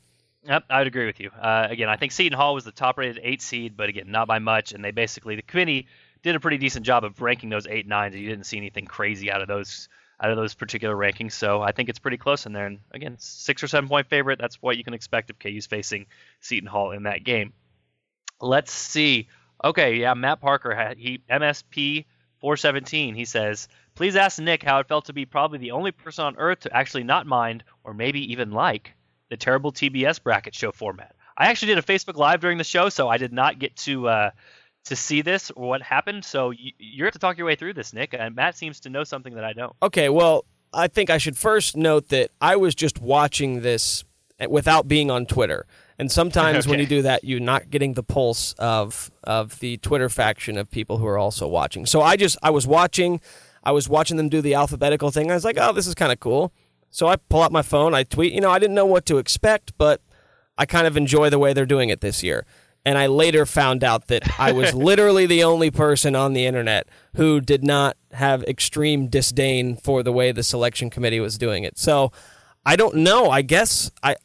Yep, 0.45 0.65
I 0.71 0.79
would 0.79 0.87
agree 0.87 1.07
with 1.07 1.21
you. 1.21 1.31
Uh, 1.31 1.67
again, 1.69 1.89
I 1.89 1.97
think 1.97 2.13
Seton 2.13 2.37
Hall 2.37 2.55
was 2.55 2.65
the 2.65 2.73
top-rated 2.73 3.21
eight 3.23 3.43
seed, 3.43 3.77
but 3.77 3.91
again, 3.91 4.11
not 4.11 4.27
by 4.27 4.39
much. 4.39 4.73
And 4.73 4.83
they 4.83 4.91
basically 4.91 5.37
the 5.37 5.43
committee 5.43 5.87
did 6.23 6.35
a 6.35 6.41
pretty 6.41 6.59
decent 6.59 6.87
job 6.87 7.05
of 7.05 7.21
ranking 7.21 7.51
those 7.51 7.67
eight 7.67 7.87
nines. 7.87 8.15
You 8.15 8.29
didn't 8.29 8.47
see 8.47 8.57
anything 8.57 8.87
crazy 8.87 9.31
out 9.31 9.43
of 9.43 9.49
those 9.49 9.89
out 10.23 10.31
of 10.31 10.37
those 10.37 10.55
particular 10.55 10.95
rankings. 10.95 11.33
So 11.33 11.63
I 11.63 11.73
think 11.73 11.89
it's 11.89 11.99
pretty 11.99 12.19
close 12.19 12.45
in 12.47 12.53
there. 12.53 12.67
And 12.67 12.81
again, 12.93 13.17
six 13.19 13.63
or 13.63 13.69
seven 13.69 13.89
point 13.89 14.09
favorite. 14.09 14.39
That's 14.39 14.61
what 14.61 14.77
you 14.77 14.85
can 14.85 14.95
expect 14.95 15.31
if 15.31 15.39
KU's 15.39 15.67
facing 15.67 16.07
Seton 16.41 16.69
Hall 16.69 16.91
in 16.91 17.05
that 17.05 17.25
game. 17.25 17.53
Let's 18.41 18.73
see. 18.73 19.29
Okay, 19.63 19.97
yeah, 19.97 20.15
Matt 20.15 20.41
Parker 20.41 20.95
he 20.97 21.23
MSP 21.31 22.07
417. 22.41 23.15
He 23.15 23.25
says, 23.25 23.69
"Please 23.95 24.17
ask 24.17 24.39
Nick 24.39 24.63
how 24.63 24.79
it 24.79 24.89
felt 24.89 25.07
to 25.07 25.13
be 25.13 25.27
probably 25.27 25.59
the 25.59 25.73
only 25.73 25.93
person 25.93 26.25
on 26.25 26.37
earth 26.37 26.61
to 26.61 26.77
actually 26.77 27.05
not 27.05 27.27
mind 27.27 27.65
or 27.85 27.93
maybe 27.93 28.33
even 28.33 28.53
like 28.53 28.95
the 29.29 29.37
terrible 29.37 29.73
TBS 29.73 30.23
bracket 30.23 30.55
show 30.55 30.73
format." 30.73 31.15
I 31.37 31.47
actually 31.47 31.75
did 31.75 31.79
a 31.79 31.83
Facebook 31.83 32.17
Live 32.17 32.41
during 32.41 32.59
the 32.59 32.65
show, 32.65 32.89
so 32.89 33.09
I 33.09 33.17
did 33.17 33.33
not 33.33 33.59
get 33.59 33.77
to 33.77 34.09
uh, 34.09 34.31
to 34.85 34.97
see 34.97 35.23
this 35.23 35.51
or 35.51 35.69
what 35.69 35.83
happened. 35.83 36.25
So 36.25 36.51
you, 36.51 36.73
you're 36.79 37.11
to 37.11 37.19
talk 37.19 37.37
your 37.39 37.47
way 37.47 37.57
through 37.57 37.75
this, 37.75 37.93
Nick. 37.93 38.15
And 38.19 38.35
Matt 38.35 38.57
seems 38.57 38.81
to 38.81 38.91
know 38.91 39.05
something 39.05 39.35
that 39.35 39.45
I 39.45 39.53
don't. 39.53 39.75
Okay, 39.83 40.09
well, 40.09 40.45
I 40.73 40.89
think 40.89 41.11
I 41.11 41.19
should 41.19 41.37
first 41.37 41.77
note 41.77 42.09
that 42.09 42.31
I 42.41 42.57
was 42.57 42.75
just 42.75 43.01
watching 43.01 43.63
this 43.63 44.05
without 44.49 44.89
being 44.89 45.11
on 45.11 45.27
Twitter. 45.27 45.67
And 46.01 46.11
sometimes 46.11 46.67
when 46.67 46.81
you 46.81 46.87
do 46.87 47.03
that, 47.03 47.25
you're 47.25 47.41
not 47.41 47.69
getting 47.69 47.93
the 47.93 48.03
pulse 48.03 48.55
of 48.55 49.11
of 49.23 49.59
the 49.61 49.77
Twitter 49.77 50.09
faction 50.09 50.57
of 50.57 50.71
people 50.71 50.97
who 50.97 51.07
are 51.07 51.19
also 51.19 51.47
watching. 51.47 51.85
So 51.85 52.01
I 52.01 52.17
just 52.17 52.39
I 52.43 52.49
was 52.49 52.67
watching, 52.67 53.21
I 53.63 53.73
was 53.73 53.87
watching 53.87 54.17
them 54.17 54.31
do 54.31 54.41
the 54.41 54.55
alphabetical 54.55 55.11
thing. 55.11 55.31
I 55.31 55.35
was 55.35 55.45
like, 55.45 55.59
oh, 55.61 55.75
this 55.75 55.87
is 55.87 55.95
kind 55.95 56.11
of 56.11 56.19
cool. 56.19 56.55
So 56.91 57.07
I 57.07 57.17
pull 57.17 57.43
out 57.43 57.53
my 57.53 57.61
phone, 57.61 57.93
I 57.93 58.05
tweet. 58.05 58.33
You 58.33 58.41
know, 58.41 58.51
I 58.51 58.59
didn't 58.59 58.75
know 58.75 58.87
what 58.87 59.05
to 59.07 59.19
expect, 59.19 59.77
but 59.77 60.01
I 60.57 60.65
kind 60.65 60.87
of 60.87 60.97
enjoy 60.97 61.29
the 61.29 61.39
way 61.39 61.53
they're 61.53 61.67
doing 61.67 61.91
it 61.91 62.01
this 62.01 62.23
year. 62.23 62.47
And 62.87 62.97
I 62.97 63.07
later 63.07 63.45
found 63.45 63.85
out 63.85 64.07
that 64.07 64.41
I 64.41 64.53
was 64.53 64.73
literally 64.89 65.27
the 65.27 65.45
only 65.45 65.71
person 65.71 66.17
on 66.17 66.33
the 66.33 66.47
internet 66.47 66.89
who 67.17 67.43
did 67.43 67.63
not 67.63 67.99
have 68.13 68.43
extreme 68.45 69.09
disdain 69.09 69.77
for 69.77 70.03
the 70.03 70.13
way 70.13 70.33
the 70.33 70.43
selection 70.43 70.89
committee 70.89 71.21
was 71.21 71.37
doing 71.37 71.65
it. 71.65 71.79
So 71.79 72.11
I 72.65 72.77
don't 72.77 72.97
know. 72.97 73.31
I 73.31 73.43
guess 73.43 73.91
I 74.03 74.17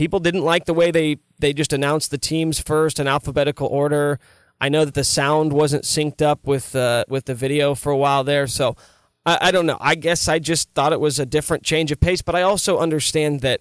people 0.00 0.18
didn't 0.18 0.44
like 0.44 0.64
the 0.64 0.72
way 0.72 0.90
they 0.90 1.18
they 1.40 1.52
just 1.52 1.74
announced 1.74 2.10
the 2.10 2.16
teams 2.16 2.58
first 2.58 2.98
in 2.98 3.06
alphabetical 3.06 3.66
order. 3.66 4.18
I 4.58 4.70
know 4.70 4.86
that 4.86 4.94
the 4.94 5.04
sound 5.04 5.52
wasn't 5.52 5.84
synced 5.84 6.22
up 6.22 6.46
with 6.46 6.74
uh, 6.74 7.04
with 7.06 7.26
the 7.26 7.34
video 7.34 7.74
for 7.74 7.92
a 7.92 7.96
while 7.98 8.24
there, 8.24 8.46
so 8.46 8.76
I, 9.26 9.36
I 9.42 9.50
don't 9.50 9.66
know. 9.66 9.76
I 9.78 9.96
guess 9.96 10.26
I 10.26 10.38
just 10.38 10.70
thought 10.72 10.94
it 10.94 11.00
was 11.00 11.18
a 11.18 11.26
different 11.26 11.64
change 11.64 11.92
of 11.92 12.00
pace, 12.00 12.22
but 12.22 12.34
I 12.34 12.40
also 12.40 12.78
understand 12.78 13.42
that 13.42 13.60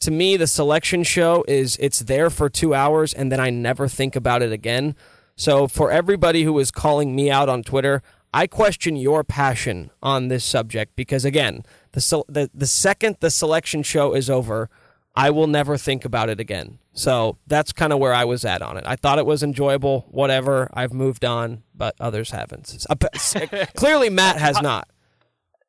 to 0.00 0.10
me 0.10 0.38
the 0.38 0.46
selection 0.46 1.02
show 1.02 1.44
is 1.46 1.76
it's 1.78 1.98
there 1.98 2.30
for 2.30 2.48
two 2.48 2.72
hours 2.72 3.12
and 3.12 3.30
then 3.30 3.38
I 3.38 3.50
never 3.50 3.86
think 3.86 4.16
about 4.16 4.40
it 4.40 4.52
again. 4.52 4.96
So 5.36 5.68
for 5.68 5.90
everybody 5.90 6.44
who 6.44 6.58
is 6.60 6.70
calling 6.70 7.14
me 7.14 7.30
out 7.30 7.50
on 7.50 7.62
Twitter, 7.62 8.02
I 8.32 8.46
question 8.46 8.96
your 8.96 9.22
passion 9.22 9.90
on 10.02 10.28
this 10.28 10.46
subject 10.46 10.96
because 10.96 11.26
again, 11.26 11.62
the 11.92 12.24
the 12.26 12.50
the 12.54 12.66
second 12.66 13.18
the 13.20 13.30
selection 13.30 13.82
show 13.82 14.14
is 14.14 14.30
over, 14.30 14.70
I 15.16 15.30
will 15.30 15.46
never 15.46 15.76
think 15.76 16.04
about 16.04 16.28
it 16.28 16.40
again. 16.40 16.78
So 16.92 17.38
that's 17.46 17.72
kind 17.72 17.92
of 17.92 17.98
where 17.98 18.12
I 18.12 18.24
was 18.24 18.44
at 18.44 18.62
on 18.62 18.76
it. 18.76 18.84
I 18.86 18.96
thought 18.96 19.18
it 19.18 19.26
was 19.26 19.42
enjoyable, 19.42 20.06
whatever. 20.10 20.68
I've 20.74 20.92
moved 20.92 21.24
on, 21.24 21.62
but 21.74 21.94
others 22.00 22.30
haven't. 22.30 22.84
Uh, 22.88 22.96
clearly, 23.76 24.10
Matt 24.10 24.38
has 24.38 24.60
not. 24.60 24.88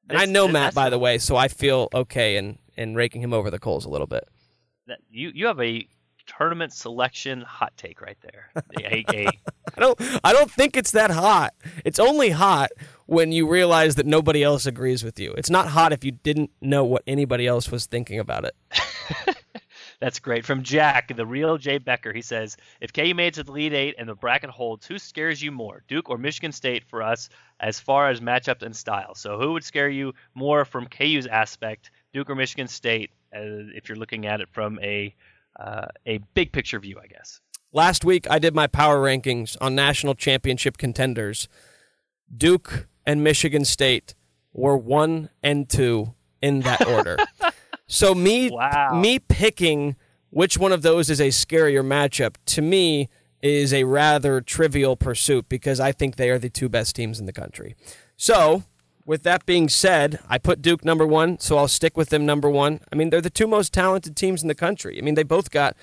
And 0.10 0.18
I 0.18 0.26
know 0.26 0.48
Matt, 0.48 0.74
by 0.74 0.90
the 0.90 1.00
way, 1.00 1.18
so 1.18 1.36
I 1.36 1.48
feel 1.48 1.90
okay 1.94 2.38
in, 2.38 2.60
in 2.76 2.96
raking 2.96 3.22
him 3.22 3.34
over 3.34 3.50
the 3.50 3.60
coals 3.60 3.86
a 3.86 3.90
little 3.90 4.08
bit. 4.08 4.28
You 5.10 5.32
you 5.34 5.48
have 5.48 5.60
a 5.60 5.88
tournament 6.28 6.74
selection 6.74 7.42
hot 7.42 7.74
take 7.78 8.02
right 8.02 8.18
there. 8.22 8.50
I 8.78 9.80
don't 9.80 10.00
I 10.24 10.34
don't 10.34 10.52
think 10.52 10.78
it's 10.78 10.92
that 10.92 11.12
hot. 11.12 11.54
It's 11.84 12.00
only 12.00 12.30
hot 12.30 12.70
when 13.08 13.32
you 13.32 13.48
realize 13.48 13.96
that 13.96 14.06
nobody 14.06 14.44
else 14.44 14.66
agrees 14.66 15.04
with 15.04 15.20
you. 15.20 15.34
It's 15.34 15.50
not 15.50 15.68
hot 15.70 15.94
if 15.94 16.04
you 16.04 16.12
didn't 16.12 16.52
know 16.62 16.84
what 16.84 17.04
anybody 17.08 17.48
else 17.48 17.72
was 17.72 17.86
thinking 17.86 18.20
about 18.20 18.46
it. 18.46 18.56
That's 20.06 20.20
great. 20.20 20.46
From 20.46 20.62
Jack, 20.62 21.16
the 21.16 21.26
real 21.26 21.58
Jay 21.58 21.80
Becker, 21.80 22.14
he 22.14 22.22
says, 22.22 22.58
if 22.80 22.94
KU 22.94 23.16
made 23.16 23.30
it 23.30 23.34
to 23.34 23.44
the 23.44 23.52
Elite 23.52 23.74
Eight 23.74 23.96
and 23.98 24.08
the 24.08 24.14
bracket 24.14 24.52
holds, 24.52 24.86
who 24.86 25.00
scares 25.00 25.42
you 25.42 25.52
more, 25.52 25.82
Duke 25.88 26.12
or 26.12 26.20
Michigan 26.20 26.52
State 26.52 26.84
for 26.84 27.02
us 27.02 27.28
as 27.60 27.80
far 27.80 28.08
as 28.08 28.20
matchups 28.20 28.62
and 28.62 28.76
style? 28.76 29.16
So 29.16 29.40
who 29.40 29.54
would 29.54 29.64
scare 29.64 29.90
you 29.90 30.14
more 30.36 30.64
from 30.64 30.86
KU's 30.86 31.26
aspect, 31.26 31.90
Duke 32.14 32.30
or 32.30 32.36
Michigan 32.36 32.68
State, 32.68 33.10
uh, 33.36 33.74
if 33.74 33.90
you're 33.90 33.98
looking 33.98 34.28
at 34.28 34.42
it 34.42 34.50
from 34.52 34.78
a 34.84 35.16
uh, 35.60 35.88
a 36.06 36.20
big 36.36 36.52
picture 36.52 36.78
view, 36.80 37.00
I 37.04 37.08
guess. 37.08 37.42
Last 37.74 38.06
week, 38.06 38.30
I 38.30 38.38
did 38.38 38.54
my 38.54 38.68
power 38.68 39.00
rankings 39.00 39.58
on 39.60 39.74
national 39.74 40.14
championship 40.14 40.78
contenders. 40.78 41.48
Duke 42.32 42.86
and 43.08 43.24
Michigan 43.24 43.66
State 43.66 44.14
were 44.54 44.78
one 44.78 45.32
and 45.42 45.68
two 45.68 46.14
in 46.44 46.60
that 46.60 46.86
order. 46.86 47.18
so 47.88 48.16
me, 48.16 48.50
wow. 48.52 49.00
me 49.00 49.20
picking 49.20 49.96
which 50.30 50.58
one 50.58 50.72
of 50.72 50.82
those 50.82 51.10
is 51.10 51.22
a 51.22 51.30
scarier 51.30 51.86
matchup 51.86 52.36
to 52.46 52.62
me 52.62 53.10
is 53.42 53.74
a 53.74 53.84
rather 53.84 54.42
trivial 54.42 54.96
pursuit 54.96 55.48
because 55.48 55.80
I 55.80 55.92
think 55.92 56.16
they 56.16 56.30
are 56.30 56.40
the 56.40 56.50
two 56.50 56.68
best 56.68 56.96
teams 56.96 57.20
in 57.20 57.26
the 57.26 57.34
country. 57.34 57.76
So 58.18 58.64
with 59.06 59.24
that 59.24 59.46
being 59.46 59.70
said, 59.70 60.20
I 60.28 60.38
put 60.38 60.62
Duke 60.62 60.84
number 60.84 61.06
one, 61.06 61.40
so 61.40 61.58
I'll 61.58 61.68
stick 61.68 61.96
with 61.96 62.10
them 62.10 62.26
number 62.26 62.50
one. 62.50 62.80
I 62.92 62.96
mean, 62.96 63.12
they're 63.12 63.22
the 63.22 63.30
two 63.30 63.48
most 63.48 63.72
talented 63.72 64.16
teams 64.16 64.42
in 64.42 64.48
the 64.48 64.56
country. 64.56 64.98
I 64.98 65.02
mean, 65.02 65.16
they 65.16 65.24
both 65.24 65.52
got 65.52 65.78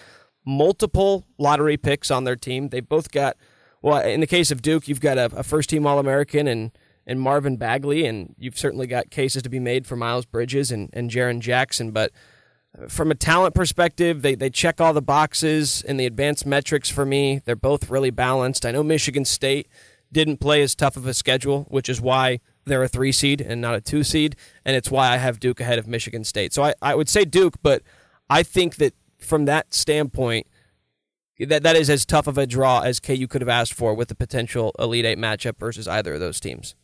multiple 0.44 1.24
lottery 1.38 1.76
picks 1.76 2.10
on 2.10 2.24
their 2.24 2.36
team. 2.36 2.70
They 2.70 2.80
both 2.80 3.12
got, 3.12 3.36
well, 3.80 4.02
in 4.02 4.20
the 4.20 4.26
case 4.26 4.50
of 4.50 4.60
Duke, 4.60 4.88
you've 4.88 5.00
got 5.00 5.18
a, 5.18 5.26
a 5.36 5.42
first 5.44 5.70
team 5.70 5.86
All 5.86 6.00
American 6.00 6.48
and, 6.48 6.72
and 7.06 7.20
Marvin 7.20 7.56
Bagley, 7.56 8.06
and 8.06 8.34
you've 8.38 8.58
certainly 8.58 8.86
got 8.86 9.10
cases 9.10 9.42
to 9.42 9.48
be 9.48 9.58
made 9.58 9.86
for 9.86 9.96
Miles 9.96 10.24
Bridges 10.24 10.70
and, 10.70 10.88
and 10.92 11.10
Jaren 11.10 11.40
Jackson. 11.40 11.90
But 11.90 12.12
uh, 12.78 12.88
from 12.88 13.10
a 13.10 13.14
talent 13.14 13.54
perspective, 13.54 14.22
they, 14.22 14.34
they 14.34 14.50
check 14.50 14.80
all 14.80 14.92
the 14.92 15.02
boxes 15.02 15.82
in 15.82 15.96
the 15.96 16.06
advanced 16.06 16.46
metrics 16.46 16.88
for 16.88 17.04
me. 17.04 17.40
They're 17.44 17.56
both 17.56 17.90
really 17.90 18.10
balanced. 18.10 18.64
I 18.64 18.70
know 18.70 18.82
Michigan 18.82 19.24
State 19.24 19.68
didn't 20.12 20.38
play 20.38 20.62
as 20.62 20.74
tough 20.74 20.96
of 20.96 21.06
a 21.06 21.14
schedule, 21.14 21.66
which 21.68 21.88
is 21.88 22.00
why 22.00 22.40
they're 22.64 22.82
a 22.82 22.88
three 22.88 23.12
seed 23.12 23.40
and 23.40 23.60
not 23.60 23.74
a 23.74 23.80
two 23.80 24.04
seed, 24.04 24.36
and 24.64 24.76
it's 24.76 24.90
why 24.90 25.08
I 25.08 25.16
have 25.16 25.40
Duke 25.40 25.60
ahead 25.60 25.78
of 25.78 25.86
Michigan 25.88 26.22
State. 26.22 26.52
So 26.52 26.62
I, 26.62 26.74
I 26.80 26.94
would 26.94 27.08
say 27.08 27.24
Duke, 27.24 27.56
but 27.62 27.82
I 28.30 28.42
think 28.42 28.76
that 28.76 28.94
from 29.18 29.46
that 29.46 29.74
standpoint, 29.74 30.46
that 31.40 31.62
that 31.62 31.76
is 31.76 31.90
as 31.90 32.04
tough 32.04 32.26
of 32.26 32.38
a 32.38 32.46
draw 32.46 32.82
as 32.82 33.00
KU 33.00 33.26
could 33.26 33.40
have 33.40 33.48
asked 33.48 33.74
for 33.74 33.94
with 33.94 34.08
the 34.08 34.14
potential 34.14 34.72
Elite 34.78 35.04
Eight 35.04 35.18
matchup 35.18 35.58
versus 35.58 35.88
either 35.88 36.14
of 36.14 36.20
those 36.20 36.38
teams. 36.38 36.74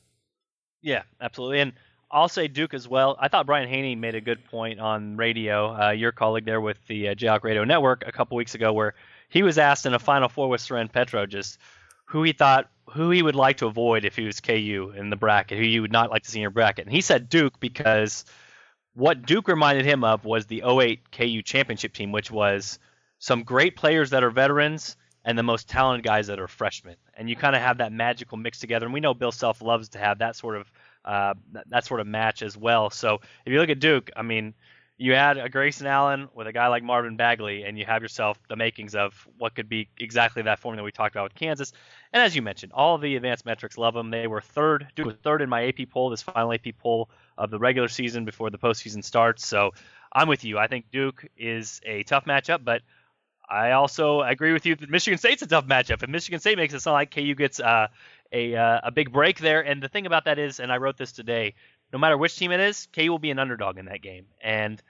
Yeah, 0.81 1.03
absolutely, 1.21 1.61
and 1.61 1.73
I'll 2.11 2.29
say 2.29 2.49
Duke 2.49 2.73
as 2.73 2.89
well. 2.89 3.17
I 3.21 3.29
thought 3.29 3.47
Brian 3.47 3.69
Hanni 3.69 3.95
made 3.95 4.15
a 4.15 4.21
good 4.21 4.45
point 4.47 4.81
on 4.81 5.17
radio, 5.17 5.75
uh, 5.77 5.91
your 5.91 6.13
colleague 6.13 6.45
there 6.45 6.61
with 6.61 6.79
the 6.87 7.09
uh, 7.09 7.15
Jayhawk 7.15 7.43
Radio 7.43 7.65
Network 7.65 8.05
a 8.07 8.13
couple 8.13 8.37
weeks 8.37 8.55
ago, 8.55 8.73
where 8.73 8.95
he 9.29 9.43
was 9.43 9.59
asked 9.59 9.85
in 9.87 9.95
a 9.95 9.99
Final 9.99 10.29
Four 10.29 10.49
with 10.49 10.61
Soren 10.61 10.89
Petro 10.89 11.27
just 11.27 11.59
who 12.07 12.23
he 12.23 12.33
thought 12.33 12.71
who 12.91 13.11
he 13.11 13.23
would 13.23 13.35
like 13.35 13.59
to 13.59 13.67
avoid 13.67 14.07
if 14.07 14.17
he 14.17 14.25
was 14.25 14.41
KU 14.41 14.95
in 14.97 15.11
the 15.11 15.17
bracket, 15.17 15.59
who 15.59 15.65
you 15.65 15.83
would 15.83 15.93
not 15.93 16.11
like 16.11 16.23
to 16.23 16.31
see 16.31 16.39
in 16.39 16.43
your 16.43 16.51
bracket. 16.51 16.87
And 16.87 16.95
he 16.95 17.03
said 17.03 17.29
Duke 17.29 17.61
because 17.61 18.25
what 18.95 19.27
Duke 19.27 19.47
reminded 19.47 19.85
him 19.85 20.05
of 20.05 20.25
was 20.25 20.47
the 20.47 20.63
08 20.67 21.11
KU 21.13 21.43
championship 21.43 21.93
team, 21.93 22.11
which 22.11 22.31
was 22.31 22.79
some 23.19 23.43
great 23.43 23.77
players 23.77 24.11
that 24.11 24.25
are 24.25 24.31
veterans 24.31 24.97
and 25.29 25.37
the 25.37 25.43
most 25.43 25.69
talented 25.69 26.03
guys 26.03 26.29
that 26.29 26.41
are 26.41 26.49
freshmen. 26.49 26.97
And 27.15 27.29
you 27.29 27.37
kind 27.37 27.55
of 27.55 27.61
have 27.61 27.79
that 27.79 27.93
magical 27.93 28.39
mix 28.39 28.61
together. 28.61 28.87
And 28.87 28.95
we 28.95 29.01
know 29.01 29.13
Bill 29.13 29.31
Self 29.31 29.61
loves 29.61 29.91
to 29.91 29.99
have 29.99 30.21
that 30.21 30.37
sort 30.37 30.57
of 30.57 30.73
uh, 31.05 31.35
that 31.67 31.85
sort 31.85 32.01
of 32.01 32.07
match 32.07 32.41
as 32.41 32.57
well. 32.57 32.89
So 32.89 33.21
if 33.45 33.53
you 33.53 33.61
look 33.61 33.69
at 33.69 33.79
Duke, 33.79 34.11
I 34.17 34.23
mean, 34.23 34.55
you 34.97 35.13
add 35.13 35.37
a 35.37 35.51
Grayson 35.51 35.87
Allen 35.87 36.31
with 36.35 36.47
a 36.47 36.53
guy 36.53 36.69
like 36.69 36.83
Marvin 36.83 37.17
Bagley, 37.17 37.65
and 37.65 37.79
you 37.79 37.85
have 37.85 38.01
yourself 38.01 38.39
the 38.49 38.57
makings 38.57 38.95
of 38.95 39.29
what 39.37 39.55
could 39.55 39.69
be 39.69 39.91
exactly 39.99 40.43
that 40.45 40.61
formula 40.61 40.83
we 40.83 40.93
talked 40.93 41.15
about 41.15 41.25
with 41.25 41.35
Kansas. 41.35 41.75
And 42.15 42.23
as 42.23 42.35
you 42.35 42.41
mentioned, 42.41 42.73
all 42.73 42.97
the 42.97 43.15
advanced 43.15 43.45
metrics 43.45 43.77
love 43.77 43.93
them. 43.93 44.11
They 44.11 44.27
were 44.27 44.41
third, 44.41 44.89
Duke 44.97 45.07
was 45.09 45.17
third 45.17 45.43
in 45.43 45.51
my 45.51 45.69
AP 45.69 45.91
poll, 45.91 46.09
this 46.09 46.23
final 46.23 46.55
AP 46.55 46.79
poll 46.79 47.11
of 47.37 47.51
the 47.51 47.59
regular 47.59 47.89
season 47.89 48.25
before 48.25 48.49
the 48.49 48.59
postseason 48.59 49.05
starts. 49.05 49.47
So 49.47 49.75
I'm 50.11 50.27
with 50.27 50.43
you. 50.43 50.59
I 50.59 50.69
think 50.69 50.87
Duke 50.91 51.27
is 51.37 51.83
a 51.85 52.03
tough 52.05 52.25
matchup, 52.25 52.65
but 52.65 52.81
I 53.49 53.73
also 53.73 54.21
agree 54.21 54.53
with 54.53 54.67
you 54.67 54.77
that 54.77 54.91
Michigan 54.91 55.19
State's 55.19 55.43
a 55.43 55.47
tough 55.47 55.67
matchup. 55.67 56.03
And 56.03 56.13
Michigan 56.13 56.41
State 56.41 56.59
makes 56.59 56.75
it 56.75 56.81
sound 56.81 56.95
like 56.95 57.15
KU 57.15 57.35
gets 57.35 57.61
uh, 57.61 57.89
a 58.33 58.55
uh, 58.55 58.81
a 58.85 58.91
big 58.91 59.13
break 59.13 59.39
there. 59.39 59.63
And 59.63 59.83
the 59.83 59.89
thing 59.89 60.07
about 60.07 60.27
that 60.27 60.39
is, 60.39 60.61
and 60.61 60.71
I 60.71 60.77
wrote 60.77 60.99
this 60.99 61.13
today, 61.13 61.55
no 61.93 61.99
matter 61.99 62.17
which 62.17 62.37
team 62.37 62.53
it 62.53 62.61
is, 62.61 62.87
KU 62.93 63.11
will 63.11 63.19
be 63.19 63.31
an 63.31 63.39
underdog 63.39 63.79
in 63.79 63.87
that 63.87 64.03
game. 64.03 64.27
And 64.43 64.83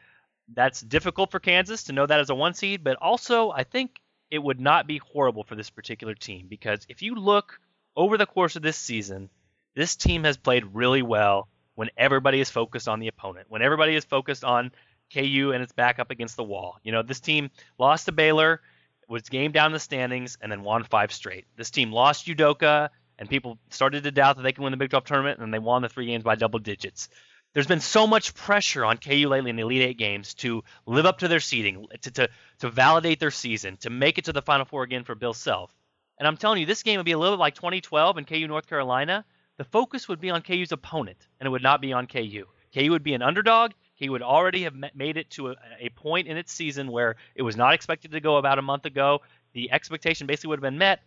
that's 0.54 0.80
difficult 0.80 1.30
for 1.30 1.38
Kansas 1.38 1.84
to 1.84 1.92
know 1.92 2.06
that 2.06 2.20
as 2.20 2.30
a 2.30 2.34
one 2.34 2.54
seed, 2.54 2.82
but 2.82 2.96
also 2.96 3.50
I 3.50 3.64
think 3.64 4.00
it 4.30 4.38
would 4.38 4.60
not 4.60 4.86
be 4.86 4.98
horrible 4.98 5.44
for 5.44 5.54
this 5.54 5.70
particular 5.70 6.14
team 6.14 6.46
because 6.48 6.84
if 6.88 7.02
you 7.02 7.14
look 7.14 7.60
over 7.96 8.16
the 8.16 8.26
course 8.26 8.56
of 8.56 8.62
this 8.62 8.76
season, 8.76 9.30
this 9.74 9.96
team 9.96 10.24
has 10.24 10.36
played 10.36 10.74
really 10.74 11.02
well 11.02 11.48
when 11.74 11.90
everybody 11.96 12.40
is 12.40 12.50
focused 12.50 12.88
on 12.88 13.00
the 13.00 13.08
opponent, 13.08 13.46
when 13.48 13.62
everybody 13.62 13.94
is 13.94 14.04
focused 14.04 14.44
on 14.44 14.72
KU 15.12 15.52
and 15.54 15.62
its 15.62 15.72
back 15.72 15.98
up 15.98 16.10
against 16.10 16.36
the 16.36 16.44
wall. 16.44 16.78
You 16.82 16.92
know, 16.92 17.02
this 17.02 17.20
team 17.20 17.50
lost 17.78 18.06
to 18.06 18.12
Baylor, 18.12 18.60
was 19.08 19.28
game 19.28 19.52
down 19.52 19.72
the 19.72 19.78
standings, 19.78 20.36
and 20.40 20.52
then 20.52 20.62
won 20.62 20.84
five 20.84 21.12
straight. 21.12 21.46
This 21.56 21.70
team 21.70 21.92
lost 21.92 22.26
Udoka, 22.26 22.90
and 23.18 23.28
people 23.28 23.58
started 23.70 24.04
to 24.04 24.10
doubt 24.10 24.36
that 24.36 24.42
they 24.42 24.52
can 24.52 24.64
win 24.64 24.70
the 24.70 24.76
Big 24.76 24.90
12 24.90 25.04
tournament, 25.04 25.40
and 25.40 25.52
they 25.52 25.58
won 25.58 25.82
the 25.82 25.88
three 25.88 26.06
games 26.06 26.24
by 26.24 26.34
double 26.34 26.58
digits 26.58 27.08
there's 27.54 27.66
been 27.66 27.80
so 27.80 28.06
much 28.06 28.34
pressure 28.34 28.84
on 28.84 28.98
KU 28.98 29.28
lately 29.28 29.50
in 29.50 29.56
the 29.56 29.62
Elite 29.62 29.82
Eight 29.82 29.98
games 29.98 30.34
to 30.34 30.62
live 30.86 31.06
up 31.06 31.18
to 31.18 31.28
their 31.28 31.40
seeding, 31.40 31.86
to, 32.02 32.10
to, 32.10 32.28
to 32.60 32.70
validate 32.70 33.20
their 33.20 33.30
season, 33.30 33.76
to 33.78 33.90
make 33.90 34.18
it 34.18 34.26
to 34.26 34.32
the 34.32 34.42
Final 34.42 34.66
Four 34.66 34.82
again 34.82 35.04
for 35.04 35.14
Bill 35.14 35.34
Self. 35.34 35.74
And 36.18 36.26
I'm 36.26 36.36
telling 36.36 36.60
you, 36.60 36.66
this 36.66 36.82
game 36.82 36.98
would 36.98 37.06
be 37.06 37.12
a 37.12 37.18
little 37.18 37.36
bit 37.36 37.40
like 37.40 37.54
2012 37.54 38.18
in 38.18 38.24
KU 38.24 38.46
North 38.46 38.66
Carolina. 38.66 39.24
The 39.56 39.64
focus 39.64 40.08
would 40.08 40.20
be 40.20 40.30
on 40.30 40.42
KU's 40.42 40.72
opponent, 40.72 41.26
and 41.40 41.46
it 41.46 41.50
would 41.50 41.62
not 41.62 41.80
be 41.80 41.92
on 41.92 42.06
KU. 42.06 42.44
KU 42.74 42.90
would 42.90 43.02
be 43.02 43.14
an 43.14 43.22
underdog. 43.22 43.72
KU 43.98 44.12
would 44.12 44.22
already 44.22 44.62
have 44.64 44.74
made 44.94 45.16
it 45.16 45.30
to 45.30 45.50
a, 45.50 45.56
a 45.80 45.88
point 45.90 46.28
in 46.28 46.36
its 46.36 46.52
season 46.52 46.90
where 46.90 47.16
it 47.34 47.42
was 47.42 47.56
not 47.56 47.74
expected 47.74 48.12
to 48.12 48.20
go 48.20 48.36
about 48.36 48.58
a 48.58 48.62
month 48.62 48.84
ago. 48.84 49.20
The 49.52 49.70
expectation 49.72 50.26
basically 50.26 50.48
would 50.48 50.58
have 50.58 50.70
been 50.70 50.78
met. 50.78 51.00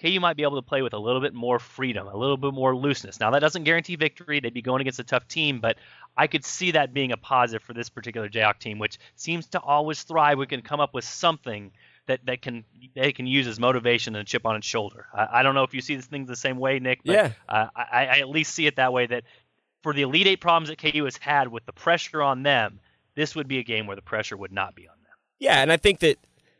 KU 0.00 0.20
might 0.20 0.36
be 0.36 0.44
able 0.44 0.56
to 0.56 0.62
play 0.62 0.82
with 0.82 0.92
a 0.92 0.98
little 0.98 1.20
bit 1.20 1.34
more 1.34 1.58
freedom, 1.58 2.06
a 2.06 2.16
little 2.16 2.36
bit 2.36 2.54
more 2.54 2.74
looseness. 2.76 3.18
Now, 3.18 3.30
that 3.32 3.40
doesn't 3.40 3.64
guarantee 3.64 3.96
victory. 3.96 4.38
They'd 4.38 4.54
be 4.54 4.62
going 4.62 4.80
against 4.80 5.00
a 5.00 5.04
tough 5.04 5.26
team, 5.26 5.60
but 5.60 5.76
I 6.16 6.28
could 6.28 6.44
see 6.44 6.70
that 6.72 6.94
being 6.94 7.10
a 7.10 7.16
positive 7.16 7.62
for 7.64 7.72
this 7.72 7.88
particular 7.88 8.28
Jayhawk 8.28 8.60
team, 8.60 8.78
which 8.78 8.98
seems 9.16 9.46
to 9.48 9.60
always 9.60 10.02
thrive. 10.04 10.38
We 10.38 10.46
can 10.46 10.62
come 10.62 10.78
up 10.78 10.94
with 10.94 11.04
something 11.04 11.72
that, 12.06 12.24
that 12.26 12.42
can 12.42 12.64
they 12.94 13.12
can 13.12 13.26
use 13.26 13.46
as 13.46 13.60
motivation 13.60 14.16
and 14.16 14.22
a 14.22 14.24
chip 14.24 14.46
on 14.46 14.56
its 14.56 14.66
shoulder. 14.66 15.06
I, 15.12 15.40
I 15.40 15.42
don't 15.42 15.54
know 15.54 15.62
if 15.62 15.74
you 15.74 15.80
see 15.80 15.94
this 15.94 16.06
things 16.06 16.28
the 16.28 16.36
same 16.36 16.58
way, 16.58 16.78
Nick, 16.78 17.00
but 17.04 17.14
yeah. 17.14 17.32
uh, 17.48 17.66
I, 17.76 18.06
I 18.06 18.18
at 18.18 18.28
least 18.28 18.54
see 18.54 18.66
it 18.66 18.76
that 18.76 18.92
way 18.92 19.06
that 19.06 19.24
for 19.82 19.92
the 19.92 20.02
Elite 20.02 20.26
Eight 20.26 20.40
problems 20.40 20.68
that 20.68 20.78
KU 20.78 21.04
has 21.04 21.16
had 21.16 21.48
with 21.48 21.64
the 21.66 21.72
pressure 21.72 22.22
on 22.22 22.42
them, 22.42 22.80
this 23.14 23.34
would 23.34 23.48
be 23.48 23.58
a 23.58 23.64
game 23.64 23.86
where 23.86 23.96
the 23.96 24.02
pressure 24.02 24.36
would 24.36 24.52
not 24.52 24.74
be 24.74 24.88
on 24.88 24.94
them. 25.02 25.12
Yeah, 25.38 25.60
and 25.60 25.72
I 25.72 25.76
think 25.76 26.00
that 26.00 26.18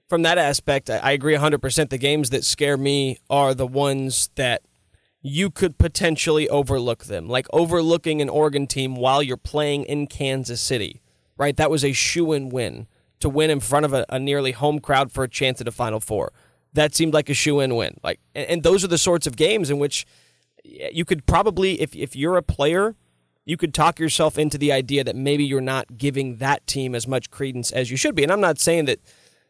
from 0.09 0.23
that 0.23 0.39
aspect, 0.39 0.89
I 0.89 1.13
agree 1.13 1.35
100%. 1.35 1.91
The 1.91 1.99
games 1.99 2.31
that 2.31 2.45
scare 2.45 2.77
me 2.77 3.19
are 3.29 3.55
the 3.55 3.67
ones 3.67 4.31
that 4.37 4.63
you 5.21 5.51
could 5.51 5.79
potentially 5.79 6.49
overlook 6.49 7.05
them, 7.05 7.29
like 7.29 7.47
overlooking 7.53 8.23
an 8.23 8.29
Oregon 8.29 8.67
team 8.67 8.95
while 8.95 9.23
you're 9.23 9.37
playing 9.37 9.85
in 9.85 10.07
Kansas 10.07 10.61
City, 10.61 11.03
right? 11.37 11.57
That 11.57 11.71
was 11.71 11.85
a 11.85 11.93
shoe 11.93 12.33
in 12.33 12.49
win 12.49 12.87
to 13.21 13.29
win 13.29 13.51
in 13.51 13.61
front 13.61 13.85
of 13.85 13.93
a, 13.93 14.07
a, 14.09 14.19
nearly 14.19 14.53
home 14.53 14.79
crowd 14.79 15.11
for 15.11 15.25
a 15.25 15.29
chance 15.29 15.61
at 15.61 15.69
a 15.69 15.73
Final 15.73 15.99
Four. 16.01 16.33
That 16.73 16.95
seemed 16.95 17.13
like 17.13 17.29
a 17.29 17.35
shoe 17.35 17.61
in 17.61 17.75
win. 17.75 17.99
Like, 18.03 18.21
and, 18.35 18.49
and 18.49 18.63
those 18.63 18.85
are 18.85 18.89
the 18.89 18.99
sorts 18.99 19.27
of 19.27 19.37
games 19.37 19.71
in 19.71 19.79
which 19.79 20.07
you 20.65 21.05
could 21.05 21.27
probably, 21.27 21.81
if, 21.81 21.95
if 21.97 22.15
you're 22.15 22.37
a 22.37 22.43
player, 22.43 22.95
you 23.49 23.57
could 23.57 23.73
talk 23.73 23.99
yourself 23.99 24.37
into 24.37 24.59
the 24.59 24.71
idea 24.71 25.03
that 25.03 25.17
maybe 25.17 25.43
you're 25.43 25.63
not 25.63 25.97
giving 25.97 26.37
that 26.37 26.67
team 26.67 26.95
as 26.95 27.09
much 27.09 27.31
credence 27.31 27.73
as 27.73 27.91
you 27.91 27.97
should 27.97 28.15
be. 28.15 28.23
And 28.23 28.31
I'm 28.31 28.43
not 28.43 28.59
saying 28.59 28.85
that 28.85 29.01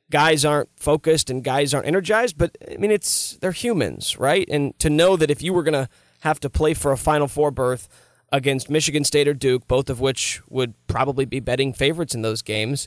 guys 0.08 0.44
aren't 0.44 0.68
focused 0.76 1.28
and 1.28 1.42
guys 1.42 1.74
aren't 1.74 1.88
energized, 1.88 2.38
but 2.38 2.56
I 2.70 2.76
mean, 2.76 2.92
it's 2.92 3.36
they're 3.40 3.50
humans, 3.50 4.16
right? 4.16 4.48
And 4.48 4.78
to 4.78 4.88
know 4.88 5.16
that 5.16 5.32
if 5.32 5.42
you 5.42 5.52
were 5.52 5.64
going 5.64 5.72
to 5.72 5.88
have 6.20 6.38
to 6.40 6.48
play 6.48 6.74
for 6.74 6.92
a 6.92 6.96
Final 6.96 7.26
Four 7.26 7.50
berth 7.50 7.88
against 8.30 8.70
Michigan 8.70 9.02
State 9.02 9.26
or 9.26 9.34
Duke, 9.34 9.66
both 9.66 9.90
of 9.90 9.98
which 9.98 10.42
would 10.48 10.74
probably 10.86 11.24
be 11.24 11.40
betting 11.40 11.72
favorites 11.72 12.14
in 12.14 12.22
those 12.22 12.40
games, 12.40 12.86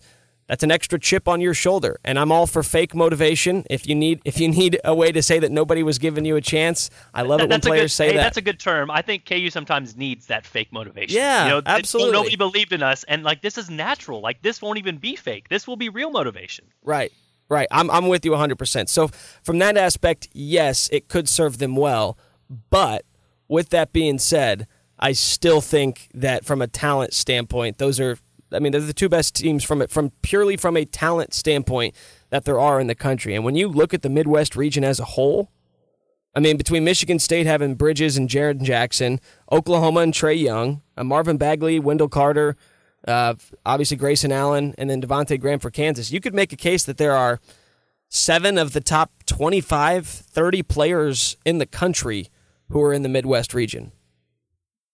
That's 0.51 0.63
an 0.63 0.71
extra 0.71 0.99
chip 0.99 1.29
on 1.29 1.39
your 1.39 1.53
shoulder, 1.53 1.97
and 2.03 2.19
I'm 2.19 2.29
all 2.29 2.45
for 2.45 2.61
fake 2.61 2.93
motivation. 2.93 3.63
If 3.69 3.87
you 3.87 3.95
need, 3.95 4.19
if 4.25 4.37
you 4.37 4.49
need 4.49 4.81
a 4.83 4.93
way 4.93 5.13
to 5.13 5.23
say 5.23 5.39
that 5.39 5.49
nobody 5.49 5.81
was 5.81 5.97
giving 5.97 6.25
you 6.25 6.35
a 6.35 6.41
chance, 6.41 6.89
I 7.13 7.21
love 7.21 7.37
That- 7.37 7.45
it 7.45 7.49
when 7.51 7.61
players 7.61 7.83
good, 7.83 7.91
say 7.91 8.07
hey, 8.07 8.17
that. 8.17 8.23
That's 8.23 8.35
a 8.35 8.41
good 8.41 8.59
term. 8.59 8.91
I 8.91 9.01
think 9.01 9.23
KU 9.25 9.49
sometimes 9.49 9.95
needs 9.95 10.25
that 10.25 10.45
fake 10.45 10.73
motivation. 10.73 11.15
Yeah, 11.15 11.45
you 11.45 11.49
know, 11.51 11.61
absolutely. 11.65 12.11
Nobody 12.11 12.35
believed 12.35 12.73
in 12.73 12.83
us, 12.83 13.05
and 13.05 13.23
like 13.23 13.41
this 13.41 13.57
is 13.57 13.69
natural. 13.69 14.19
Like 14.19 14.41
this 14.41 14.61
won't 14.61 14.77
even 14.77 14.97
be 14.97 15.15
fake. 15.15 15.47
This 15.47 15.69
will 15.69 15.77
be 15.77 15.87
real 15.87 16.11
motivation. 16.11 16.65
Right. 16.83 17.13
Right. 17.47 17.69
I'm 17.71 17.89
I'm 17.89 18.09
with 18.09 18.25
you 18.25 18.31
100%. 18.31 18.89
So 18.89 19.07
from 19.43 19.57
that 19.59 19.77
aspect, 19.77 20.27
yes, 20.33 20.89
it 20.91 21.07
could 21.07 21.29
serve 21.29 21.59
them 21.59 21.77
well, 21.77 22.17
but 22.69 23.05
with 23.47 23.69
that 23.69 23.93
being 23.93 24.19
said, 24.19 24.67
I 24.99 25.13
still 25.13 25.61
think 25.61 26.09
that 26.13 26.43
from 26.43 26.61
a 26.61 26.67
talent 26.67 27.13
standpoint, 27.13 27.77
those 27.77 28.01
are 28.01 28.17
I 28.51 28.59
mean, 28.59 28.71
they're 28.71 28.81
the 28.81 28.93
two 28.93 29.09
best 29.09 29.35
teams 29.35 29.63
from 29.63 29.81
it 29.81 29.89
from 29.89 30.11
purely 30.21 30.57
from 30.57 30.77
a 30.77 30.85
talent 30.85 31.33
standpoint 31.33 31.95
that 32.29 32.45
there 32.45 32.59
are 32.59 32.79
in 32.79 32.87
the 32.87 32.95
country. 32.95 33.35
And 33.35 33.43
when 33.43 33.55
you 33.55 33.67
look 33.67 33.93
at 33.93 34.01
the 34.01 34.09
Midwest 34.09 34.55
region 34.55 34.83
as 34.83 34.99
a 34.99 35.05
whole, 35.05 35.51
I 36.35 36.39
mean, 36.39 36.57
between 36.57 36.83
Michigan 36.83 37.19
State 37.19 37.45
having 37.45 37.75
Bridges 37.75 38.17
and 38.17 38.29
Jaren 38.29 38.61
Jackson, 38.61 39.19
Oklahoma 39.51 40.01
and 40.01 40.13
Trae 40.13 40.39
Young, 40.41 40.81
uh, 40.95 41.03
Marvin 41.03 41.37
Bagley, 41.37 41.79
Wendell 41.79 42.07
Carter, 42.07 42.55
uh, 43.07 43.33
obviously 43.65 43.97
Grayson 43.97 44.31
Allen, 44.31 44.73
and 44.77 44.89
then 44.89 45.01
Devontae 45.01 45.39
Graham 45.39 45.59
for 45.59 45.71
Kansas, 45.71 46.11
you 46.11 46.21
could 46.21 46.33
make 46.33 46.53
a 46.53 46.57
case 46.57 46.83
that 46.85 46.97
there 46.97 47.15
are 47.15 47.39
seven 48.07 48.57
of 48.57 48.73
the 48.73 48.81
top 48.81 49.11
25, 49.25 50.05
30 50.05 50.63
players 50.63 51.37
in 51.45 51.57
the 51.57 51.65
country 51.65 52.27
who 52.69 52.81
are 52.81 52.93
in 52.93 53.01
the 53.01 53.09
Midwest 53.09 53.53
region. 53.53 53.91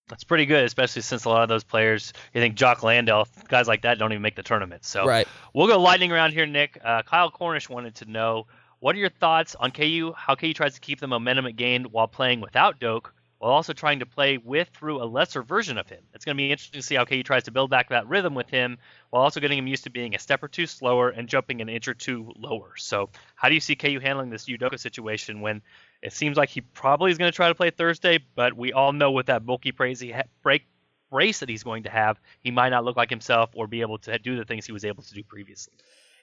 That's 0.08 0.24
pretty 0.24 0.46
good, 0.46 0.64
especially 0.64 1.02
since 1.02 1.24
a 1.24 1.28
lot 1.28 1.42
of 1.42 1.48
those 1.48 1.64
players, 1.64 2.12
you 2.32 2.40
think 2.40 2.54
Jock 2.54 2.82
Landale, 2.82 3.28
guys 3.48 3.68
like 3.68 3.82
that, 3.82 3.98
don't 3.98 4.12
even 4.12 4.22
make 4.22 4.36
the 4.36 4.42
tournament. 4.42 4.84
So 4.84 5.04
Right. 5.06 5.28
we'll 5.52 5.66
go 5.66 5.78
lightning 5.80 6.12
around 6.12 6.32
here, 6.32 6.46
Nick. 6.46 6.78
Uh, 6.82 7.02
Kyle 7.02 7.30
Cornish 7.30 7.68
wanted 7.68 7.96
to 7.96 8.10
know 8.10 8.46
what 8.80 8.94
are 8.94 8.98
your 8.98 9.10
thoughts 9.10 9.54
on 9.54 9.70
KU? 9.70 10.12
How 10.16 10.34
KU 10.34 10.54
tries 10.54 10.74
to 10.74 10.80
keep 10.80 11.00
the 11.00 11.08
momentum 11.08 11.46
it 11.46 11.56
gained 11.56 11.88
while 11.92 12.06
playing 12.06 12.40
without 12.40 12.78
Doke, 12.78 13.12
while 13.38 13.50
also 13.50 13.72
trying 13.72 13.98
to 13.98 14.06
play 14.06 14.38
with 14.38 14.68
through 14.68 15.02
a 15.02 15.04
lesser 15.04 15.42
version 15.42 15.78
of 15.78 15.88
him. 15.88 16.00
It's 16.14 16.24
going 16.24 16.36
to 16.36 16.40
be 16.40 16.50
interesting 16.50 16.80
to 16.80 16.86
see 16.86 16.94
how 16.94 17.04
KU 17.04 17.22
tries 17.22 17.44
to 17.44 17.50
build 17.50 17.70
back 17.70 17.88
that 17.90 18.06
rhythm 18.08 18.34
with 18.34 18.48
him, 18.48 18.78
while 19.10 19.22
also 19.22 19.40
getting 19.40 19.58
him 19.58 19.66
used 19.66 19.84
to 19.84 19.90
being 19.90 20.14
a 20.14 20.18
step 20.18 20.42
or 20.42 20.48
two 20.48 20.66
slower 20.66 21.08
and 21.10 21.28
jumping 21.28 21.60
an 21.60 21.68
inch 21.68 21.88
or 21.88 21.94
two 21.94 22.32
lower. 22.36 22.72
So, 22.76 23.10
how 23.34 23.48
do 23.48 23.54
you 23.54 23.60
see 23.60 23.74
KU 23.74 23.98
handling 24.00 24.30
this 24.30 24.46
Udoka 24.46 24.78
situation 24.78 25.40
when 25.40 25.60
it 26.02 26.12
seems 26.12 26.36
like 26.36 26.48
he 26.48 26.60
probably 26.60 27.10
is 27.10 27.18
going 27.18 27.30
to 27.30 27.34
try 27.34 27.48
to 27.48 27.54
play 27.54 27.70
Thursday, 27.70 28.18
but 28.34 28.54
we 28.54 28.72
all 28.72 28.92
know 28.92 29.10
with 29.10 29.26
that 29.26 29.44
bulky 29.44 29.72
crazy 29.72 30.12
ha- 30.12 30.22
break 30.42 30.64
race 31.10 31.40
that 31.40 31.48
he's 31.48 31.62
going 31.62 31.82
to 31.84 31.90
have, 31.90 32.20
he 32.40 32.50
might 32.50 32.68
not 32.68 32.84
look 32.84 32.96
like 32.96 33.10
himself 33.10 33.50
or 33.54 33.66
be 33.66 33.80
able 33.80 33.98
to 33.98 34.18
do 34.18 34.36
the 34.36 34.44
things 34.44 34.66
he 34.66 34.72
was 34.72 34.84
able 34.84 35.02
to 35.02 35.14
do 35.14 35.22
previously. 35.22 35.74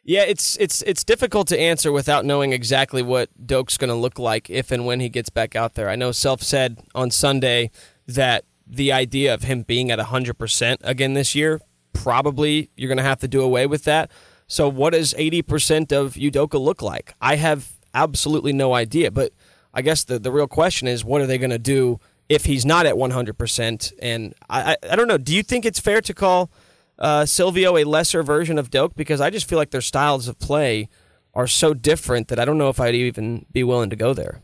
Yeah, 0.08 0.22
it's 0.22 0.56
it's 0.58 0.84
it's 0.84 1.04
difficult 1.04 1.48
to 1.48 1.60
answer 1.60 1.92
without 1.92 2.26
knowing 2.26 2.54
exactly 2.54 3.02
what 3.02 3.30
Doke's 3.44 3.76
going 3.76 3.90
to 3.90 3.96
look 3.96 4.20
like 4.20 4.52
if 4.52 4.72
and 4.72 4.86
when 4.86 5.00
he 5.00 5.10
gets 5.10 5.30
back 5.30 5.56
out 5.56 5.74
there. 5.74 5.90
I 5.90 5.96
know 5.96 6.12
Self 6.12 6.44
said 6.44 6.80
on 6.94 7.10
Sunday 7.10 7.72
that 8.06 8.46
the 8.68 8.92
idea 8.92 9.34
of 9.34 9.44
him 9.44 9.64
being 9.64 9.90
at 9.90 9.98
100% 9.98 10.78
again 10.84 11.14
this 11.14 11.34
year, 11.34 11.60
probably 11.94 12.70
you're 12.76 12.88
going 12.88 12.98
to 12.98 13.04
have 13.04 13.20
to 13.22 13.28
do 13.28 13.42
away 13.42 13.66
with 13.66 13.84
that. 13.86 14.12
So 14.48 14.70
what 14.70 14.94
does 14.94 15.16
80% 15.16 15.92
of 15.92 16.14
Udoka 16.14 16.60
look 16.60 16.84
like? 16.84 17.16
I 17.20 17.36
have 17.38 17.72
absolutely 17.96 18.54
no 18.54 18.74
idea, 18.74 19.10
but 19.10 19.34
I 19.76 19.82
guess 19.82 20.04
the 20.06 20.18
the 20.18 20.32
real 20.32 20.48
question 20.48 20.88
is 20.88 21.04
what 21.04 21.22
are 21.22 21.28
they 21.28 21.38
going 21.38 21.52
to 21.52 21.60
do 21.60 22.00
if 22.28 22.46
he's 22.46 22.66
not 22.66 22.86
at 22.88 22.96
100%? 22.96 23.94
And 24.02 24.34
I, 24.50 24.72
I 24.72 24.78
I 24.92 24.96
don't 24.96 25.08
know, 25.08 25.18
do 25.18 25.36
you 25.36 25.44
think 25.44 25.66
it's 25.66 25.80
fair 25.80 26.02
to 26.02 26.14
call 26.14 26.50
uh, 26.98 27.26
Silvio 27.26 27.78
a 27.78 27.84
lesser 27.84 28.24
version 28.24 28.58
of 28.58 28.70
Doke 28.70 28.96
because 28.96 29.22
I 29.22 29.30
just 29.30 29.48
feel 29.48 29.58
like 29.58 29.72
their 29.72 29.82
styles 29.82 30.28
of 30.28 30.40
play 30.40 30.90
are 31.34 31.48
so 31.48 31.74
different 31.74 32.30
that 32.30 32.40
I 32.40 32.46
don't 32.46 32.58
know 32.58 32.70
if 32.70 32.80
I'd 32.80 32.96
even 32.96 33.46
be 33.52 33.64
willing 33.64 33.90
to 33.90 33.96
go 33.96 34.14
there. 34.14 34.42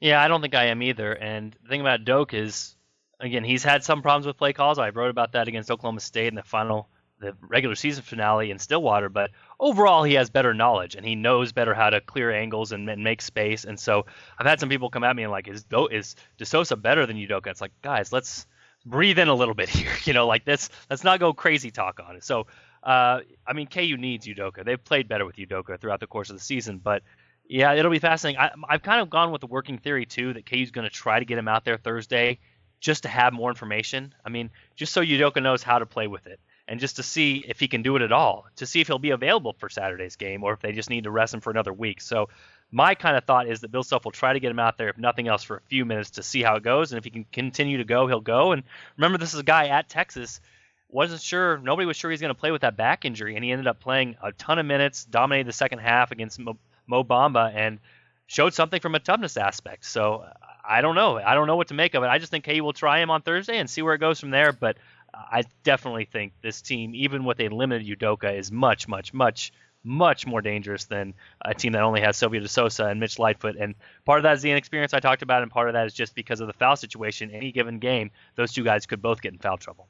Yeah, 0.00 0.22
I 0.22 0.28
don't 0.28 0.42
think 0.42 0.54
I 0.54 0.66
am 0.66 0.82
either. 0.82 1.12
And 1.12 1.56
the 1.62 1.68
thing 1.68 1.80
about 1.80 2.04
Doke 2.04 2.34
is, 2.34 2.76
again, 3.18 3.44
he's 3.44 3.64
had 3.64 3.82
some 3.82 4.02
problems 4.02 4.26
with 4.26 4.36
play 4.36 4.52
calls. 4.52 4.78
I 4.78 4.90
wrote 4.90 5.08
about 5.08 5.32
that 5.32 5.48
against 5.48 5.70
Oklahoma 5.70 6.00
State 6.00 6.28
in 6.28 6.34
the 6.34 6.42
final, 6.42 6.90
the 7.18 7.34
regular 7.40 7.74
season 7.74 8.02
finale 8.02 8.50
in 8.50 8.58
Stillwater. 8.58 9.08
But 9.08 9.30
overall, 9.58 10.02
he 10.02 10.14
has 10.14 10.30
better 10.30 10.54
knowledge 10.54 10.94
and 10.94 11.04
he 11.04 11.14
knows 11.14 11.52
better 11.52 11.74
how 11.74 11.90
to 11.90 12.00
clear 12.00 12.30
angles 12.30 12.72
and, 12.72 12.88
and 12.88 13.02
make 13.02 13.22
space. 13.22 13.64
And 13.64 13.78
so 13.78 14.06
I've 14.38 14.46
had 14.46 14.60
some 14.60 14.68
people 14.68 14.90
come 14.90 15.04
at 15.04 15.16
me 15.16 15.22
and 15.22 15.32
like, 15.32 15.48
is 15.48 15.64
is 15.90 16.16
De 16.38 16.44
Sousa 16.44 16.76
better 16.76 17.06
than 17.06 17.16
Udoka? 17.16 17.48
It's 17.48 17.60
like, 17.60 17.72
guys, 17.82 18.12
let's 18.12 18.46
breathe 18.84 19.18
in 19.18 19.28
a 19.28 19.34
little 19.34 19.54
bit 19.54 19.68
here. 19.70 19.92
You 20.04 20.12
know, 20.12 20.26
like 20.26 20.44
this, 20.44 20.68
let's 20.90 21.04
not 21.04 21.20
go 21.20 21.32
crazy 21.32 21.70
talk 21.70 22.00
on 22.06 22.16
it. 22.16 22.24
So, 22.24 22.46
uh, 22.82 23.20
I 23.46 23.52
mean, 23.54 23.66
KU 23.66 23.96
needs 23.96 24.26
Udoka. 24.26 24.64
They've 24.64 24.82
played 24.82 25.08
better 25.08 25.26
with 25.26 25.36
Udoka 25.36 25.80
throughout 25.80 26.00
the 26.00 26.06
course 26.06 26.30
of 26.30 26.36
the 26.36 26.42
season, 26.42 26.78
but 26.78 27.02
yeah, 27.48 27.74
it'll 27.74 27.90
be 27.90 27.98
fascinating. 27.98 28.40
I, 28.40 28.50
I've 28.68 28.82
kind 28.82 29.00
of 29.00 29.10
gone 29.10 29.30
with 29.30 29.40
the 29.40 29.46
working 29.46 29.78
theory 29.78 30.04
too 30.06 30.32
that 30.34 30.46
KU's 30.46 30.70
going 30.70 30.88
to 30.88 30.94
try 30.94 31.18
to 31.18 31.24
get 31.24 31.38
him 31.38 31.48
out 31.48 31.64
there 31.64 31.78
Thursday 31.78 32.38
just 32.80 33.04
to 33.04 33.08
have 33.08 33.32
more 33.32 33.50
information. 33.50 34.14
I 34.24 34.28
mean, 34.28 34.50
just 34.74 34.92
so 34.92 35.02
Udoka 35.02 35.42
knows 35.42 35.62
how 35.62 35.78
to 35.78 35.86
play 35.86 36.06
with 36.06 36.26
it 36.26 36.40
and 36.68 36.80
just 36.80 36.96
to 36.96 37.02
see 37.02 37.44
if 37.46 37.60
he 37.60 37.68
can 37.68 37.82
do 37.82 37.96
it 37.96 38.02
at 38.02 38.12
all, 38.12 38.46
to 38.56 38.66
see 38.66 38.80
if 38.80 38.86
he'll 38.86 38.98
be 38.98 39.10
available 39.10 39.54
for 39.58 39.68
Saturday's 39.68 40.16
game 40.16 40.42
or 40.42 40.52
if 40.52 40.60
they 40.60 40.72
just 40.72 40.90
need 40.90 41.04
to 41.04 41.10
rest 41.10 41.32
him 41.32 41.40
for 41.40 41.50
another 41.50 41.72
week. 41.72 42.00
So 42.00 42.28
my 42.72 42.94
kind 42.94 43.16
of 43.16 43.24
thought 43.24 43.48
is 43.48 43.60
that 43.60 43.70
Bill 43.70 43.84
Self 43.84 44.04
will 44.04 44.12
try 44.12 44.32
to 44.32 44.40
get 44.40 44.50
him 44.50 44.58
out 44.58 44.76
there, 44.76 44.88
if 44.88 44.98
nothing 44.98 45.28
else, 45.28 45.44
for 45.44 45.58
a 45.58 45.60
few 45.68 45.84
minutes 45.84 46.10
to 46.12 46.22
see 46.22 46.42
how 46.42 46.56
it 46.56 46.64
goes. 46.64 46.90
And 46.90 46.98
if 46.98 47.04
he 47.04 47.10
can 47.10 47.24
continue 47.32 47.78
to 47.78 47.84
go, 47.84 48.08
he'll 48.08 48.20
go. 48.20 48.52
And 48.52 48.64
remember, 48.96 49.18
this 49.18 49.34
is 49.34 49.40
a 49.40 49.44
guy 49.44 49.68
at 49.68 49.88
Texas. 49.88 50.40
Wasn't 50.88 51.20
sure, 51.20 51.58
nobody 51.58 51.86
was 51.86 51.96
sure 51.96 52.10
he's 52.10 52.20
going 52.20 52.34
to 52.34 52.38
play 52.38 52.50
with 52.50 52.62
that 52.62 52.76
back 52.76 53.04
injury, 53.04 53.36
and 53.36 53.44
he 53.44 53.52
ended 53.52 53.66
up 53.66 53.80
playing 53.80 54.16
a 54.22 54.32
ton 54.32 54.58
of 54.58 54.66
minutes, 54.66 55.04
dominated 55.04 55.46
the 55.46 55.52
second 55.52 55.78
half 55.80 56.10
against 56.10 56.38
Mo, 56.38 56.56
Mo 56.86 57.04
Bamba, 57.04 57.52
and 57.54 57.78
showed 58.26 58.54
something 58.54 58.80
from 58.80 58.94
a 58.94 58.98
toughness 59.00 59.36
aspect. 59.36 59.84
So 59.84 60.24
I 60.68 60.80
don't 60.80 60.94
know. 60.94 61.18
I 61.18 61.34
don't 61.34 61.46
know 61.46 61.56
what 61.56 61.68
to 61.68 61.74
make 61.74 61.94
of 61.94 62.02
it. 62.02 62.08
I 62.08 62.18
just 62.18 62.30
think 62.30 62.44
KU 62.44 62.62
will 62.62 62.72
try 62.72 63.00
him 63.00 63.10
on 63.10 63.22
Thursday 63.22 63.58
and 63.58 63.70
see 63.70 63.82
where 63.82 63.94
it 63.94 63.98
goes 63.98 64.18
from 64.18 64.30
there. 64.30 64.52
But 64.52 64.76
I 65.16 65.44
definitely 65.64 66.04
think 66.04 66.32
this 66.42 66.60
team, 66.60 66.94
even 66.94 67.24
with 67.24 67.40
a 67.40 67.48
limited 67.48 67.86
Udoka, 67.86 68.38
is 68.38 68.52
much, 68.52 68.86
much, 68.86 69.14
much 69.14 69.52
much 69.86 70.26
more 70.26 70.42
dangerous 70.42 70.84
than 70.86 71.14
a 71.44 71.54
team 71.54 71.72
that 71.72 71.82
only 71.82 72.00
has 72.00 72.16
Silvio 72.16 72.40
De 72.40 72.48
Sousa 72.48 72.86
and 72.86 72.98
Mitch 72.98 73.18
Lightfoot. 73.18 73.54
And 73.56 73.74
part 74.04 74.18
of 74.18 74.24
that 74.24 74.34
is 74.34 74.42
the 74.42 74.50
inexperience 74.50 74.92
I 74.92 74.98
talked 74.98 75.22
about, 75.22 75.42
and 75.42 75.50
part 75.50 75.68
of 75.68 75.74
that 75.74 75.86
is 75.86 75.94
just 75.94 76.14
because 76.14 76.40
of 76.40 76.48
the 76.48 76.52
foul 76.52 76.76
situation. 76.76 77.30
Any 77.30 77.52
given 77.52 77.78
game, 77.78 78.10
those 78.34 78.52
two 78.52 78.64
guys 78.64 78.84
could 78.84 79.00
both 79.00 79.22
get 79.22 79.32
in 79.32 79.38
foul 79.38 79.56
trouble. 79.56 79.86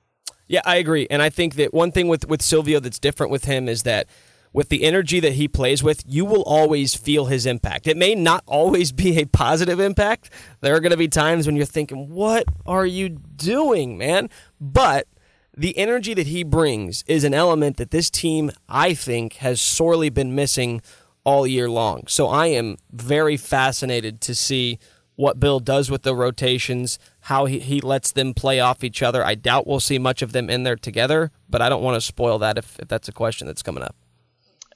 Yeah, 0.48 0.60
I 0.64 0.76
agree. 0.76 1.06
And 1.10 1.22
I 1.22 1.30
think 1.30 1.54
that 1.54 1.74
one 1.74 1.90
thing 1.90 2.08
with, 2.08 2.28
with 2.28 2.42
Silvio 2.42 2.78
that's 2.78 2.98
different 2.98 3.32
with 3.32 3.46
him 3.46 3.68
is 3.68 3.82
that 3.82 4.06
with 4.52 4.68
the 4.68 4.84
energy 4.84 5.18
that 5.20 5.32
he 5.32 5.48
plays 5.48 5.82
with, 5.82 6.02
you 6.06 6.24
will 6.24 6.42
always 6.44 6.94
feel 6.94 7.26
his 7.26 7.46
impact. 7.46 7.86
It 7.86 7.96
may 7.96 8.14
not 8.14 8.44
always 8.46 8.92
be 8.92 9.18
a 9.18 9.24
positive 9.24 9.80
impact. 9.80 10.30
There 10.60 10.74
are 10.74 10.80
going 10.80 10.92
to 10.92 10.96
be 10.96 11.08
times 11.08 11.46
when 11.46 11.56
you're 11.56 11.66
thinking, 11.66 12.10
what 12.10 12.44
are 12.64 12.86
you 12.86 13.08
doing, 13.08 13.98
man? 13.98 14.30
But 14.60 15.08
the 15.56 15.76
energy 15.78 16.12
that 16.14 16.26
he 16.26 16.44
brings 16.44 17.02
is 17.06 17.24
an 17.24 17.32
element 17.32 17.78
that 17.78 17.90
this 17.90 18.10
team, 18.10 18.50
I 18.68 18.94
think, 18.94 19.34
has 19.34 19.60
sorely 19.60 20.10
been 20.10 20.34
missing 20.34 20.82
all 21.24 21.46
year 21.46 21.68
long. 21.68 22.06
So 22.06 22.28
I 22.28 22.46
am 22.46 22.76
very 22.92 23.36
fascinated 23.36 24.20
to 24.22 24.34
see 24.34 24.78
what 25.16 25.40
Bill 25.40 25.60
does 25.60 25.90
with 25.90 26.02
the 26.02 26.14
rotations, 26.14 26.98
how 27.20 27.46
he, 27.46 27.58
he 27.58 27.80
lets 27.80 28.12
them 28.12 28.34
play 28.34 28.60
off 28.60 28.84
each 28.84 29.02
other. 29.02 29.24
I 29.24 29.34
doubt 29.34 29.66
we'll 29.66 29.80
see 29.80 29.98
much 29.98 30.20
of 30.20 30.32
them 30.32 30.50
in 30.50 30.62
there 30.62 30.76
together, 30.76 31.32
but 31.48 31.62
I 31.62 31.70
don't 31.70 31.82
want 31.82 31.94
to 31.96 32.00
spoil 32.02 32.38
that 32.40 32.58
if, 32.58 32.78
if 32.78 32.88
that's 32.88 33.08
a 33.08 33.12
question 33.12 33.46
that's 33.46 33.62
coming 33.62 33.82
up. 33.82 33.96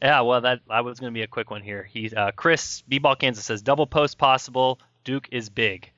Yeah, 0.01 0.22
well, 0.22 0.41
that 0.41 0.61
I 0.70 0.81
was 0.81 0.99
going 0.99 1.12
to 1.12 1.14
be 1.14 1.22
a 1.22 1.26
quick 1.26 1.51
one 1.51 1.62
here. 1.62 1.83
He, 1.85 2.11
uh, 2.14 2.31
Chris 2.31 2.83
B-ball 2.89 3.16
Kansas 3.16 3.45
says 3.45 3.61
double 3.61 3.87
post 3.87 4.16
possible. 4.16 4.81
Duke 5.05 5.28
is 5.31 5.51
big. 5.51 5.93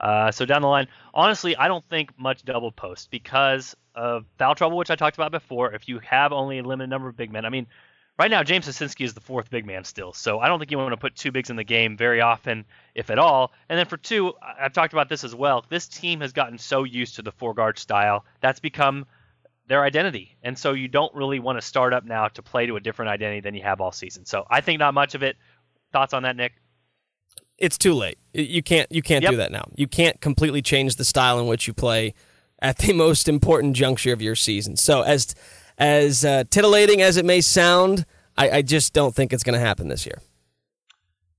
Uh, 0.00 0.30
so 0.30 0.44
down 0.44 0.62
the 0.62 0.68
line, 0.68 0.86
honestly, 1.12 1.56
I 1.56 1.68
don't 1.68 1.84
think 1.88 2.18
much 2.18 2.44
double 2.44 2.70
post 2.70 3.10
because 3.10 3.76
of 3.94 4.24
foul 4.38 4.54
trouble, 4.54 4.76
which 4.76 4.90
I 4.90 4.96
talked 4.96 5.16
about 5.16 5.32
before. 5.32 5.72
If 5.74 5.88
you 5.88 5.98
have 6.00 6.32
only 6.32 6.58
a 6.58 6.62
limited 6.62 6.88
number 6.88 7.08
of 7.08 7.16
big 7.16 7.32
men, 7.32 7.44
I 7.44 7.48
mean, 7.48 7.66
right 8.18 8.30
now 8.30 8.42
James 8.42 8.66
Sosinski 8.66 9.04
is 9.04 9.14
the 9.14 9.20
fourth 9.20 9.50
big 9.50 9.66
man 9.66 9.84
still, 9.84 10.12
so 10.12 10.38
I 10.38 10.48
don't 10.48 10.58
think 10.58 10.70
you 10.70 10.78
want 10.78 10.92
to 10.92 10.96
put 10.96 11.16
two 11.16 11.32
bigs 11.32 11.50
in 11.50 11.56
the 11.56 11.64
game 11.64 11.96
very 11.96 12.20
often, 12.20 12.64
if 12.94 13.10
at 13.10 13.18
all. 13.18 13.52
And 13.68 13.78
then 13.78 13.86
for 13.86 13.96
two, 13.96 14.34
I've 14.40 14.72
talked 14.72 14.92
about 14.92 15.08
this 15.08 15.24
as 15.24 15.34
well. 15.34 15.64
This 15.68 15.88
team 15.88 16.20
has 16.20 16.32
gotten 16.32 16.58
so 16.58 16.84
used 16.84 17.16
to 17.16 17.22
the 17.22 17.32
four 17.32 17.54
guard 17.54 17.78
style 17.78 18.24
that's 18.40 18.60
become 18.60 19.06
their 19.66 19.82
identity, 19.82 20.36
and 20.42 20.58
so 20.58 20.72
you 20.72 20.88
don't 20.88 21.14
really 21.14 21.40
want 21.40 21.58
to 21.58 21.62
start 21.62 21.92
up 21.92 22.04
now 22.04 22.28
to 22.28 22.42
play 22.42 22.66
to 22.66 22.76
a 22.76 22.80
different 22.80 23.10
identity 23.10 23.40
than 23.40 23.54
you 23.54 23.62
have 23.62 23.80
all 23.80 23.92
season. 23.92 24.24
So 24.24 24.46
I 24.48 24.60
think 24.60 24.78
not 24.78 24.94
much 24.94 25.14
of 25.14 25.22
it. 25.22 25.36
Thoughts 25.92 26.14
on 26.14 26.22
that, 26.22 26.36
Nick? 26.36 26.52
It's 27.58 27.76
too 27.76 27.92
late. 27.94 28.18
You 28.32 28.62
can't 28.62 28.90
you 28.90 29.02
can't 29.02 29.22
Yep. 29.22 29.30
do 29.32 29.36
that 29.38 29.52
now. 29.52 29.68
You 29.74 29.88
can't 29.88 30.20
completely 30.20 30.62
change 30.62 30.96
the 30.96 31.04
style 31.04 31.38
in 31.40 31.46
which 31.46 31.66
you 31.66 31.74
play 31.74 32.14
at 32.60 32.78
the 32.78 32.92
most 33.04 33.28
important 33.28 33.74
juncture 33.76 34.12
of 34.12 34.22
your 34.22 34.36
season. 34.36 34.76
So 34.76 35.02
as 35.02 35.34
as 35.76 36.24
uh, 36.24 36.44
titillating 36.50 37.02
as 37.02 37.16
it 37.16 37.24
may 37.24 37.40
sound, 37.40 38.04
I, 38.36 38.50
I 38.50 38.62
just 38.62 38.92
don't 38.92 39.14
think 39.14 39.32
it's 39.32 39.42
going 39.44 39.54
to 39.58 39.64
happen 39.64 39.88
this 39.88 40.06
year. 40.06 40.20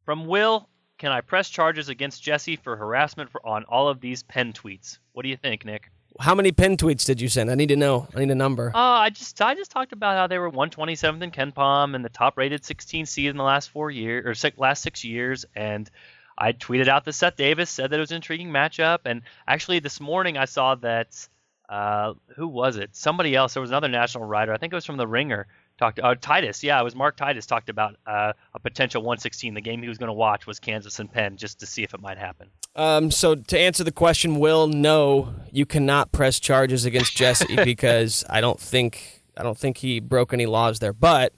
From 0.05 0.27
Will, 0.27 0.67
can 0.97 1.11
I 1.11 1.21
press 1.21 1.49
charges 1.49 1.89
against 1.89 2.23
Jesse 2.23 2.55
for 2.55 2.75
harassment 2.75 3.29
for, 3.29 3.45
on 3.45 3.63
all 3.65 3.87
of 3.87 4.01
these 4.01 4.23
Penn 4.23 4.53
tweets? 4.53 4.97
What 5.13 5.23
do 5.23 5.29
you 5.29 5.37
think, 5.37 5.65
Nick? 5.65 5.91
How 6.19 6.35
many 6.35 6.51
Penn 6.51 6.77
tweets 6.77 7.05
did 7.05 7.21
you 7.21 7.29
send? 7.29 7.49
I 7.49 7.55
need 7.55 7.69
to 7.69 7.75
know. 7.75 8.07
I 8.15 8.19
need 8.19 8.31
a 8.31 8.35
number. 8.35 8.71
Uh, 8.73 8.77
I 8.77 9.09
just 9.09 9.41
I 9.41 9.55
just 9.55 9.71
talked 9.71 9.93
about 9.93 10.15
how 10.17 10.27
they 10.27 10.37
were 10.37 10.51
127th 10.51 11.21
in 11.21 11.31
KenPom 11.31 11.95
and 11.95 12.03
the 12.03 12.09
top 12.09 12.37
rated 12.37 12.65
16 12.65 13.05
seed 13.05 13.29
in 13.29 13.37
the 13.37 13.43
last 13.43 13.69
four 13.69 13.91
years 13.91 14.25
or 14.25 14.33
six, 14.33 14.57
last 14.57 14.81
six 14.83 15.03
years, 15.03 15.45
and 15.55 15.89
I 16.37 16.53
tweeted 16.53 16.87
out 16.87 17.05
that 17.05 17.13
Seth 17.13 17.35
Davis 17.35 17.69
said 17.69 17.89
that 17.91 17.97
it 17.97 17.99
was 17.99 18.11
an 18.11 18.17
intriguing 18.17 18.49
matchup, 18.49 18.99
and 19.05 19.21
actually 19.47 19.79
this 19.79 19.99
morning 19.99 20.37
I 20.37 20.45
saw 20.45 20.75
that 20.75 21.27
uh, 21.67 22.13
who 22.35 22.47
was 22.47 22.77
it? 22.77 22.95
Somebody 22.95 23.35
else. 23.35 23.53
There 23.53 23.61
was 23.61 23.69
another 23.69 23.89
national 23.89 24.25
writer. 24.25 24.53
I 24.53 24.57
think 24.57 24.73
it 24.73 24.75
was 24.75 24.85
from 24.85 24.97
the 24.97 25.07
Ringer. 25.07 25.47
Talked. 25.79 26.01
Uh, 26.01 26.13
Titus. 26.13 26.61
Yeah, 26.61 26.81
it 26.81 26.83
was 26.83 26.93
Mark 26.93 27.15
Titus 27.15 27.45
talked 27.45 27.69
about 27.69 27.95
uh, 28.05 28.33
a 28.53 28.59
potential 28.59 29.01
116. 29.01 29.53
The 29.53 29.61
game 29.61 29.81
he 29.81 29.87
was 29.87 29.97
going 29.97 30.09
to 30.09 30.13
watch 30.13 30.45
was 30.45 30.59
Kansas 30.59 30.99
and 30.99 31.09
Penn, 31.09 31.37
just 31.37 31.61
to 31.61 31.65
see 31.65 31.83
if 31.83 31.93
it 31.93 32.01
might 32.01 32.17
happen. 32.17 32.49
Um, 32.75 33.11
so 33.11 33.35
to 33.35 33.57
answer 33.57 33.85
the 33.85 33.91
question, 33.93 34.39
Will, 34.39 34.67
no, 34.67 35.33
you 35.53 35.65
cannot 35.65 36.11
press 36.11 36.37
charges 36.37 36.83
against 36.83 37.15
Jesse 37.15 37.55
because 37.63 38.25
I 38.29 38.41
don't 38.41 38.59
think 38.59 39.23
I 39.37 39.43
don't 39.43 39.57
think 39.57 39.77
he 39.77 40.01
broke 40.01 40.33
any 40.33 40.45
laws 40.45 40.79
there. 40.79 40.91
But 40.91 41.31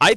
I, 0.00 0.16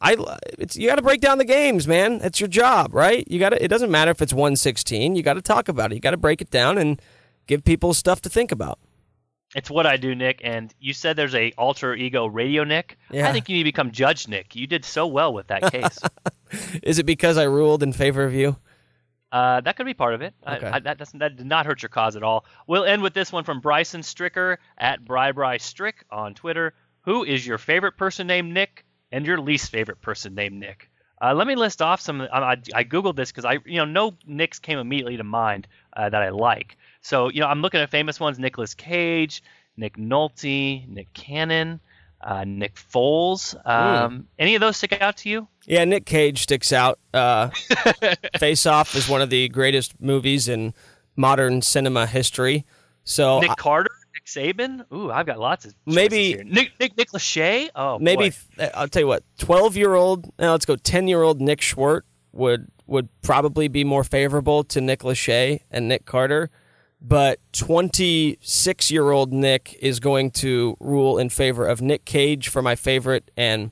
I, 0.00 0.16
it's 0.58 0.74
you 0.74 0.88
got 0.88 0.96
to 0.96 1.02
break 1.02 1.20
down 1.20 1.36
the 1.36 1.44
games, 1.44 1.86
man. 1.86 2.20
It's 2.22 2.40
your 2.40 2.48
job, 2.48 2.94
right? 2.94 3.30
You 3.30 3.38
got 3.38 3.50
to. 3.50 3.62
It 3.62 3.68
doesn't 3.68 3.90
matter 3.90 4.12
if 4.12 4.22
it's 4.22 4.32
116. 4.32 5.14
You 5.14 5.22
got 5.22 5.34
to 5.34 5.42
talk 5.42 5.68
about 5.68 5.92
it. 5.92 5.96
You 5.96 6.00
got 6.00 6.12
to 6.12 6.16
break 6.16 6.40
it 6.40 6.50
down 6.50 6.78
and 6.78 7.02
give 7.46 7.64
people 7.64 7.92
stuff 7.92 8.22
to 8.22 8.30
think 8.30 8.50
about. 8.50 8.78
It's 9.54 9.70
what 9.70 9.86
I 9.86 9.96
do, 9.96 10.14
Nick. 10.14 10.40
And 10.42 10.74
you 10.80 10.92
said 10.92 11.16
there's 11.16 11.34
a 11.34 11.52
alter 11.52 11.94
ego 11.94 12.26
radio 12.26 12.64
Nick. 12.64 12.98
Yeah. 13.10 13.28
I 13.28 13.32
think 13.32 13.48
you 13.48 13.56
need 13.56 13.62
to 13.62 13.68
become 13.68 13.92
Judge 13.92 14.28
Nick. 14.28 14.56
You 14.56 14.66
did 14.66 14.84
so 14.84 15.06
well 15.06 15.32
with 15.32 15.46
that 15.48 15.70
case. 15.70 15.98
Is 16.82 16.98
it 16.98 17.06
because 17.06 17.38
I 17.38 17.44
ruled 17.44 17.82
in 17.82 17.92
favor 17.92 18.24
of 18.24 18.34
you? 18.34 18.56
Uh, 19.30 19.60
that 19.62 19.76
could 19.76 19.86
be 19.86 19.94
part 19.94 20.14
of 20.14 20.22
it. 20.22 20.32
Okay. 20.46 20.66
I, 20.66 20.76
I, 20.76 20.78
that, 20.80 20.98
doesn't, 20.98 21.18
that 21.18 21.36
did 21.36 21.46
not 21.46 21.66
hurt 21.66 21.82
your 21.82 21.88
cause 21.88 22.14
at 22.14 22.22
all. 22.22 22.44
We'll 22.68 22.84
end 22.84 23.02
with 23.02 23.14
this 23.14 23.32
one 23.32 23.42
from 23.42 23.60
Bryson 23.60 24.02
Stricker 24.02 24.58
at 24.78 25.04
Bri 25.04 25.32
Bri 25.32 25.58
Strick 25.58 26.04
on 26.10 26.34
Twitter. 26.34 26.74
Who 27.02 27.24
is 27.24 27.46
your 27.46 27.58
favorite 27.58 27.96
person 27.96 28.26
named 28.26 28.52
Nick 28.54 28.84
and 29.10 29.26
your 29.26 29.40
least 29.40 29.70
favorite 29.70 30.00
person 30.00 30.34
named 30.34 30.60
Nick? 30.60 30.88
Uh, 31.22 31.32
let 31.34 31.46
me 31.46 31.54
list 31.54 31.80
off 31.80 32.00
some. 32.00 32.20
I, 32.20 32.56
I 32.74 32.84
googled 32.84 33.16
this 33.16 33.30
because 33.30 33.44
I, 33.44 33.58
you 33.64 33.76
know, 33.76 33.84
no 33.84 34.14
Nicks 34.26 34.58
came 34.58 34.78
immediately 34.78 35.16
to 35.16 35.24
mind 35.24 35.66
uh, 35.96 36.08
that 36.08 36.22
I 36.22 36.30
like. 36.30 36.76
So, 37.00 37.28
you 37.30 37.40
know, 37.40 37.46
I'm 37.46 37.62
looking 37.62 37.80
at 37.80 37.90
famous 37.90 38.18
ones: 38.18 38.38
Nicolas 38.38 38.74
Cage, 38.74 39.42
Nick 39.76 39.96
Nolte, 39.96 40.88
Nick 40.88 41.12
Cannon, 41.14 41.80
uh, 42.20 42.44
Nick 42.44 42.74
Foles. 42.74 43.54
Um, 43.66 44.26
any 44.38 44.54
of 44.54 44.60
those 44.60 44.76
stick 44.76 45.00
out 45.00 45.16
to 45.18 45.28
you? 45.28 45.48
Yeah, 45.66 45.84
Nick 45.84 46.04
Cage 46.06 46.42
sticks 46.42 46.72
out. 46.72 46.98
Uh, 47.12 47.50
Face 48.38 48.66
Off 48.66 48.94
is 48.94 49.08
one 49.08 49.22
of 49.22 49.30
the 49.30 49.48
greatest 49.48 50.00
movies 50.00 50.48
in 50.48 50.74
modern 51.16 51.62
cinema 51.62 52.06
history. 52.06 52.64
So 53.04 53.40
Nick 53.40 53.50
I- 53.50 53.54
Carter, 53.54 53.90
Nick 54.36 54.56
Saban. 54.56 54.84
Ooh, 54.92 55.10
I've 55.10 55.26
got 55.26 55.38
lots 55.38 55.64
of 55.64 55.74
Maybe- 55.86 56.28
here. 56.32 56.44
Nick 56.44 56.72
Nick 56.80 56.96
Nick 56.96 57.10
Lachey. 57.10 57.68
Oh, 57.74 57.98
maybe 57.98 58.30
boy. 58.56 58.70
I'll 58.74 58.88
tell 58.88 59.02
you 59.02 59.06
what, 59.08 59.22
twelve 59.38 59.76
year 59.76 59.94
old. 59.94 60.30
Now 60.38 60.52
let's 60.52 60.64
go. 60.66 60.76
Ten 60.76 61.08
year 61.08 61.22
old 61.22 61.40
Nick 61.40 61.60
Schwerdt 61.60 62.02
would 62.32 62.68
would 62.86 63.08
probably 63.22 63.68
be 63.68 63.84
more 63.84 64.04
favorable 64.04 64.64
to 64.64 64.80
Nick 64.80 65.00
Lachey 65.00 65.60
and 65.70 65.88
Nick 65.88 66.04
Carter, 66.06 66.50
but 67.00 67.38
twenty 67.52 68.38
six 68.40 68.90
year 68.90 69.10
old 69.10 69.32
Nick 69.32 69.76
is 69.80 70.00
going 70.00 70.30
to 70.32 70.76
rule 70.80 71.18
in 71.18 71.28
favor 71.28 71.66
of 71.66 71.80
Nick 71.80 72.04
Cage 72.04 72.48
for 72.48 72.62
my 72.62 72.76
favorite 72.76 73.30
and 73.36 73.70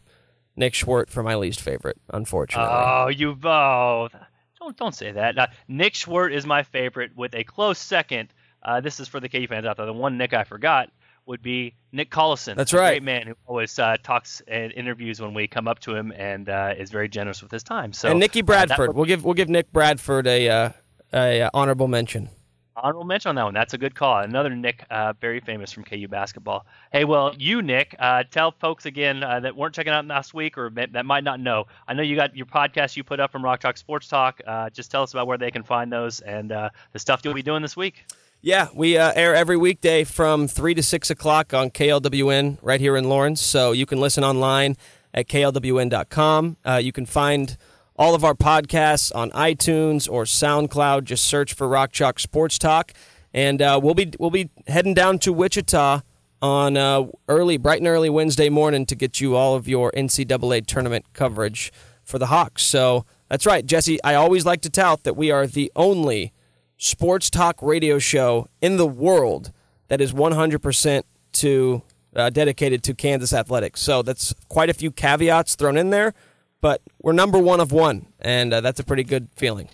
Nick 0.57 0.75
Schwerdt 0.75 1.09
for 1.09 1.23
my 1.23 1.35
least 1.35 1.61
favorite. 1.61 1.99
Unfortunately, 2.13 2.69
Oh, 2.71 3.09
you 3.09 3.35
both. 3.35 4.15
Don't 4.61 4.77
don't 4.77 4.95
say 4.95 5.13
that. 5.13 5.39
Uh, 5.39 5.47
Nick 5.67 5.95
Schwerdt 5.95 6.33
is 6.33 6.47
my 6.47 6.63
favorite, 6.63 7.17
with 7.17 7.35
a 7.35 7.43
close 7.43 7.79
second. 7.79 8.33
Uh, 8.63 8.81
this 8.81 9.01
is 9.01 9.09
for 9.09 9.21
the 9.21 9.29
KU 9.29 9.47
fans 9.49 9.67
out 9.67 9.77
there. 9.77 9.87
The 9.87 9.93
one 9.93 10.17
Nick 10.19 10.33
I 10.35 10.45
forgot 10.45 10.91
would 11.27 11.43
be 11.43 11.75
Nick 11.93 12.11
Collison. 12.11 12.57
That's 12.57 12.73
right. 12.73 12.91
Great 12.93 13.03
man 13.03 13.27
who 13.29 13.35
always 13.47 13.79
uh, 13.79 13.97
talks 14.03 14.43
and 14.49 14.73
interviews 14.73 15.21
when 15.21 15.35
we 15.35 15.47
come 15.47 15.69
up 15.69 15.79
to 15.81 15.95
him 15.95 16.13
and 16.17 16.49
uh, 16.49 16.75
is 16.77 16.91
very 16.91 17.09
generous 17.09 17.43
with 17.43 17.51
his 17.51 17.63
time. 17.63 17.93
So 17.93 18.11
and 18.11 18.19
Nicky 18.21 18.41
uh, 18.41 18.45
Bradford. 18.45 18.89
would- 18.89 18.97
we'll 18.97 19.07
give 19.07 19.25
we'll 19.25 19.35
give 19.35 19.49
Nick 19.49 19.73
Bradford 19.73 20.27
a 20.27 20.49
uh, 20.49 20.71
a 21.13 21.43
uh, 21.43 21.51
honorable 21.55 21.87
mention. 21.89 22.29
honorable 22.75 23.05
mention 23.05 23.29
on 23.29 23.35
that 23.37 23.45
one. 23.45 23.55
That's 23.55 23.75
a 23.75 23.79
good 23.79 23.95
call. 23.95 24.19
Another 24.19 24.49
Nick, 24.51 24.85
uh, 24.91 25.13
very 25.21 25.39
famous 25.41 25.71
from 25.71 25.85
KU 25.85 26.09
basketball. 26.09 26.67
Hey, 26.91 27.05
well, 27.05 27.35
you 27.39 27.63
Nick, 27.63 27.95
uh, 27.99 28.25
tell 28.31 28.51
folks 28.51 28.87
again 28.87 29.23
uh, 29.23 29.39
that 29.41 29.55
weren't 29.55 29.75
checking 29.75 29.93
out 29.93 30.07
last 30.07 30.35
week 30.35 30.57
or 30.59 30.71
that 30.71 30.93
that 30.95 31.07
might 31.07 31.23
not 31.23 31.39
know. 31.39 31.67
I 31.87 31.95
know 31.95 32.03
you 32.03 32.17
got 32.17 32.35
your 32.37 32.47
podcast 32.47 32.97
you 32.97 33.05
put 33.05 33.21
up 33.21 33.31
from 33.31 33.45
Rock 33.45 33.61
Chalk 33.61 33.77
Sports 33.77 34.09
Talk. 34.09 34.41
Uh, 34.45 34.71
just 34.71 34.91
tell 34.91 35.03
us 35.05 35.13
about 35.13 35.27
where 35.29 35.39
they 35.39 35.51
can 35.53 35.63
find 35.63 35.93
those 35.93 36.21
and 36.21 36.51
uh, 36.51 36.71
the 36.93 36.99
stuff 36.99 37.21
you'll 37.23 37.35
be 37.35 37.43
doing 37.43 37.63
this 37.63 37.77
week. 37.77 38.07
Yeah, 38.45 38.71
we 38.75 38.99
uh, 38.99 39.13
air 39.15 39.37
every 39.37 39.57
weekday 39.57 40.03
from 40.03 40.49
3 40.49 40.75
to 40.75 40.83
6 40.83 41.11
o'clock 41.11 41.55
on 41.55 41.71
KLWN 41.71 42.59
right 42.61 42.81
here 42.81 42.97
in 42.97 43.09
Lawrence. 43.09 43.41
So 43.41 43.71
you 43.71 43.87
can 43.87 44.01
listen 44.01 44.25
online 44.25 44.77
at 45.15 45.29
klwn.com. 45.29 46.57
Uh, 46.67 46.81
you 46.83 46.91
can 46.91 47.07
find 47.07 47.57
all 47.95 48.17
of 48.17 48.25
our 48.25 48.35
podcasts 48.35 49.15
on 49.15 49.31
iTunes 49.31 50.11
or 50.11 50.25
SoundCloud. 50.25 51.05
Just 51.05 51.25
search 51.27 51.55
for 51.55 51.69
Rock 51.69 51.93
Chalk 51.93 52.19
Sports 52.19 52.59
Talk. 52.59 52.93
And 53.33 53.63
uh, 53.63 53.79
we'll 53.81 53.95
be 53.95 54.13
we'll 54.19 54.31
be 54.31 54.51
heading 54.67 54.93
down 54.93 55.21
to 55.21 55.33
Wichita 55.33 56.01
on 56.43 56.77
uh, 56.77 57.05
early, 57.29 57.59
bright 57.59 57.79
and 57.79 57.87
early 57.87 58.11
Wednesday 58.11 58.49
morning 58.49 58.87
to 58.87 58.97
get 58.97 59.21
you 59.21 59.37
all 59.37 59.55
of 59.55 59.69
your 59.69 59.93
NCAA 59.93 60.67
tournament 60.67 61.05
coverage 61.13 61.73
for 62.03 62.19
the 62.19 62.27
Hawks. 62.27 62.65
So 62.65 63.07
that's 63.29 63.47
right, 63.47 63.65
Jesse. 63.65 64.03
I 64.03 64.17
always 64.17 64.45
like 64.45 64.63
to 64.63 64.69
tout 64.69 65.05
that 65.05 65.17
we 65.17 65.31
are 65.31 65.47
the 65.47 65.71
only 65.77 66.33
sports 66.83 67.31
talk 67.31 67.63
radio 67.63 67.97
show 67.97 68.49
in 68.61 68.77
the 68.77 68.87
world 68.87 69.53
that 69.87 70.01
is 70.01 70.13
100% 70.13 71.03
to 71.33 71.83
uh, 72.17 72.29
dedicated 72.29 72.83
to 72.83 72.93
Kansas 72.93 73.33
athletics. 73.33 73.81
So 73.81 74.03
that's 74.03 74.35
quite 74.49 74.69
a 74.69 74.75
few 74.75 74.91
caveats 74.91 75.55
thrown 75.55 75.77
in 75.77 75.91
there, 75.91 76.13
but 76.61 76.83
we're 77.01 77.13
number 77.13 77.39
one 77.39 77.61
of 77.61 77.71
one, 77.71 78.07
and 78.19 78.53
uh, 78.53 78.61
that's 78.61 78.81
a 78.81 78.85
pretty 78.85 79.05
good 79.05 79.29
feeling. 79.37 79.69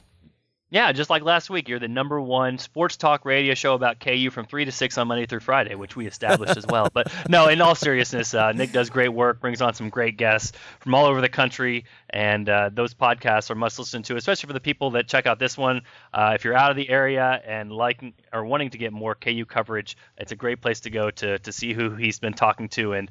Yeah, 0.71 0.93
just 0.93 1.09
like 1.09 1.23
last 1.23 1.49
week, 1.49 1.66
you're 1.66 1.79
the 1.79 1.89
number 1.89 2.21
one 2.21 2.59
sports 2.59 2.99
talk 2.99 3.25
radio 3.25 3.55
show 3.55 3.73
about 3.73 4.01
KU 4.01 4.29
from 4.29 4.45
3 4.45 4.66
to 4.66 4.73
6 4.73 4.99
on 4.99 5.09
Monday 5.09 5.25
through 5.25 5.41
Friday, 5.41 5.75
which 5.75 5.97
we 5.97 6.07
established 6.07 6.59
as 6.59 6.66
well. 6.66 6.91
But 6.93 7.11
no, 7.31 7.49
in 7.49 7.62
all 7.62 7.75
seriousness, 7.75 8.35
uh, 8.35 8.53
Nick 8.53 8.73
does 8.73 8.91
great 8.91 9.09
work, 9.09 9.41
brings 9.41 9.62
on 9.62 9.73
some 9.73 9.89
great 9.89 10.19
guests 10.19 10.53
from 10.81 10.95
all 10.95 11.07
over 11.07 11.23
the 11.23 11.29
country, 11.31 11.87
and 12.11 12.47
uh, 12.51 12.69
those 12.71 12.93
podcasts 12.93 13.51
are 13.51 13.55
must 13.55 13.79
listen 13.79 14.03
to, 14.03 14.16
especially 14.16 14.47
for 14.47 14.53
the 14.53 14.61
people 14.61 14.91
that 14.91 15.09
check 15.09 15.25
out 15.25 15.39
this 15.39 15.57
one. 15.57 15.81
Uh, 16.12 16.33
if 16.35 16.45
you're 16.45 16.57
out 16.57 16.71
of 16.71 16.77
the 16.77 16.91
area 16.91 17.41
and 17.47 17.73
liking 17.73 18.12
or 18.31 18.45
wanting 18.45 18.69
to 18.69 18.77
get 18.77 18.93
more 18.93 19.14
KU 19.14 19.47
coverage, 19.47 19.97
it's 20.19 20.33
a 20.33 20.37
great 20.37 20.61
place 20.61 20.81
to 20.81 20.91
go 20.91 21.11
to, 21.11 21.39
to 21.39 21.51
see 21.51 21.73
who 21.73 21.97
he's 21.97 22.19
been 22.19 22.35
talking 22.35 22.69
to. 22.69 22.93
And 22.93 23.11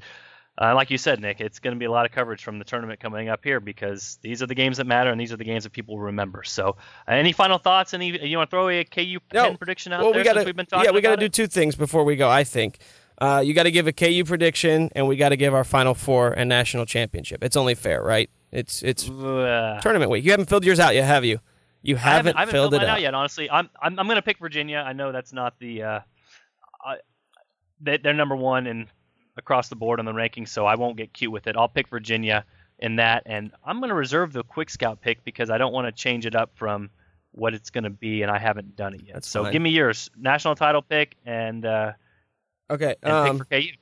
uh, 0.59 0.73
like 0.73 0.89
you 0.89 0.97
said, 0.97 1.19
Nick, 1.19 1.39
it's 1.39 1.59
going 1.59 1.75
to 1.75 1.79
be 1.79 1.85
a 1.85 1.91
lot 1.91 2.05
of 2.05 2.11
coverage 2.11 2.43
from 2.43 2.57
the 2.57 2.65
tournament 2.65 2.99
coming 2.99 3.29
up 3.29 3.43
here 3.43 3.59
because 3.59 4.17
these 4.21 4.41
are 4.41 4.47
the 4.47 4.55
games 4.55 4.77
that 4.77 4.87
matter 4.87 5.11
and 5.11 5.21
these 5.21 5.31
are 5.31 5.37
the 5.37 5.43
games 5.43 5.63
that 5.65 5.71
people 5.71 5.99
remember. 5.99 6.43
So, 6.43 6.77
uh, 7.07 7.11
any 7.11 7.31
final 7.31 7.57
thoughts? 7.57 7.93
Any 7.93 8.25
you 8.25 8.37
want 8.37 8.49
to 8.49 8.55
throw 8.55 8.69
a 8.69 8.83
KU 8.83 9.19
Penn 9.29 9.57
prediction 9.57 9.93
out 9.93 10.01
well, 10.01 10.11
there 10.11 10.21
we 10.21 10.23
gotta, 10.23 10.39
since 10.39 10.45
we've 10.47 10.55
been 10.55 10.65
talking 10.65 10.85
Yeah, 10.85 10.91
we 10.91 11.01
got 11.01 11.11
to 11.11 11.17
do 11.17 11.29
two 11.29 11.47
things 11.47 11.75
before 11.75 12.03
we 12.03 12.15
go, 12.15 12.29
I 12.29 12.43
think. 12.43 12.79
Uh, 13.19 13.41
you 13.43 13.53
got 13.53 13.63
to 13.63 13.71
give 13.71 13.87
a 13.87 13.93
KU 13.93 14.23
prediction, 14.25 14.89
and 14.93 15.07
we 15.07 15.15
got 15.15 15.29
to 15.29 15.37
give 15.37 15.53
our 15.53 15.63
Final 15.63 15.95
Four 15.95 16.33
and 16.33 16.47
national 16.47 16.85
championship. 16.85 17.43
It's 17.43 17.57
only 17.57 17.73
fair, 17.73 18.01
right? 18.01 18.29
It's 18.51 18.83
it's 18.83 19.09
Uh, 19.09 19.79
tournament 19.81 20.11
week. 20.11 20.23
You 20.23 20.31
haven't 20.31 20.49
filled 20.49 20.65
yours 20.65 20.79
out 20.79 20.93
yet, 20.95 21.05
have 21.05 21.25
you? 21.25 21.39
You 21.81 21.95
haven't, 21.95 22.07
I 22.07 22.15
haven't, 22.15 22.35
I 22.35 22.39
haven't 22.41 22.51
filled, 22.51 22.71
filled 22.71 22.83
it 22.83 22.89
out 22.89 23.01
yet. 23.01 23.13
Honestly, 23.13 23.49
I'm 23.49 23.69
I'm, 23.81 23.99
I'm 23.99 24.07
going 24.07 24.17
to 24.17 24.21
pick 24.21 24.39
Virginia. 24.39 24.83
I 24.85 24.93
know 24.93 25.11
that's 25.11 25.33
not 25.33 25.57
the 25.59 25.83
uh, 25.83 25.99
I, 26.83 26.97
they're 27.81 28.13
number 28.13 28.35
one 28.35 28.67
and 28.67 28.87
across 29.37 29.69
the 29.69 29.75
board 29.75 29.99
on 29.99 30.05
the 30.05 30.11
rankings, 30.13 30.49
so 30.49 30.65
I 30.65 30.75
won't 30.75 30.97
get 30.97 31.13
cute 31.13 31.31
with 31.31 31.47
it. 31.47 31.55
I'll 31.57 31.67
pick 31.67 31.87
Virginia 31.89 32.43
in 32.79 32.95
that, 32.97 33.23
and 33.25 33.51
I'm 33.65 33.79
going 33.79 33.89
to 33.89 33.95
reserve 33.95 34.33
the 34.33 34.43
quick 34.43 34.69
scout 34.69 35.01
pick 35.01 35.23
because 35.23 35.49
I 35.49 35.57
don't 35.57 35.73
want 35.73 35.87
to 35.87 35.91
change 35.91 36.25
it 36.25 36.35
up 36.35 36.51
from 36.55 36.89
what 37.31 37.53
it's 37.53 37.69
going 37.69 37.83
to 37.83 37.89
be, 37.89 38.21
and 38.23 38.31
I 38.31 38.37
haven't 38.39 38.75
done 38.75 38.93
it 38.93 39.01
yet. 39.05 39.13
That's 39.15 39.27
so 39.29 39.43
fine. 39.43 39.53
give 39.53 39.61
me 39.61 39.69
yours, 39.71 40.09
national 40.17 40.55
title 40.55 40.81
pick, 40.81 41.15
and 41.25 41.65
uh, 41.65 41.93
Okay. 42.69 42.95
and 43.03 43.11
Um, 43.13 43.39
pick 43.39 43.47
for 43.47 43.61
KU. 43.61 43.77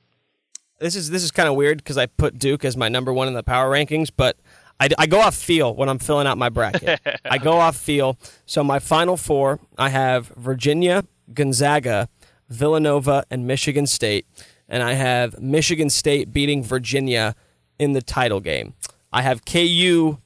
this 0.80 0.94
is 0.96 1.10
this 1.10 1.22
is 1.22 1.30
kind 1.30 1.48
of 1.48 1.54
weird 1.56 1.78
because 1.78 1.96
I 1.98 2.06
put 2.06 2.38
Duke 2.38 2.64
as 2.64 2.76
my 2.76 2.88
number 2.88 3.12
one 3.12 3.28
in 3.28 3.34
the 3.34 3.42
power 3.42 3.70
rankings, 3.70 4.10
but 4.14 4.36
I, 4.78 4.88
I 4.98 5.06
go 5.06 5.20
off 5.20 5.34
feel 5.34 5.74
when 5.74 5.88
I'm 5.88 5.98
filling 5.98 6.26
out 6.26 6.36
my 6.38 6.50
bracket. 6.50 7.00
I 7.24 7.38
go 7.38 7.52
off 7.52 7.76
feel. 7.76 8.18
So 8.44 8.62
my 8.62 8.78
final 8.78 9.16
four, 9.16 9.58
I 9.78 9.88
have 9.88 10.28
Virginia, 10.36 11.04
Gonzaga, 11.32 12.08
Villanova, 12.50 13.24
and 13.30 13.46
Michigan 13.46 13.86
State, 13.86 14.26
and 14.68 14.82
I 14.82 14.94
have 14.94 15.40
Michigan 15.40 15.90
State 15.90 16.32
beating 16.32 16.62
Virginia 16.62 17.34
in 17.78 17.92
the 17.92 18.02
title 18.02 18.40
game. 18.40 18.74
I 19.12 19.22
have 19.22 19.44
KU. 19.44 20.18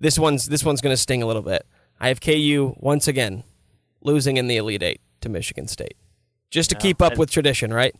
This 0.00 0.18
one's 0.18 0.46
this 0.46 0.64
one's 0.64 0.80
going 0.80 0.92
to 0.92 1.00
sting 1.00 1.22
a 1.22 1.26
little 1.26 1.42
bit. 1.42 1.66
I 2.00 2.08
have 2.08 2.20
KU 2.20 2.74
once 2.78 3.08
again 3.08 3.44
losing 4.00 4.36
in 4.36 4.46
the 4.46 4.56
Elite 4.56 4.82
Eight 4.82 5.00
to 5.20 5.28
Michigan 5.28 5.68
State, 5.68 5.96
just 6.50 6.70
to 6.70 6.76
keep 6.76 7.00
up 7.00 7.16
with 7.16 7.30
tradition, 7.30 7.72
right? 7.72 7.94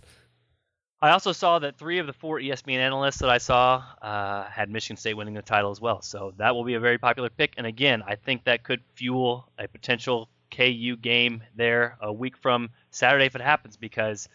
I 1.00 1.10
also 1.10 1.32
saw 1.32 1.58
that 1.58 1.76
three 1.76 1.98
of 1.98 2.06
the 2.06 2.14
four 2.14 2.40
ESPN 2.40 2.78
analysts 2.78 3.18
that 3.18 3.28
I 3.28 3.36
saw 3.36 3.82
uh, 4.00 4.44
had 4.44 4.70
Michigan 4.70 4.96
State 4.96 5.14
winning 5.14 5.34
the 5.34 5.42
title 5.42 5.70
as 5.70 5.78
well. 5.78 6.00
So 6.00 6.32
that 6.38 6.54
will 6.54 6.64
be 6.64 6.74
a 6.74 6.80
very 6.80 6.96
popular 6.96 7.28
pick. 7.28 7.52
And 7.58 7.66
again, 7.66 8.02
I 8.06 8.14
think 8.14 8.44
that 8.44 8.62
could 8.62 8.80
fuel 8.94 9.46
a 9.58 9.68
potential 9.68 10.30
KU 10.50 10.96
game 10.96 11.42
there 11.54 11.98
a 12.00 12.10
week 12.10 12.38
from 12.38 12.70
Saturday 12.90 13.26
if 13.26 13.34
it 13.34 13.42
happens 13.42 13.76
because 13.76 14.30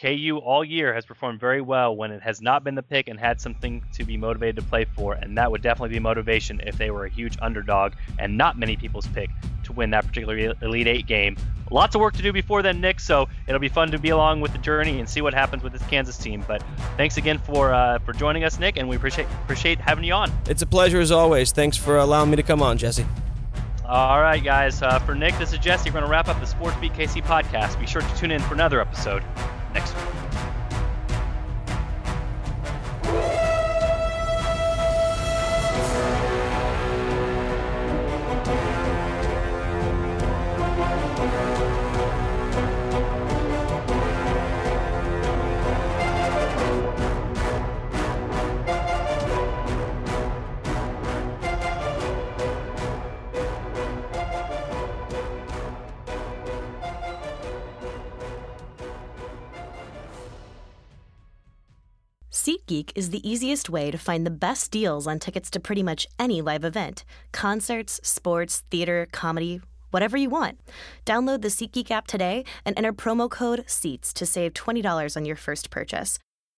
KU 0.00 0.38
all 0.44 0.62
year 0.62 0.92
has 0.92 1.06
performed 1.06 1.40
very 1.40 1.62
well 1.62 1.96
when 1.96 2.10
it 2.10 2.20
has 2.22 2.42
not 2.42 2.62
been 2.62 2.74
the 2.74 2.82
pick 2.82 3.08
and 3.08 3.18
had 3.18 3.40
something 3.40 3.82
to 3.94 4.04
be 4.04 4.18
motivated 4.18 4.56
to 4.56 4.62
play 4.62 4.84
for, 4.84 5.14
and 5.14 5.38
that 5.38 5.50
would 5.50 5.62
definitely 5.62 5.94
be 5.94 6.00
motivation 6.00 6.60
if 6.66 6.76
they 6.76 6.90
were 6.90 7.06
a 7.06 7.08
huge 7.08 7.38
underdog 7.40 7.94
and 8.18 8.36
not 8.36 8.58
many 8.58 8.76
people's 8.76 9.06
pick 9.06 9.30
to 9.64 9.72
win 9.72 9.90
that 9.90 10.06
particular 10.06 10.54
Elite 10.60 10.86
Eight 10.86 11.06
game. 11.06 11.36
Lots 11.70 11.94
of 11.94 12.00
work 12.02 12.14
to 12.14 12.22
do 12.22 12.32
before 12.32 12.62
then, 12.62 12.80
Nick. 12.80 13.00
So 13.00 13.26
it'll 13.48 13.60
be 13.60 13.68
fun 13.68 13.90
to 13.90 13.98
be 13.98 14.10
along 14.10 14.40
with 14.40 14.52
the 14.52 14.58
journey 14.58 15.00
and 15.00 15.08
see 15.08 15.22
what 15.22 15.34
happens 15.34 15.62
with 15.62 15.72
this 15.72 15.82
Kansas 15.86 16.16
team. 16.16 16.44
But 16.46 16.62
thanks 16.96 17.16
again 17.16 17.38
for 17.38 17.72
uh, 17.72 17.98
for 18.00 18.12
joining 18.12 18.44
us, 18.44 18.60
Nick, 18.60 18.76
and 18.76 18.88
we 18.88 18.96
appreciate 18.96 19.26
appreciate 19.44 19.80
having 19.80 20.04
you 20.04 20.12
on. 20.12 20.30
It's 20.48 20.62
a 20.62 20.66
pleasure 20.66 21.00
as 21.00 21.10
always. 21.10 21.52
Thanks 21.52 21.76
for 21.76 21.96
allowing 21.96 22.30
me 22.30 22.36
to 22.36 22.42
come 22.42 22.62
on, 22.62 22.76
Jesse. 22.76 23.06
All 23.86 24.20
right, 24.20 24.42
guys. 24.42 24.82
Uh, 24.82 24.98
for 24.98 25.14
Nick, 25.14 25.38
this 25.38 25.52
is 25.52 25.58
Jesse. 25.58 25.88
We're 25.90 25.94
going 25.94 26.04
to 26.04 26.10
wrap 26.10 26.28
up 26.28 26.38
the 26.40 26.46
Sports 26.46 26.76
Beat 26.80 26.92
KC 26.92 27.24
podcast. 27.24 27.78
Be 27.80 27.86
sure 27.86 28.02
to 28.02 28.16
tune 28.16 28.30
in 28.30 28.42
for 28.42 28.54
another 28.54 28.80
episode 28.80 29.22
next 29.76 29.94
week. 29.94 30.55
SeatGeek 62.66 62.90
is 62.94 63.10
the 63.10 63.28
easiest 63.28 63.70
way 63.70 63.90
to 63.90 63.98
find 63.98 64.26
the 64.26 64.30
best 64.30 64.70
deals 64.70 65.06
on 65.06 65.18
tickets 65.18 65.50
to 65.50 65.60
pretty 65.60 65.82
much 65.82 66.06
any 66.18 66.42
live 66.42 66.64
event 66.64 67.04
concerts, 67.32 68.00
sports, 68.02 68.62
theater, 68.70 69.06
comedy, 69.12 69.60
whatever 69.90 70.16
you 70.16 70.30
want. 70.30 70.58
Download 71.04 71.42
the 71.42 71.48
SeatGeek 71.48 71.90
app 71.90 72.06
today 72.06 72.44
and 72.64 72.76
enter 72.76 72.92
promo 72.92 73.30
code 73.30 73.64
SEATS 73.66 74.12
to 74.14 74.26
save 74.26 74.54
$20 74.54 75.16
on 75.16 75.24
your 75.24 75.36
first 75.36 75.70
purchase. 75.70 76.18